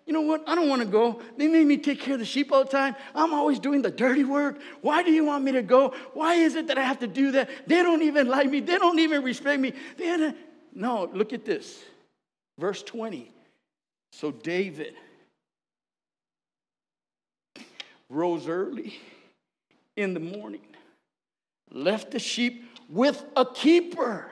you 0.07 0.13
know 0.13 0.23
what? 0.23 0.49
I 0.49 0.55
don't 0.55 0.69
want 0.69 0.83
to 0.83 0.89
go. 0.89 1.21
They 1.37 1.47
made 1.47 1.67
me 1.67 1.77
take 1.77 2.01
care 2.01 2.15
of 2.15 2.21
the 2.21 2.27
sheep 2.27 2.51
all 2.53 2.65
the 2.65 2.71
time. 2.71 2.97
I'm 3.15 3.33
always 3.33 3.59
doing 3.59 3.83
the 3.83 3.91
dirty 3.91 4.25
work. 4.25 4.61
Why 4.81 5.03
do 5.03 5.13
you 5.13 5.25
want 5.25 5.45
me 5.45 5.53
to 5.53 5.63
go? 5.63 5.95
Why 6.15 6.35
is 6.35 6.57
it 6.57 6.67
that 6.69 6.79
I 6.79 6.83
have 6.83 6.99
to 7.01 7.07
do 7.07 7.33
that? 7.33 7.49
They 7.67 7.83
don't 7.83 8.03
even 8.03 8.29
like 8.29 8.51
me. 8.51 8.61
They 8.61 8.79
don't 8.79 8.99
even 8.99 9.23
respect 9.23 9.61
me. 9.61 9.73
They 9.97 10.33
no, 10.75 11.11
look 11.13 11.33
at 11.33 11.45
this. 11.45 11.83
Verse 12.59 12.83
20. 12.83 13.31
So 14.13 14.31
David 14.31 14.95
rose 18.11 18.49
early 18.49 18.99
in 19.97 20.13
the 20.13 20.21
morning, 20.21 20.67
left 21.71 22.11
the 22.11 22.19
sheep 22.19 22.65
with 22.89 23.25
a 23.37 23.47
keeper. 23.47 24.27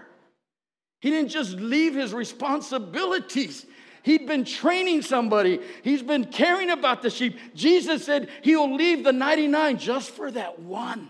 He 1.00 1.10
didn't 1.10 1.30
just 1.30 1.54
leave 1.54 1.94
his 1.94 2.12
responsibilities. 2.12 3.64
He'd 4.02 4.26
been 4.26 4.44
training 4.44 5.02
somebody. 5.02 5.60
He's 5.82 6.02
been 6.02 6.24
caring 6.24 6.70
about 6.70 7.02
the 7.02 7.10
sheep. 7.10 7.38
Jesus 7.54 8.04
said 8.04 8.28
he'll 8.42 8.74
leave 8.74 9.04
the 9.04 9.12
99 9.12 9.78
just 9.78 10.10
for 10.10 10.30
that 10.32 10.58
one. 10.58 11.08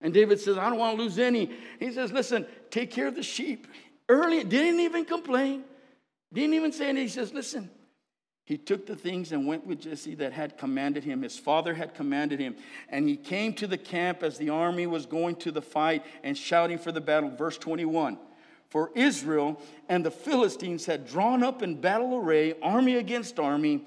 And 0.00 0.12
David 0.12 0.40
says, 0.40 0.58
I 0.58 0.68
don't 0.68 0.78
want 0.78 0.96
to 0.96 1.02
lose 1.02 1.18
any. 1.18 1.50
He 1.78 1.92
says, 1.92 2.12
Listen, 2.12 2.46
take 2.70 2.90
care 2.90 3.06
of 3.06 3.14
the 3.14 3.22
sheep. 3.22 3.66
Early, 4.08 4.44
didn't 4.44 4.80
even 4.80 5.04
complain, 5.04 5.64
didn't 6.32 6.54
even 6.54 6.72
say 6.72 6.90
anything. 6.90 7.08
He 7.08 7.12
says, 7.12 7.32
Listen, 7.32 7.70
he 8.46 8.58
took 8.58 8.86
the 8.86 8.96
things 8.96 9.32
and 9.32 9.46
went 9.46 9.66
with 9.66 9.80
Jesse 9.80 10.14
that 10.16 10.34
had 10.34 10.58
commanded 10.58 11.02
him. 11.02 11.22
His 11.22 11.38
father 11.38 11.72
had 11.72 11.94
commanded 11.94 12.40
him. 12.40 12.56
And 12.90 13.08
he 13.08 13.16
came 13.16 13.54
to 13.54 13.66
the 13.66 13.78
camp 13.78 14.22
as 14.22 14.36
the 14.36 14.50
army 14.50 14.86
was 14.86 15.06
going 15.06 15.36
to 15.36 15.50
the 15.50 15.62
fight 15.62 16.04
and 16.22 16.36
shouting 16.36 16.78
for 16.78 16.92
the 16.92 17.00
battle. 17.00 17.30
Verse 17.30 17.56
21 17.56 18.18
For 18.68 18.90
Israel 18.94 19.58
and 19.88 20.04
the 20.04 20.10
Philistines 20.10 20.84
had 20.84 21.06
drawn 21.06 21.42
up 21.42 21.62
in 21.62 21.80
battle 21.80 22.18
array, 22.18 22.54
army 22.60 22.96
against 22.96 23.38
army. 23.38 23.86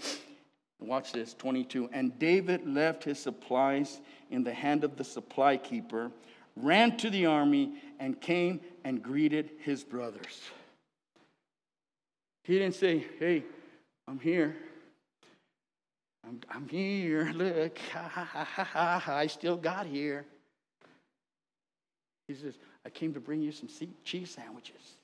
Watch 0.80 1.12
this 1.12 1.36
22. 1.36 1.90
And 1.94 2.18
David 2.18 2.68
left 2.68 3.04
his 3.04 3.20
supplies 3.20 4.02
in 4.32 4.44
the 4.44 4.54
hand 4.54 4.84
of 4.84 4.98
the 4.98 5.04
supply 5.04 5.58
keeper, 5.58 6.12
ran 6.56 6.98
to 6.98 7.12
the 7.12 7.28
army, 7.28 7.74
and 8.00 8.20
came 8.20 8.62
and 8.84 9.04
greeted 9.04 9.52
his 9.60 9.84
brothers. 9.84 10.42
He 12.44 12.58
didn't 12.58 12.76
say, 12.76 13.06
Hey, 13.20 13.44
I'm 14.08 14.20
here. 14.20 14.56
I'm, 16.26 16.40
I'm 16.50 16.68
here. 16.68 17.32
Look, 17.36 17.80
I 17.96 19.28
still 19.30 19.58
got 19.58 19.86
here. 19.86 20.26
He 22.28 22.34
says, 22.34 22.56
I 22.86 22.90
came 22.90 23.14
to 23.14 23.20
bring 23.20 23.42
you 23.42 23.52
some 23.52 23.70
cheese 24.04 24.32
sandwiches. 24.32 24.96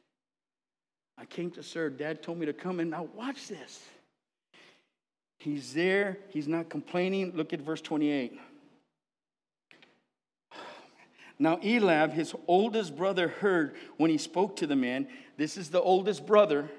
I 1.17 1.25
came 1.25 1.51
to 1.51 1.63
serve. 1.63 1.97
Dad 1.97 2.21
told 2.21 2.37
me 2.37 2.45
to 2.45 2.53
come 2.53 2.79
and 2.79 2.91
Now, 2.91 3.07
watch 3.15 3.47
this. 3.47 3.81
He's 5.39 5.73
there. 5.73 6.17
He's 6.29 6.47
not 6.47 6.69
complaining. 6.69 7.33
Look 7.35 7.53
at 7.53 7.61
verse 7.61 7.81
28. 7.81 8.39
Now, 11.39 11.59
Eliab, 11.63 12.13
his 12.13 12.33
oldest 12.47 12.95
brother, 12.95 13.27
heard 13.27 13.75
when 13.97 14.11
he 14.11 14.17
spoke 14.17 14.55
to 14.57 14.67
the 14.67 14.75
man. 14.75 15.07
This 15.35 15.57
is 15.57 15.69
the 15.69 15.81
oldest 15.81 16.25
brother. 16.25 16.69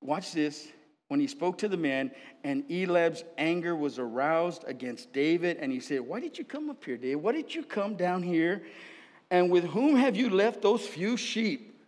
Watch 0.00 0.32
this. 0.32 0.68
When 1.08 1.20
he 1.20 1.26
spoke 1.26 1.56
to 1.58 1.68
the 1.68 1.76
man, 1.76 2.10
and 2.44 2.64
Eliab's 2.70 3.24
anger 3.38 3.74
was 3.74 3.98
aroused 3.98 4.64
against 4.66 5.10
David, 5.12 5.56
and 5.58 5.72
he 5.72 5.80
said, 5.80 6.00
Why 6.00 6.20
did 6.20 6.36
you 6.38 6.44
come 6.44 6.68
up 6.68 6.84
here, 6.84 6.98
David? 6.98 7.16
Why 7.16 7.32
did 7.32 7.54
you 7.54 7.62
come 7.62 7.94
down 7.94 8.22
here? 8.22 8.62
And 9.30 9.50
with 9.50 9.64
whom 9.64 9.96
have 9.96 10.16
you 10.16 10.28
left 10.28 10.60
those 10.60 10.86
few 10.86 11.16
sheep? 11.16 11.82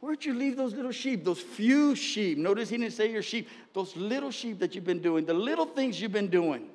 Where'd 0.00 0.24
you 0.24 0.34
leave 0.34 0.56
those 0.56 0.74
little 0.74 0.92
sheep? 0.92 1.24
Those 1.24 1.40
few 1.40 1.94
sheep. 1.94 2.36
Notice 2.36 2.68
he 2.68 2.76
didn't 2.76 2.92
say 2.92 3.10
your 3.10 3.22
sheep. 3.22 3.48
Those 3.72 3.96
little 3.96 4.30
sheep 4.30 4.58
that 4.58 4.74
you've 4.74 4.84
been 4.84 5.00
doing, 5.00 5.24
the 5.24 5.32
little 5.32 5.66
things 5.66 6.00
you've 6.00 6.12
been 6.12 6.28
doing. 6.28 6.68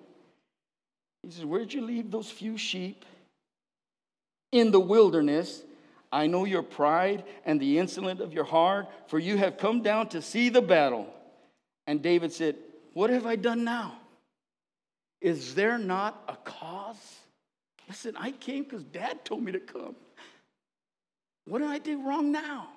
He 1.24 1.32
says, 1.32 1.46
Where'd 1.46 1.74
you 1.74 1.82
leave 1.82 2.10
those 2.10 2.32
few 2.32 2.58
sheep? 2.58 3.06
In 4.52 4.72
the 4.72 4.80
wilderness. 4.80 5.62
I 6.12 6.28
know 6.28 6.46
your 6.46 6.64
pride 6.64 7.24
and 7.46 7.60
the 7.60 7.80
insolence 7.80 8.22
of 8.22 8.34
your 8.34 8.44
heart, 8.44 8.88
for 9.08 9.20
you 9.20 9.38
have 9.38 9.58
come 9.58 9.82
down 9.82 10.10
to 10.10 10.22
see 10.22 10.50
the 10.50 10.62
battle. 10.62 11.14
And 11.86 12.02
David 12.02 12.32
said, 12.32 12.56
What 12.94 13.10
have 13.10 13.26
I 13.26 13.36
done 13.36 13.64
now? 13.64 13.98
Is 15.22 15.56
there 15.56 15.78
not 15.78 16.24
a 16.28 16.36
cause? 16.36 17.16
Listen, 17.88 18.16
I 18.18 18.32
came 18.32 18.64
because 18.64 18.84
dad 18.84 19.26
told 19.26 19.44
me 19.44 19.52
to 19.52 19.60
come. 19.60 19.96
What 21.46 21.60
did 21.60 21.70
I 21.70 21.80
do 21.80 22.02
wrong 22.02 22.32
now? 22.32 22.68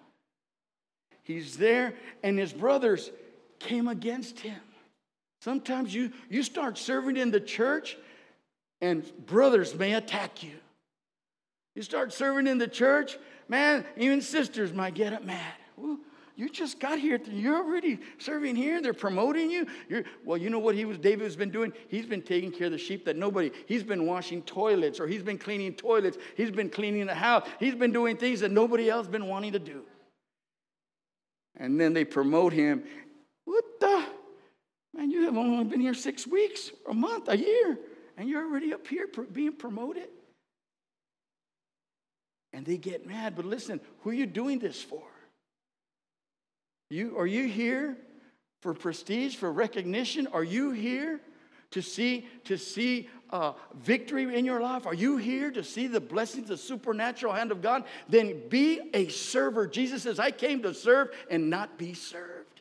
He's 1.22 1.57
there, 1.57 1.95
and 2.22 2.39
his 2.39 2.53
brothers 2.53 3.11
came 3.59 3.89
against 3.89 4.41
him. 4.41 4.61
Sometimes 5.41 5.95
you, 5.95 6.12
you 6.28 6.43
start 6.43 6.78
serving 6.78 7.16
in 7.16 7.31
the 7.31 7.41
church, 7.41 7.97
and 8.81 9.05
brothers 9.26 9.74
may 9.74 9.95
attack 9.95 10.43
you. 10.43 10.53
You 11.74 11.82
start 11.82 12.12
serving 12.12 12.46
in 12.46 12.58
the 12.58 12.68
church, 12.68 13.18
man, 13.48 13.84
even 13.96 14.20
sisters 14.20 14.72
might 14.72 14.94
get 14.94 15.12
up 15.12 15.24
mad. 15.24 15.54
You 16.36 16.48
just 16.48 16.80
got 16.80 16.98
here. 16.98 17.20
You're 17.30 17.56
already 17.56 17.98
serving 18.18 18.56
here. 18.56 18.80
They're 18.80 18.94
promoting 18.94 19.50
you. 19.50 19.66
You're, 19.90 20.04
well, 20.24 20.38
you 20.38 20.48
know 20.48 20.58
what 20.58 20.74
he 20.74 20.86
was, 20.86 20.96
David 20.96 21.24
has 21.24 21.36
been 21.36 21.50
doing? 21.50 21.70
He's 21.88 22.06
been 22.06 22.22
taking 22.22 22.50
care 22.50 22.66
of 22.66 22.72
the 22.72 22.78
sheep 22.78 23.04
that 23.04 23.16
nobody, 23.16 23.50
he's 23.66 23.82
been 23.82 24.06
washing 24.06 24.42
toilets 24.42 25.00
or 25.00 25.06
he's 25.06 25.22
been 25.22 25.36
cleaning 25.36 25.74
toilets. 25.74 26.16
He's 26.36 26.50
been 26.50 26.70
cleaning 26.70 27.06
the 27.06 27.14
house. 27.14 27.46
He's 27.58 27.74
been 27.74 27.92
doing 27.92 28.16
things 28.16 28.40
that 28.40 28.50
nobody 28.50 28.88
else 28.88 29.06
been 29.06 29.26
wanting 29.26 29.52
to 29.52 29.58
do. 29.58 29.82
And 31.56 31.78
then 31.78 31.92
they 31.92 32.06
promote 32.06 32.54
him. 32.54 32.84
What 33.44 33.64
the? 33.78 34.06
Man, 34.94 35.10
you 35.10 35.24
have 35.24 35.36
only 35.36 35.64
been 35.64 35.80
here 35.80 35.94
six 35.94 36.26
weeks, 36.26 36.70
a 36.88 36.94
month, 36.94 37.28
a 37.28 37.36
year, 37.36 37.78
and 38.16 38.28
you're 38.28 38.44
already 38.44 38.72
up 38.72 38.86
here 38.86 39.08
being 39.30 39.52
promoted 39.52 40.08
and 42.53 42.64
they 42.64 42.76
get 42.76 43.07
mad. 43.07 43.36
But 43.36 43.44
listen, 43.44 43.80
who 44.01 44.11
are 44.11 44.14
you 44.14 44.26
doing 44.26 44.59
this 44.59 44.82
for? 44.82 45.03
You, 46.90 47.18
are 47.18 47.26
you 47.26 47.46
here 47.46 47.96
for 48.61 48.74
prestige, 48.74 49.36
for 49.36 49.53
recognition? 49.53 50.26
Are 50.26 50.44
you 50.44 50.72
here 50.72 51.20
to 51.70 51.82
see, 51.82 52.26
to 52.44 52.59
see 52.59 53.09
uh, 53.30 53.53
victory 53.74 54.36
in 54.36 54.44
your 54.44 54.61
life? 54.61 54.86
Are 54.86 54.94
you 54.94 55.16
here 55.16 55.51
to 55.53 55.62
see 55.62 55.86
the 55.86 56.01
blessings, 56.01 56.48
the 56.48 56.57
supernatural 56.57 57.32
hand 57.32 57.53
of 57.53 57.62
God? 57.62 57.84
Then 58.09 58.48
be 58.48 58.80
a 58.92 59.09
server. 59.09 59.66
Jesus 59.66 60.03
says, 60.03 60.18
I 60.18 60.32
came 60.32 60.62
to 60.62 60.74
serve 60.74 61.11
and 61.30 61.48
not 61.48 61.78
be 61.78 61.94
served. 61.94 62.61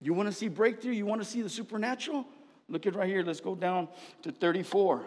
You 0.00 0.12
want 0.12 0.28
to 0.28 0.34
see 0.34 0.48
breakthrough? 0.48 0.92
You 0.92 1.06
want 1.06 1.22
to 1.22 1.28
see 1.28 1.40
the 1.40 1.48
supernatural? 1.48 2.26
Look 2.68 2.86
at 2.86 2.94
right 2.94 3.08
here. 3.08 3.22
Let's 3.22 3.40
go 3.40 3.54
down 3.54 3.88
to 4.22 4.30
34. 4.30 5.02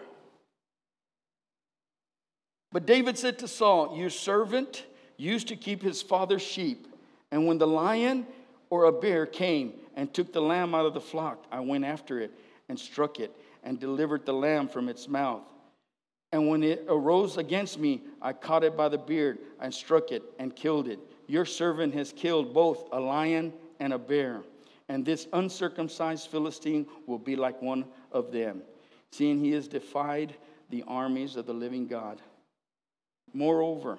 But 2.70 2.86
David 2.86 3.16
said 3.16 3.38
to 3.38 3.48
Saul, 3.48 3.96
Your 3.96 4.10
servant 4.10 4.84
used 5.16 5.48
to 5.48 5.56
keep 5.56 5.82
his 5.82 6.02
father's 6.02 6.42
sheep, 6.42 6.86
and 7.30 7.46
when 7.46 7.58
the 7.58 7.66
lion 7.66 8.26
or 8.70 8.84
a 8.84 8.92
bear 8.92 9.26
came 9.26 9.72
and 9.96 10.12
took 10.12 10.32
the 10.32 10.42
lamb 10.42 10.74
out 10.74 10.86
of 10.86 10.94
the 10.94 11.00
flock, 11.00 11.44
I 11.50 11.60
went 11.60 11.84
after 11.84 12.20
it 12.20 12.32
and 12.68 12.78
struck 12.78 13.20
it 13.20 13.34
and 13.64 13.80
delivered 13.80 14.26
the 14.26 14.34
lamb 14.34 14.68
from 14.68 14.88
its 14.88 15.08
mouth. 15.08 15.42
And 16.30 16.48
when 16.48 16.62
it 16.62 16.84
arose 16.88 17.38
against 17.38 17.78
me, 17.78 18.02
I 18.20 18.34
caught 18.34 18.64
it 18.64 18.76
by 18.76 18.90
the 18.90 18.98
beard 18.98 19.38
and 19.60 19.72
struck 19.72 20.12
it 20.12 20.22
and 20.38 20.54
killed 20.54 20.88
it. 20.88 20.98
Your 21.26 21.46
servant 21.46 21.94
has 21.94 22.12
killed 22.12 22.52
both 22.52 22.88
a 22.92 23.00
lion 23.00 23.52
and 23.80 23.94
a 23.94 23.98
bear, 23.98 24.42
and 24.90 25.04
this 25.04 25.26
uncircumcised 25.32 26.28
Philistine 26.28 26.86
will 27.06 27.18
be 27.18 27.34
like 27.34 27.60
one 27.62 27.86
of 28.12 28.30
them, 28.30 28.62
seeing 29.10 29.38
he 29.42 29.52
has 29.52 29.68
defied 29.68 30.34
the 30.68 30.84
armies 30.86 31.36
of 31.36 31.46
the 31.46 31.54
living 31.54 31.86
God. 31.86 32.20
Moreover, 33.32 33.98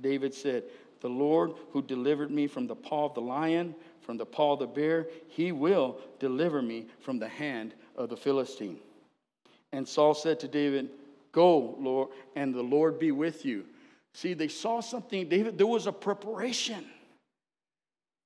David 0.00 0.34
said, 0.34 0.64
The 1.00 1.08
Lord 1.08 1.52
who 1.72 1.82
delivered 1.82 2.30
me 2.30 2.46
from 2.46 2.66
the 2.66 2.76
paw 2.76 3.06
of 3.06 3.14
the 3.14 3.20
lion, 3.20 3.74
from 4.00 4.16
the 4.16 4.26
paw 4.26 4.54
of 4.54 4.60
the 4.60 4.66
bear, 4.66 5.08
he 5.28 5.52
will 5.52 5.98
deliver 6.18 6.62
me 6.62 6.86
from 7.00 7.18
the 7.18 7.28
hand 7.28 7.74
of 7.96 8.08
the 8.08 8.16
Philistine. 8.16 8.78
And 9.72 9.86
Saul 9.86 10.14
said 10.14 10.40
to 10.40 10.48
David, 10.48 10.90
Go, 11.32 11.76
Lord, 11.78 12.08
and 12.36 12.54
the 12.54 12.62
Lord 12.62 12.98
be 12.98 13.12
with 13.12 13.44
you. 13.44 13.66
See, 14.14 14.34
they 14.34 14.48
saw 14.48 14.80
something, 14.80 15.28
David, 15.28 15.58
there 15.58 15.66
was 15.66 15.86
a 15.86 15.92
preparation. 15.92 16.86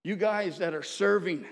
You 0.05 0.17
guys 0.17 0.59
that 0.59 0.75
are 0.75 0.83
serving, 0.83 1.45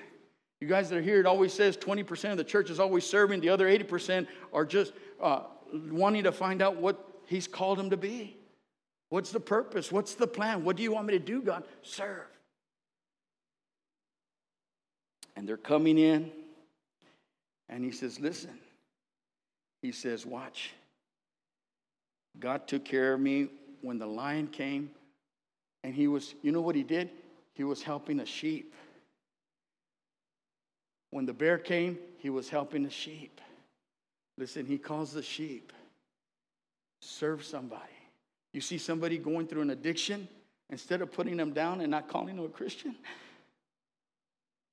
you 0.60 0.68
guys 0.68 0.88
that 0.90 0.98
are 0.98 1.02
here, 1.02 1.20
it 1.20 1.26
always 1.26 1.52
says 1.52 1.76
20% 1.76 2.30
of 2.30 2.36
the 2.36 2.44
church 2.44 2.70
is 2.70 2.80
always 2.80 3.04
serving, 3.04 3.40
the 3.40 3.48
other 3.48 3.68
80% 3.68 4.26
are 4.52 4.64
just 4.64 4.92
uh, 5.20 5.42
wanting 5.72 6.24
to 6.24 6.32
find 6.32 6.62
out 6.62 6.76
what 6.76 7.04
he's 7.26 7.46
called 7.46 7.78
them 7.78 7.90
to 7.90 7.96
be. 7.96 8.36
What's 9.10 9.30
the 9.30 9.40
purpose? 9.40 9.92
What's 9.92 10.14
the 10.14 10.26
plan? 10.26 10.64
What 10.64 10.76
do 10.76 10.82
you 10.82 10.92
want 10.92 11.06
me 11.06 11.12
to 11.12 11.24
do, 11.24 11.42
God? 11.42 11.64
Serve. 11.82 12.26
And 15.36 15.48
they're 15.48 15.56
coming 15.56 15.98
in, 15.98 16.30
and 17.68 17.84
he 17.84 17.92
says, 17.92 18.18
Listen. 18.18 18.58
He 19.82 19.92
says, 19.92 20.26
Watch. 20.26 20.72
God 22.38 22.66
took 22.68 22.84
care 22.84 23.14
of 23.14 23.20
me 23.20 23.48
when 23.82 23.98
the 23.98 24.06
lion 24.06 24.46
came, 24.46 24.90
And 25.82 25.94
he 25.94 26.06
was, 26.06 26.34
you 26.42 26.52
know 26.52 26.60
what 26.60 26.76
he 26.76 26.82
did? 26.82 27.10
He 27.54 27.64
was 27.64 27.82
helping 27.82 28.20
a 28.20 28.26
sheep. 28.26 28.74
When 31.10 31.26
the 31.26 31.32
bear 31.32 31.58
came, 31.58 31.98
he 32.18 32.30
was 32.30 32.48
helping 32.48 32.84
the 32.84 32.90
sheep. 32.90 33.40
Listen, 34.38 34.64
he 34.64 34.78
calls 34.78 35.12
the 35.12 35.22
sheep. 35.22 35.72
Serve 37.02 37.44
somebody. 37.44 37.82
You 38.52 38.60
see 38.60 38.78
somebody 38.78 39.18
going 39.18 39.46
through 39.46 39.62
an 39.62 39.70
addiction, 39.70 40.28
instead 40.70 41.02
of 41.02 41.12
putting 41.12 41.36
them 41.36 41.52
down 41.52 41.80
and 41.80 41.90
not 41.90 42.08
calling 42.08 42.36
them 42.36 42.44
a 42.44 42.48
Christian, 42.48 42.96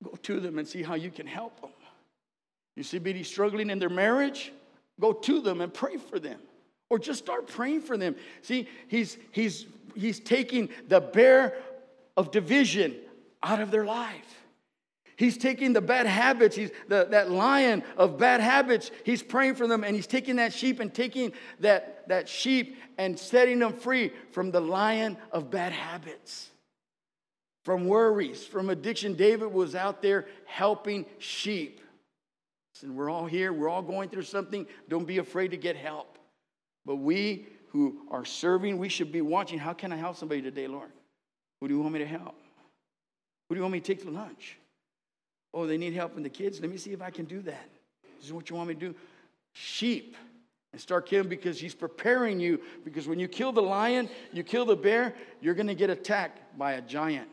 go 0.04 0.12
to 0.24 0.40
them 0.40 0.60
and 0.60 0.68
see 0.68 0.84
how 0.84 0.96
you 0.96 1.12
can 1.12 1.28
help 1.28 1.62
them. 1.62 1.72
You 2.76 2.84
see 2.84 2.98
somebody 2.98 3.24
struggling 3.24 3.70
in 3.70 3.80
their 3.80 3.90
marriage, 3.90 4.52
go 5.00 5.14
to 5.14 5.42
them 5.42 5.62
and 5.62 5.74
pray 5.74 5.98
for 5.98 6.20
them. 6.20 6.40
Or 6.90 6.98
just 6.98 7.20
start 7.20 7.48
praying 7.48 7.82
for 7.82 7.98
them. 7.98 8.16
See, 8.42 8.68
he's, 8.88 9.18
he's, 9.32 9.66
he's 9.96 10.20
taking 10.20 10.70
the 10.88 11.02
bear 11.02 11.58
of 12.16 12.32
division 12.32 12.96
out 13.44 13.62
of 13.62 13.72
their 13.72 13.86
life. 13.86 14.38
He's 15.18 15.38
taking 15.38 15.74
the 15.74 15.82
bad 15.82 16.06
habits, 16.06 16.56
he's 16.56 16.70
the, 16.88 17.08
that 17.10 17.32
lion 17.32 17.84
of 17.98 18.20
bad 18.20 18.40
habits, 18.40 18.92
he's 19.04 19.24
praying 19.24 19.56
for 19.56 19.68
them, 19.68 19.84
and 19.84 19.96
he's 19.96 20.06
taking 20.06 20.36
that 20.36 20.54
sheep 20.54 20.80
and 20.80 20.94
taking 20.94 21.34
that, 21.60 21.97
that 22.10 22.30
sheep 22.30 22.78
and 22.98 23.18
setting 23.18 23.60
them 23.60 23.74
free 23.74 24.12
from 24.32 24.52
the 24.52 24.60
lion 24.60 25.18
of 25.32 25.50
bad 25.50 25.72
habits, 25.72 26.50
from 27.64 27.88
worries, 27.88 28.46
from 28.46 28.70
addiction. 28.70 29.14
David 29.14 29.52
was 29.52 29.76
out 29.76 30.02
there 30.02 30.26
helping 30.46 31.06
sheep. 31.20 31.82
And 32.82 32.96
we're 32.96 33.10
all 33.10 33.26
here, 33.26 33.52
we're 33.52 33.70
all 33.70 33.82
going 33.82 34.10
through 34.10 34.24
something. 34.24 34.68
Don't 34.88 35.08
be 35.08 35.18
afraid 35.18 35.52
to 35.52 35.58
get 35.58 35.76
help. 35.76 36.18
But 36.86 36.98
we 36.98 37.48
who 37.70 38.02
are 38.12 38.24
serving, 38.24 38.78
we 38.78 38.90
should 38.90 39.12
be 39.12 39.22
watching. 39.22 39.60
How 39.60 39.74
can 39.74 39.92
I 39.92 39.98
help 39.98 40.16
somebody 40.16 40.42
today, 40.42 40.68
Lord? 40.68 40.90
Who 41.60 41.68
do 41.68 41.74
you 41.74 41.80
want 41.82 41.94
me 41.94 42.00
to 42.00 42.06
help? 42.06 42.36
Who 43.50 43.56
do 43.56 43.60
you 43.60 43.62
want 43.64 43.74
me 43.74 43.80
to 43.80 43.86
take 43.86 44.04
to 44.04 44.12
lunch? 44.12 44.58
Oh, 45.54 45.66
they 45.66 45.78
need 45.78 45.94
help 45.94 46.18
in 46.18 46.24
the 46.24 46.30
kids. 46.30 46.62
Let 46.62 46.70
me 46.70 46.78
see 46.78 46.92
if 46.92 47.02
I 47.02 47.10
can 47.10 47.26
do 47.26 47.42
that. 47.42 47.70
This 48.18 48.28
is 48.28 48.34
what 48.34 48.50
you 48.50 48.56
want 48.56 48.70
me 48.70 48.76
to 48.76 48.80
do. 48.80 48.96
Sheep. 49.54 50.16
And 50.78 50.82
start 50.84 51.08
killing 51.08 51.28
because 51.28 51.60
he's 51.60 51.74
preparing 51.74 52.40
you. 52.40 52.62
Because 52.86 53.08
when 53.08 53.18
you 53.18 53.28
kill 53.28 53.52
the 53.52 53.64
lion, 53.64 54.08
you 54.32 54.44
kill 54.44 54.64
the 54.64 54.76
bear, 54.76 55.16
you're 55.42 55.56
going 55.56 55.66
to 55.66 55.74
get 55.74 55.90
attacked 55.90 56.40
by 56.56 56.74
a 56.74 56.82
giant. 56.82 57.28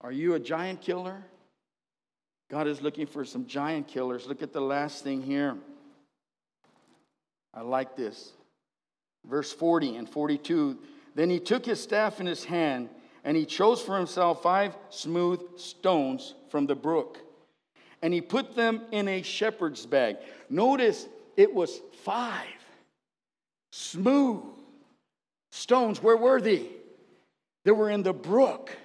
Are 0.00 0.10
you 0.10 0.34
a 0.34 0.40
giant 0.40 0.80
killer? 0.80 1.22
God 2.50 2.66
is 2.66 2.82
looking 2.82 3.06
for 3.06 3.24
some 3.24 3.46
giant 3.46 3.86
killers. 3.86 4.26
Look 4.26 4.42
at 4.42 4.52
the 4.52 4.60
last 4.60 5.04
thing 5.04 5.22
here. 5.22 5.56
I 7.54 7.60
like 7.60 7.94
this. 7.94 8.32
Verse 9.24 9.52
40 9.52 9.94
and 9.94 10.08
42. 10.08 10.76
Then 11.14 11.30
he 11.30 11.38
took 11.38 11.64
his 11.64 11.80
staff 11.80 12.18
in 12.18 12.26
his 12.26 12.42
hand 12.42 12.88
and 13.22 13.36
he 13.36 13.46
chose 13.46 13.80
for 13.80 13.96
himself 13.96 14.42
five 14.42 14.76
smooth 14.90 15.60
stones 15.60 16.34
from 16.48 16.66
the 16.66 16.74
brook. 16.74 17.18
And 18.02 18.12
he 18.12 18.20
put 18.20 18.56
them 18.56 18.80
in 18.90 19.06
a 19.06 19.22
shepherd's 19.22 19.86
bag. 19.86 20.16
Notice 20.50 21.06
it 21.36 21.52
was 21.52 21.80
five 22.04 22.46
smooth 23.72 24.42
stones. 25.50 26.02
Where 26.02 26.16
were 26.16 26.40
they? 26.40 26.66
They 27.64 27.72
were 27.72 27.90
in 27.90 28.02
the 28.02 28.12
brook. 28.12 28.76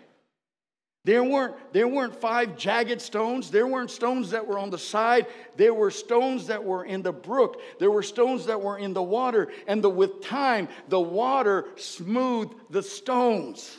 There 1.05 1.23
weren't, 1.23 1.55
there 1.73 1.87
weren't 1.87 2.15
five 2.15 2.57
jagged 2.57 3.01
stones. 3.01 3.49
There 3.49 3.65
weren't 3.65 3.89
stones 3.89 4.31
that 4.31 4.45
were 4.45 4.59
on 4.59 4.69
the 4.69 4.77
side. 4.77 5.27
There 5.55 5.73
were 5.73 5.91
stones 5.91 6.47
that 6.47 6.63
were 6.63 6.83
in 6.83 7.01
the 7.01 7.13
brook. 7.13 7.61
There 7.79 7.89
were 7.89 8.03
stones 8.03 8.45
that 8.47 8.61
were 8.61 8.77
in 8.77 8.93
the 8.93 9.01
water. 9.01 9.47
And 9.67 9.83
the, 9.83 9.89
with 9.89 10.21
time, 10.21 10.67
the 10.89 10.99
water 10.99 11.65
smoothed 11.77 12.53
the 12.69 12.83
stones. 12.83 13.77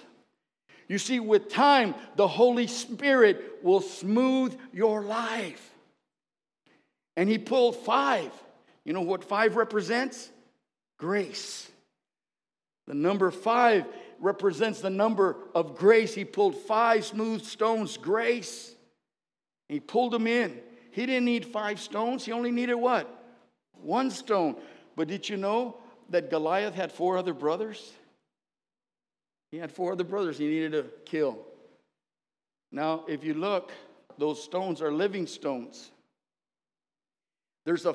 You 0.89 0.99
see, 0.99 1.21
with 1.21 1.49
time, 1.49 1.95
the 2.17 2.27
Holy 2.27 2.67
Spirit 2.67 3.61
will 3.63 3.81
smooth 3.81 4.59
your 4.73 5.03
life. 5.03 5.71
And 7.17 7.29
he 7.29 7.39
pulled 7.39 7.77
five. 7.77 8.33
You 8.91 8.95
know 8.95 9.03
what 9.03 9.23
five 9.23 9.55
represents? 9.55 10.31
Grace. 10.99 11.71
The 12.89 12.95
number 12.95 13.31
five 13.31 13.85
represents 14.19 14.81
the 14.81 14.91
number 14.91 15.37
of 15.55 15.77
grace. 15.77 16.13
He 16.13 16.25
pulled 16.25 16.57
five 16.57 17.05
smooth 17.05 17.45
stones, 17.45 17.97
grace. 17.97 18.75
He 19.69 19.79
pulled 19.79 20.13
them 20.13 20.27
in. 20.27 20.59
He 20.91 21.07
didn't 21.07 21.27
need 21.27 21.47
five 21.47 21.79
stones, 21.79 22.25
he 22.25 22.33
only 22.33 22.51
needed 22.51 22.75
what? 22.75 23.07
One 23.81 24.11
stone. 24.11 24.57
But 24.97 25.07
did 25.07 25.29
you 25.29 25.37
know 25.37 25.77
that 26.09 26.29
Goliath 26.29 26.75
had 26.75 26.91
four 26.91 27.17
other 27.17 27.33
brothers? 27.33 27.93
He 29.53 29.59
had 29.59 29.71
four 29.71 29.93
other 29.93 30.03
brothers 30.03 30.37
he 30.37 30.49
needed 30.49 30.73
to 30.73 30.87
kill. 31.05 31.39
Now, 32.73 33.05
if 33.07 33.23
you 33.23 33.35
look, 33.35 33.71
those 34.19 34.43
stones 34.43 34.83
are 34.83 34.91
living 34.91 35.29
stones. 35.29 35.93
There's 37.65 37.87
a 37.87 37.95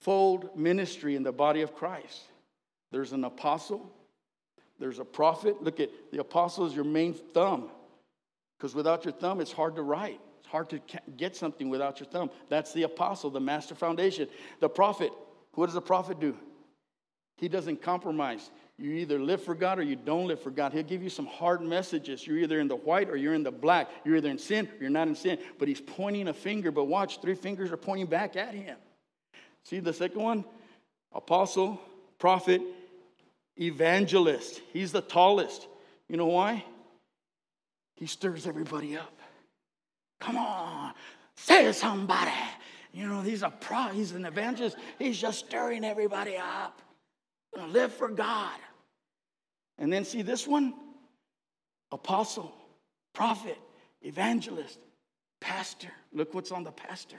five-fold 0.00 0.56
ministry 0.56 1.16
in 1.16 1.22
the 1.22 1.32
body 1.32 1.62
of 1.62 1.74
Christ. 1.74 2.22
There's 2.92 3.12
an 3.12 3.24
apostle, 3.24 3.90
there's 4.78 4.98
a 4.98 5.04
prophet. 5.04 5.62
Look 5.62 5.80
at 5.80 5.90
the 6.12 6.20
apostle 6.20 6.66
is 6.66 6.74
your 6.74 6.84
main 6.84 7.14
thumb. 7.14 7.70
Because 8.56 8.74
without 8.74 9.04
your 9.04 9.12
thumb, 9.12 9.40
it's 9.40 9.52
hard 9.52 9.76
to 9.76 9.82
write. 9.82 10.20
It's 10.40 10.48
hard 10.48 10.70
to 10.70 10.80
get 11.16 11.36
something 11.36 11.68
without 11.68 12.00
your 12.00 12.08
thumb. 12.08 12.30
That's 12.48 12.72
the 12.72 12.84
apostle, 12.84 13.30
the 13.30 13.40
master 13.40 13.74
foundation. 13.74 14.28
The 14.60 14.68
prophet, 14.68 15.10
what 15.54 15.66
does 15.66 15.74
the 15.74 15.80
prophet 15.80 16.20
do? 16.20 16.36
He 17.38 17.48
doesn't 17.48 17.82
compromise. 17.82 18.50
You 18.78 18.92
either 18.92 19.18
live 19.18 19.42
for 19.42 19.54
God 19.54 19.78
or 19.78 19.82
you 19.82 19.96
don't 19.96 20.26
live 20.26 20.40
for 20.40 20.50
God. 20.50 20.72
He'll 20.72 20.82
give 20.82 21.02
you 21.02 21.10
some 21.10 21.26
hard 21.26 21.60
messages. 21.62 22.26
You're 22.26 22.38
either 22.38 22.60
in 22.60 22.68
the 22.68 22.76
white 22.76 23.10
or 23.10 23.16
you're 23.16 23.34
in 23.34 23.42
the 23.42 23.50
black. 23.50 23.88
You're 24.04 24.16
either 24.16 24.30
in 24.30 24.38
sin 24.38 24.68
or 24.68 24.82
you're 24.82 24.90
not 24.90 25.08
in 25.08 25.14
sin. 25.14 25.38
But 25.58 25.68
he's 25.68 25.80
pointing 25.80 26.28
a 26.28 26.34
finger. 26.34 26.70
But 26.70 26.84
watch, 26.84 27.20
three 27.20 27.34
fingers 27.34 27.72
are 27.72 27.76
pointing 27.76 28.06
back 28.06 28.36
at 28.36 28.54
him. 28.54 28.76
See 29.68 29.80
the 29.80 29.92
second 29.92 30.22
one? 30.22 30.44
Apostle, 31.12 31.80
prophet, 32.20 32.62
evangelist. 33.56 34.60
He's 34.72 34.92
the 34.92 35.00
tallest. 35.00 35.66
You 36.08 36.16
know 36.16 36.26
why? 36.26 36.64
He 37.96 38.06
stirs 38.06 38.46
everybody 38.46 38.96
up. 38.96 39.12
Come 40.20 40.36
on, 40.36 40.92
say 41.34 41.72
somebody. 41.72 42.30
You 42.92 43.08
know, 43.08 43.22
he's 43.22 43.42
a 43.42 43.50
pro, 43.50 43.88
he's 43.88 44.12
an 44.12 44.24
evangelist. 44.24 44.76
He's 45.00 45.20
just 45.20 45.40
stirring 45.40 45.84
everybody 45.84 46.36
up. 46.36 46.80
Live 47.68 47.92
for 47.92 48.08
God. 48.08 48.58
And 49.78 49.92
then 49.92 50.04
see 50.04 50.22
this 50.22 50.46
one 50.46 50.74
apostle, 51.90 52.54
prophet, 53.12 53.58
evangelist, 54.00 54.78
pastor. 55.40 55.90
Look 56.12 56.34
what's 56.34 56.52
on 56.52 56.62
the 56.62 56.70
pastor. 56.70 57.18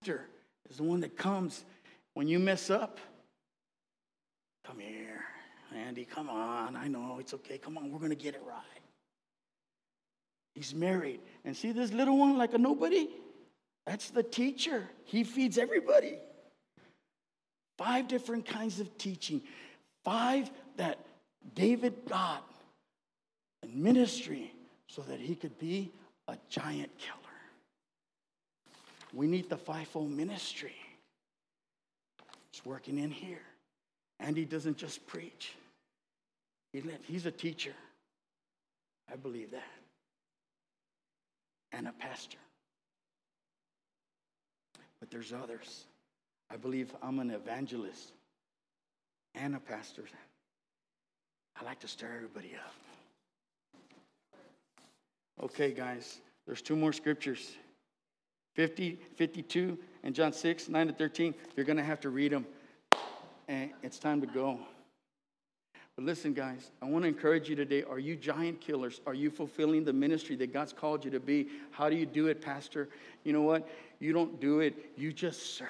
Pastor 0.00 0.26
is 0.70 0.76
the 0.76 0.82
one 0.82 1.00
that 1.00 1.16
comes 1.16 1.64
when 2.14 2.28
you 2.28 2.38
mess 2.38 2.70
up. 2.70 2.98
Come 4.64 4.78
here, 4.78 5.24
Andy, 5.74 6.04
come 6.04 6.28
on. 6.28 6.76
I 6.76 6.88
know 6.88 7.16
it's 7.18 7.34
okay. 7.34 7.58
Come 7.58 7.78
on, 7.78 7.90
we're 7.90 7.98
going 7.98 8.10
to 8.10 8.16
get 8.16 8.34
it 8.34 8.42
right. 8.46 8.62
He's 10.54 10.74
married. 10.74 11.20
And 11.44 11.56
see 11.56 11.72
this 11.72 11.92
little 11.92 12.18
one 12.18 12.36
like 12.36 12.52
a 12.52 12.58
nobody? 12.58 13.08
That's 13.86 14.10
the 14.10 14.22
teacher. 14.22 14.84
He 15.04 15.24
feeds 15.24 15.56
everybody. 15.56 16.18
Five 17.78 18.08
different 18.08 18.44
kinds 18.44 18.80
of 18.80 18.98
teaching. 18.98 19.40
Five 20.04 20.50
that 20.76 20.98
David 21.54 21.94
got 22.08 22.44
in 23.62 23.82
ministry 23.82 24.52
so 24.88 25.02
that 25.02 25.20
he 25.20 25.34
could 25.34 25.58
be 25.58 25.90
a 26.26 26.36
giant 26.50 26.90
killer. 26.98 27.27
We 29.12 29.26
need 29.26 29.48
the 29.48 29.56
fivefold 29.56 30.10
ministry. 30.10 30.76
It's 32.50 32.64
working 32.64 32.98
in 32.98 33.10
here. 33.10 33.40
And 34.20 34.36
he 34.36 34.44
doesn't 34.44 34.76
just 34.76 35.06
preach, 35.06 35.52
he 36.72 36.82
he's 37.06 37.26
a 37.26 37.30
teacher. 37.30 37.72
I 39.10 39.16
believe 39.16 39.52
that. 39.52 39.62
And 41.72 41.86
a 41.86 41.92
pastor. 41.92 42.38
But 45.00 45.10
there's 45.10 45.32
others. 45.32 45.84
I 46.50 46.56
believe 46.56 46.94
I'm 47.02 47.20
an 47.20 47.30
evangelist 47.30 48.12
and 49.34 49.54
a 49.54 49.60
pastor. 49.60 50.04
I 51.60 51.64
like 51.64 51.80
to 51.80 51.88
stir 51.88 52.12
everybody 52.16 52.52
up. 52.54 52.74
Okay, 55.44 55.72
guys, 55.72 56.20
there's 56.46 56.62
two 56.62 56.76
more 56.76 56.92
scriptures 56.92 57.56
50, 58.58 58.98
52, 59.14 59.78
and 60.02 60.12
John 60.16 60.32
6, 60.32 60.68
9 60.68 60.88
to 60.88 60.92
13. 60.92 61.32
You're 61.54 61.64
going 61.64 61.76
to 61.76 61.84
have 61.84 62.00
to 62.00 62.10
read 62.10 62.32
them, 62.32 62.44
and 63.46 63.70
it's 63.84 64.00
time 64.00 64.20
to 64.20 64.26
go. 64.26 64.58
But 65.94 66.04
listen, 66.04 66.32
guys, 66.32 66.72
I 66.82 66.86
want 66.86 67.04
to 67.04 67.08
encourage 67.08 67.48
you 67.48 67.54
today. 67.54 67.84
Are 67.84 68.00
you 68.00 68.16
giant 68.16 68.60
killers? 68.60 69.00
Are 69.06 69.14
you 69.14 69.30
fulfilling 69.30 69.84
the 69.84 69.92
ministry 69.92 70.34
that 70.34 70.52
God's 70.52 70.72
called 70.72 71.04
you 71.04 71.10
to 71.12 71.20
be? 71.20 71.46
How 71.70 71.88
do 71.88 71.94
you 71.94 72.04
do 72.04 72.26
it, 72.26 72.40
Pastor? 72.40 72.88
You 73.22 73.32
know 73.32 73.42
what? 73.42 73.68
You 74.00 74.12
don't 74.12 74.40
do 74.40 74.58
it, 74.58 74.74
you 74.96 75.12
just 75.12 75.54
serve. 75.54 75.68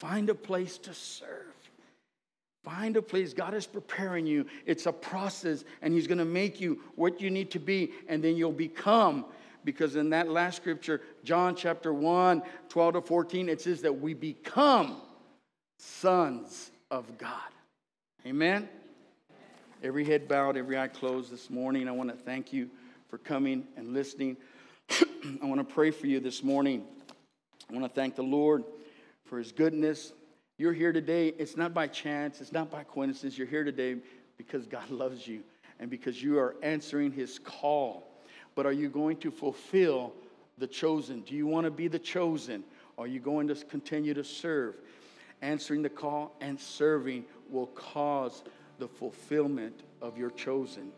Find 0.00 0.30
a 0.30 0.34
place 0.34 0.78
to 0.78 0.92
serve. 0.92 1.54
Find 2.64 2.96
a 2.96 3.02
place. 3.02 3.34
God 3.34 3.54
is 3.54 3.68
preparing 3.68 4.26
you. 4.26 4.46
It's 4.66 4.86
a 4.86 4.92
process, 4.92 5.64
and 5.80 5.94
He's 5.94 6.08
going 6.08 6.18
to 6.18 6.24
make 6.24 6.60
you 6.60 6.80
what 6.96 7.20
you 7.20 7.30
need 7.30 7.52
to 7.52 7.60
be, 7.60 7.92
and 8.08 8.20
then 8.20 8.34
you'll 8.36 8.50
become. 8.50 9.26
Because 9.64 9.96
in 9.96 10.10
that 10.10 10.28
last 10.28 10.56
scripture, 10.56 11.00
John 11.24 11.54
chapter 11.54 11.92
1, 11.92 12.42
12 12.68 12.94
to 12.94 13.00
14, 13.02 13.48
it 13.48 13.60
says 13.60 13.82
that 13.82 14.00
we 14.00 14.14
become 14.14 14.96
sons 15.78 16.70
of 16.90 17.18
God. 17.18 17.32
Amen? 18.26 18.68
Every 19.82 20.04
head 20.04 20.28
bowed, 20.28 20.56
every 20.56 20.78
eye 20.78 20.88
closed 20.88 21.30
this 21.30 21.48
morning. 21.48 21.88
I 21.88 21.92
want 21.92 22.10
to 22.10 22.16
thank 22.16 22.52
you 22.52 22.68
for 23.08 23.18
coming 23.18 23.66
and 23.76 23.94
listening. 23.94 24.36
I 24.90 25.46
want 25.46 25.66
to 25.66 25.74
pray 25.74 25.90
for 25.90 26.06
you 26.06 26.20
this 26.20 26.42
morning. 26.42 26.84
I 27.68 27.72
want 27.72 27.84
to 27.84 27.94
thank 27.94 28.14
the 28.14 28.22
Lord 28.22 28.64
for 29.24 29.38
His 29.38 29.52
goodness. 29.52 30.12
You're 30.58 30.72
here 30.74 30.92
today. 30.92 31.28
It's 31.28 31.56
not 31.56 31.72
by 31.72 31.86
chance, 31.86 32.40
it's 32.40 32.52
not 32.52 32.70
by 32.70 32.84
coincidence. 32.84 33.38
You're 33.38 33.46
here 33.46 33.64
today 33.64 33.96
because 34.36 34.66
God 34.66 34.90
loves 34.90 35.26
you 35.26 35.42
and 35.78 35.88
because 35.88 36.22
you 36.22 36.38
are 36.38 36.56
answering 36.62 37.12
His 37.12 37.38
call. 37.38 38.09
But 38.60 38.66
are 38.66 38.72
you 38.72 38.90
going 38.90 39.16
to 39.20 39.30
fulfill 39.30 40.12
the 40.58 40.66
chosen? 40.66 41.22
Do 41.22 41.34
you 41.34 41.46
want 41.46 41.64
to 41.64 41.70
be 41.70 41.88
the 41.88 41.98
chosen? 41.98 42.62
Are 42.98 43.06
you 43.06 43.18
going 43.18 43.48
to 43.48 43.54
continue 43.54 44.12
to 44.12 44.22
serve? 44.22 44.74
Answering 45.40 45.80
the 45.80 45.88
call 45.88 46.36
and 46.42 46.60
serving 46.60 47.24
will 47.48 47.68
cause 47.68 48.42
the 48.78 48.86
fulfillment 48.86 49.80
of 50.02 50.18
your 50.18 50.28
chosen. 50.30 50.92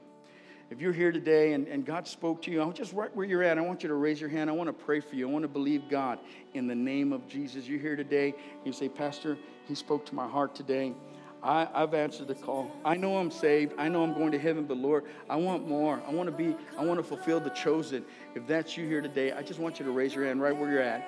If 0.71 0.81
you're 0.81 0.93
here 0.93 1.13
today 1.13 1.53
and, 1.53 1.69
and 1.69 1.87
God 1.87 2.09
spoke 2.09 2.43
to 2.43 2.51
you, 2.51 2.61
I 2.61 2.69
just 2.71 2.95
right 2.95 3.15
where 3.15 3.27
you're 3.27 3.45
at, 3.45 3.59
I 3.59 3.61
want 3.61 3.85
you 3.85 3.89
to 3.91 3.95
raise 3.95 4.21
your 4.21 4.31
hand. 4.31 4.51
I 4.51 4.55
want 4.55 4.67
to 4.67 4.85
pray 4.85 4.99
for 4.99 5.15
you. 5.15 5.29
I 5.29 5.31
want 5.31 5.45
to 5.45 5.49
believe 5.49 5.89
God 5.89 6.19
in 6.55 6.67
the 6.67 6.75
name 6.75 7.13
of 7.13 7.29
Jesus. 7.29 7.69
You're 7.69 7.79
here 7.79 7.95
today. 7.95 8.35
You 8.65 8.73
say, 8.73 8.89
Pastor, 8.89 9.39
He 9.69 9.77
spoke 9.77 10.05
to 10.07 10.17
my 10.17 10.27
heart 10.27 10.57
today. 10.57 10.95
I, 11.43 11.69
have 11.75 11.95
answered 11.95 12.29
the 12.29 12.35
call. 12.35 12.71
I 12.85 12.95
know 12.95 13.17
I'm 13.19 13.31
saved. 13.31 13.75
I 13.77 13.89
know 13.89 14.05
I'm 14.05 14.15
going 14.15 14.31
to 14.33 14.39
heaven, 14.39 14.65
but 14.65 14.77
Lord, 14.77 15.05
I 15.29 15.37
want 15.37 15.69
more. 15.69 16.01
I 16.07 16.13
want 16.13 16.29
to 16.29 16.33
be, 16.33 16.55
I 16.79 16.85
want 16.85 17.01
to 17.01 17.03
fulfill 17.03 17.41
the 17.41 17.51
chosen. 17.51 18.05
If 18.35 18.47
that's 18.47 18.77
you 18.77 18.87
here 18.87 19.01
today, 19.01 19.33
I 19.33 19.43
just 19.43 19.59
want 19.59 19.81
you 19.81 19.85
to 19.85 19.91
raise 19.91 20.15
your 20.15 20.25
hand 20.25 20.41
right 20.41 20.57
where 20.57 20.71
you're 20.71 20.81
at. 20.81 21.05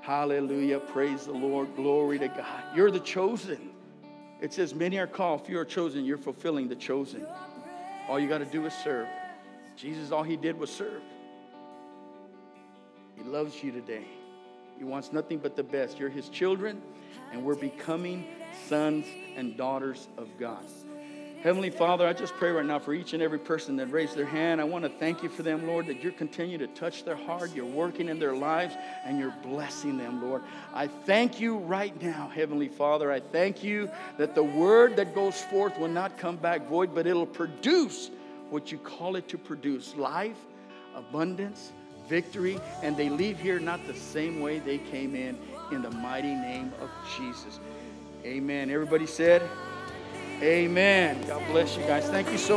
Hallelujah. 0.00 0.78
Praise 0.78 1.26
the 1.26 1.32
Lord. 1.32 1.74
Glory 1.74 2.18
to 2.20 2.28
God. 2.28 2.62
You're 2.76 2.90
the 2.90 3.00
chosen. 3.00 3.70
It 4.40 4.52
says, 4.52 4.74
Many 4.74 4.98
are 4.98 5.06
called, 5.06 5.46
few 5.46 5.58
are 5.58 5.64
chosen. 5.64 6.04
You're 6.04 6.18
fulfilling 6.18 6.68
the 6.68 6.76
chosen. 6.76 7.26
All 8.08 8.20
you 8.20 8.28
got 8.28 8.38
to 8.38 8.44
do 8.44 8.66
is 8.66 8.74
serve. 8.74 9.08
Jesus, 9.76 10.12
all 10.12 10.22
he 10.22 10.36
did 10.36 10.58
was 10.58 10.70
serve. 10.70 11.02
He 13.16 13.24
loves 13.24 13.62
you 13.62 13.72
today. 13.72 14.04
He 14.78 14.84
wants 14.84 15.12
nothing 15.12 15.38
but 15.38 15.56
the 15.56 15.62
best. 15.62 15.98
You're 15.98 16.08
his 16.08 16.28
children, 16.28 16.82
and 17.32 17.44
we're 17.44 17.54
becoming 17.54 18.26
sons 18.68 19.06
and 19.36 19.56
daughters 19.56 20.08
of 20.16 20.28
God. 20.38 20.64
Heavenly 21.44 21.68
Father, 21.68 22.06
I 22.06 22.14
just 22.14 22.32
pray 22.36 22.50
right 22.52 22.64
now 22.64 22.78
for 22.78 22.94
each 22.94 23.12
and 23.12 23.22
every 23.22 23.38
person 23.38 23.76
that 23.76 23.88
raised 23.88 24.16
their 24.16 24.24
hand. 24.24 24.62
I 24.62 24.64
want 24.64 24.82
to 24.86 24.88
thank 24.88 25.22
you 25.22 25.28
for 25.28 25.42
them, 25.42 25.66
Lord, 25.66 25.86
that 25.88 26.02
you're 26.02 26.10
continuing 26.10 26.60
to 26.60 26.68
touch 26.68 27.04
their 27.04 27.16
heart. 27.16 27.54
You're 27.54 27.66
working 27.66 28.08
in 28.08 28.18
their 28.18 28.34
lives 28.34 28.74
and 29.04 29.18
you're 29.18 29.34
blessing 29.42 29.98
them, 29.98 30.22
Lord. 30.22 30.40
I 30.72 30.86
thank 30.86 31.40
you 31.40 31.58
right 31.58 32.00
now, 32.00 32.30
Heavenly 32.34 32.68
Father. 32.68 33.12
I 33.12 33.20
thank 33.20 33.62
you 33.62 33.90
that 34.16 34.34
the 34.34 34.42
word 34.42 34.96
that 34.96 35.14
goes 35.14 35.38
forth 35.42 35.78
will 35.78 35.88
not 35.88 36.16
come 36.16 36.36
back 36.36 36.66
void, 36.66 36.94
but 36.94 37.06
it'll 37.06 37.26
produce 37.26 38.10
what 38.48 38.72
you 38.72 38.78
call 38.78 39.16
it 39.16 39.28
to 39.28 39.36
produce 39.36 39.94
life, 39.96 40.38
abundance, 40.94 41.72
victory, 42.08 42.58
and 42.82 42.96
they 42.96 43.08
leave 43.08 43.38
here 43.38 43.58
not 43.58 43.86
the 43.86 43.94
same 43.94 44.40
way 44.40 44.58
they 44.58 44.78
came 44.78 45.14
in, 45.14 45.38
in 45.72 45.82
the 45.82 45.90
mighty 45.90 46.34
name 46.34 46.72
of 46.80 46.90
Jesus. 47.16 47.60
Amen. 48.24 48.70
Everybody 48.70 49.06
said, 49.06 49.42
Amen. 50.42 51.26
God 51.26 51.42
bless 51.50 51.76
you 51.76 51.82
guys. 51.84 52.04
Thank 52.08 52.30
you 52.30 52.38
so 52.38 52.56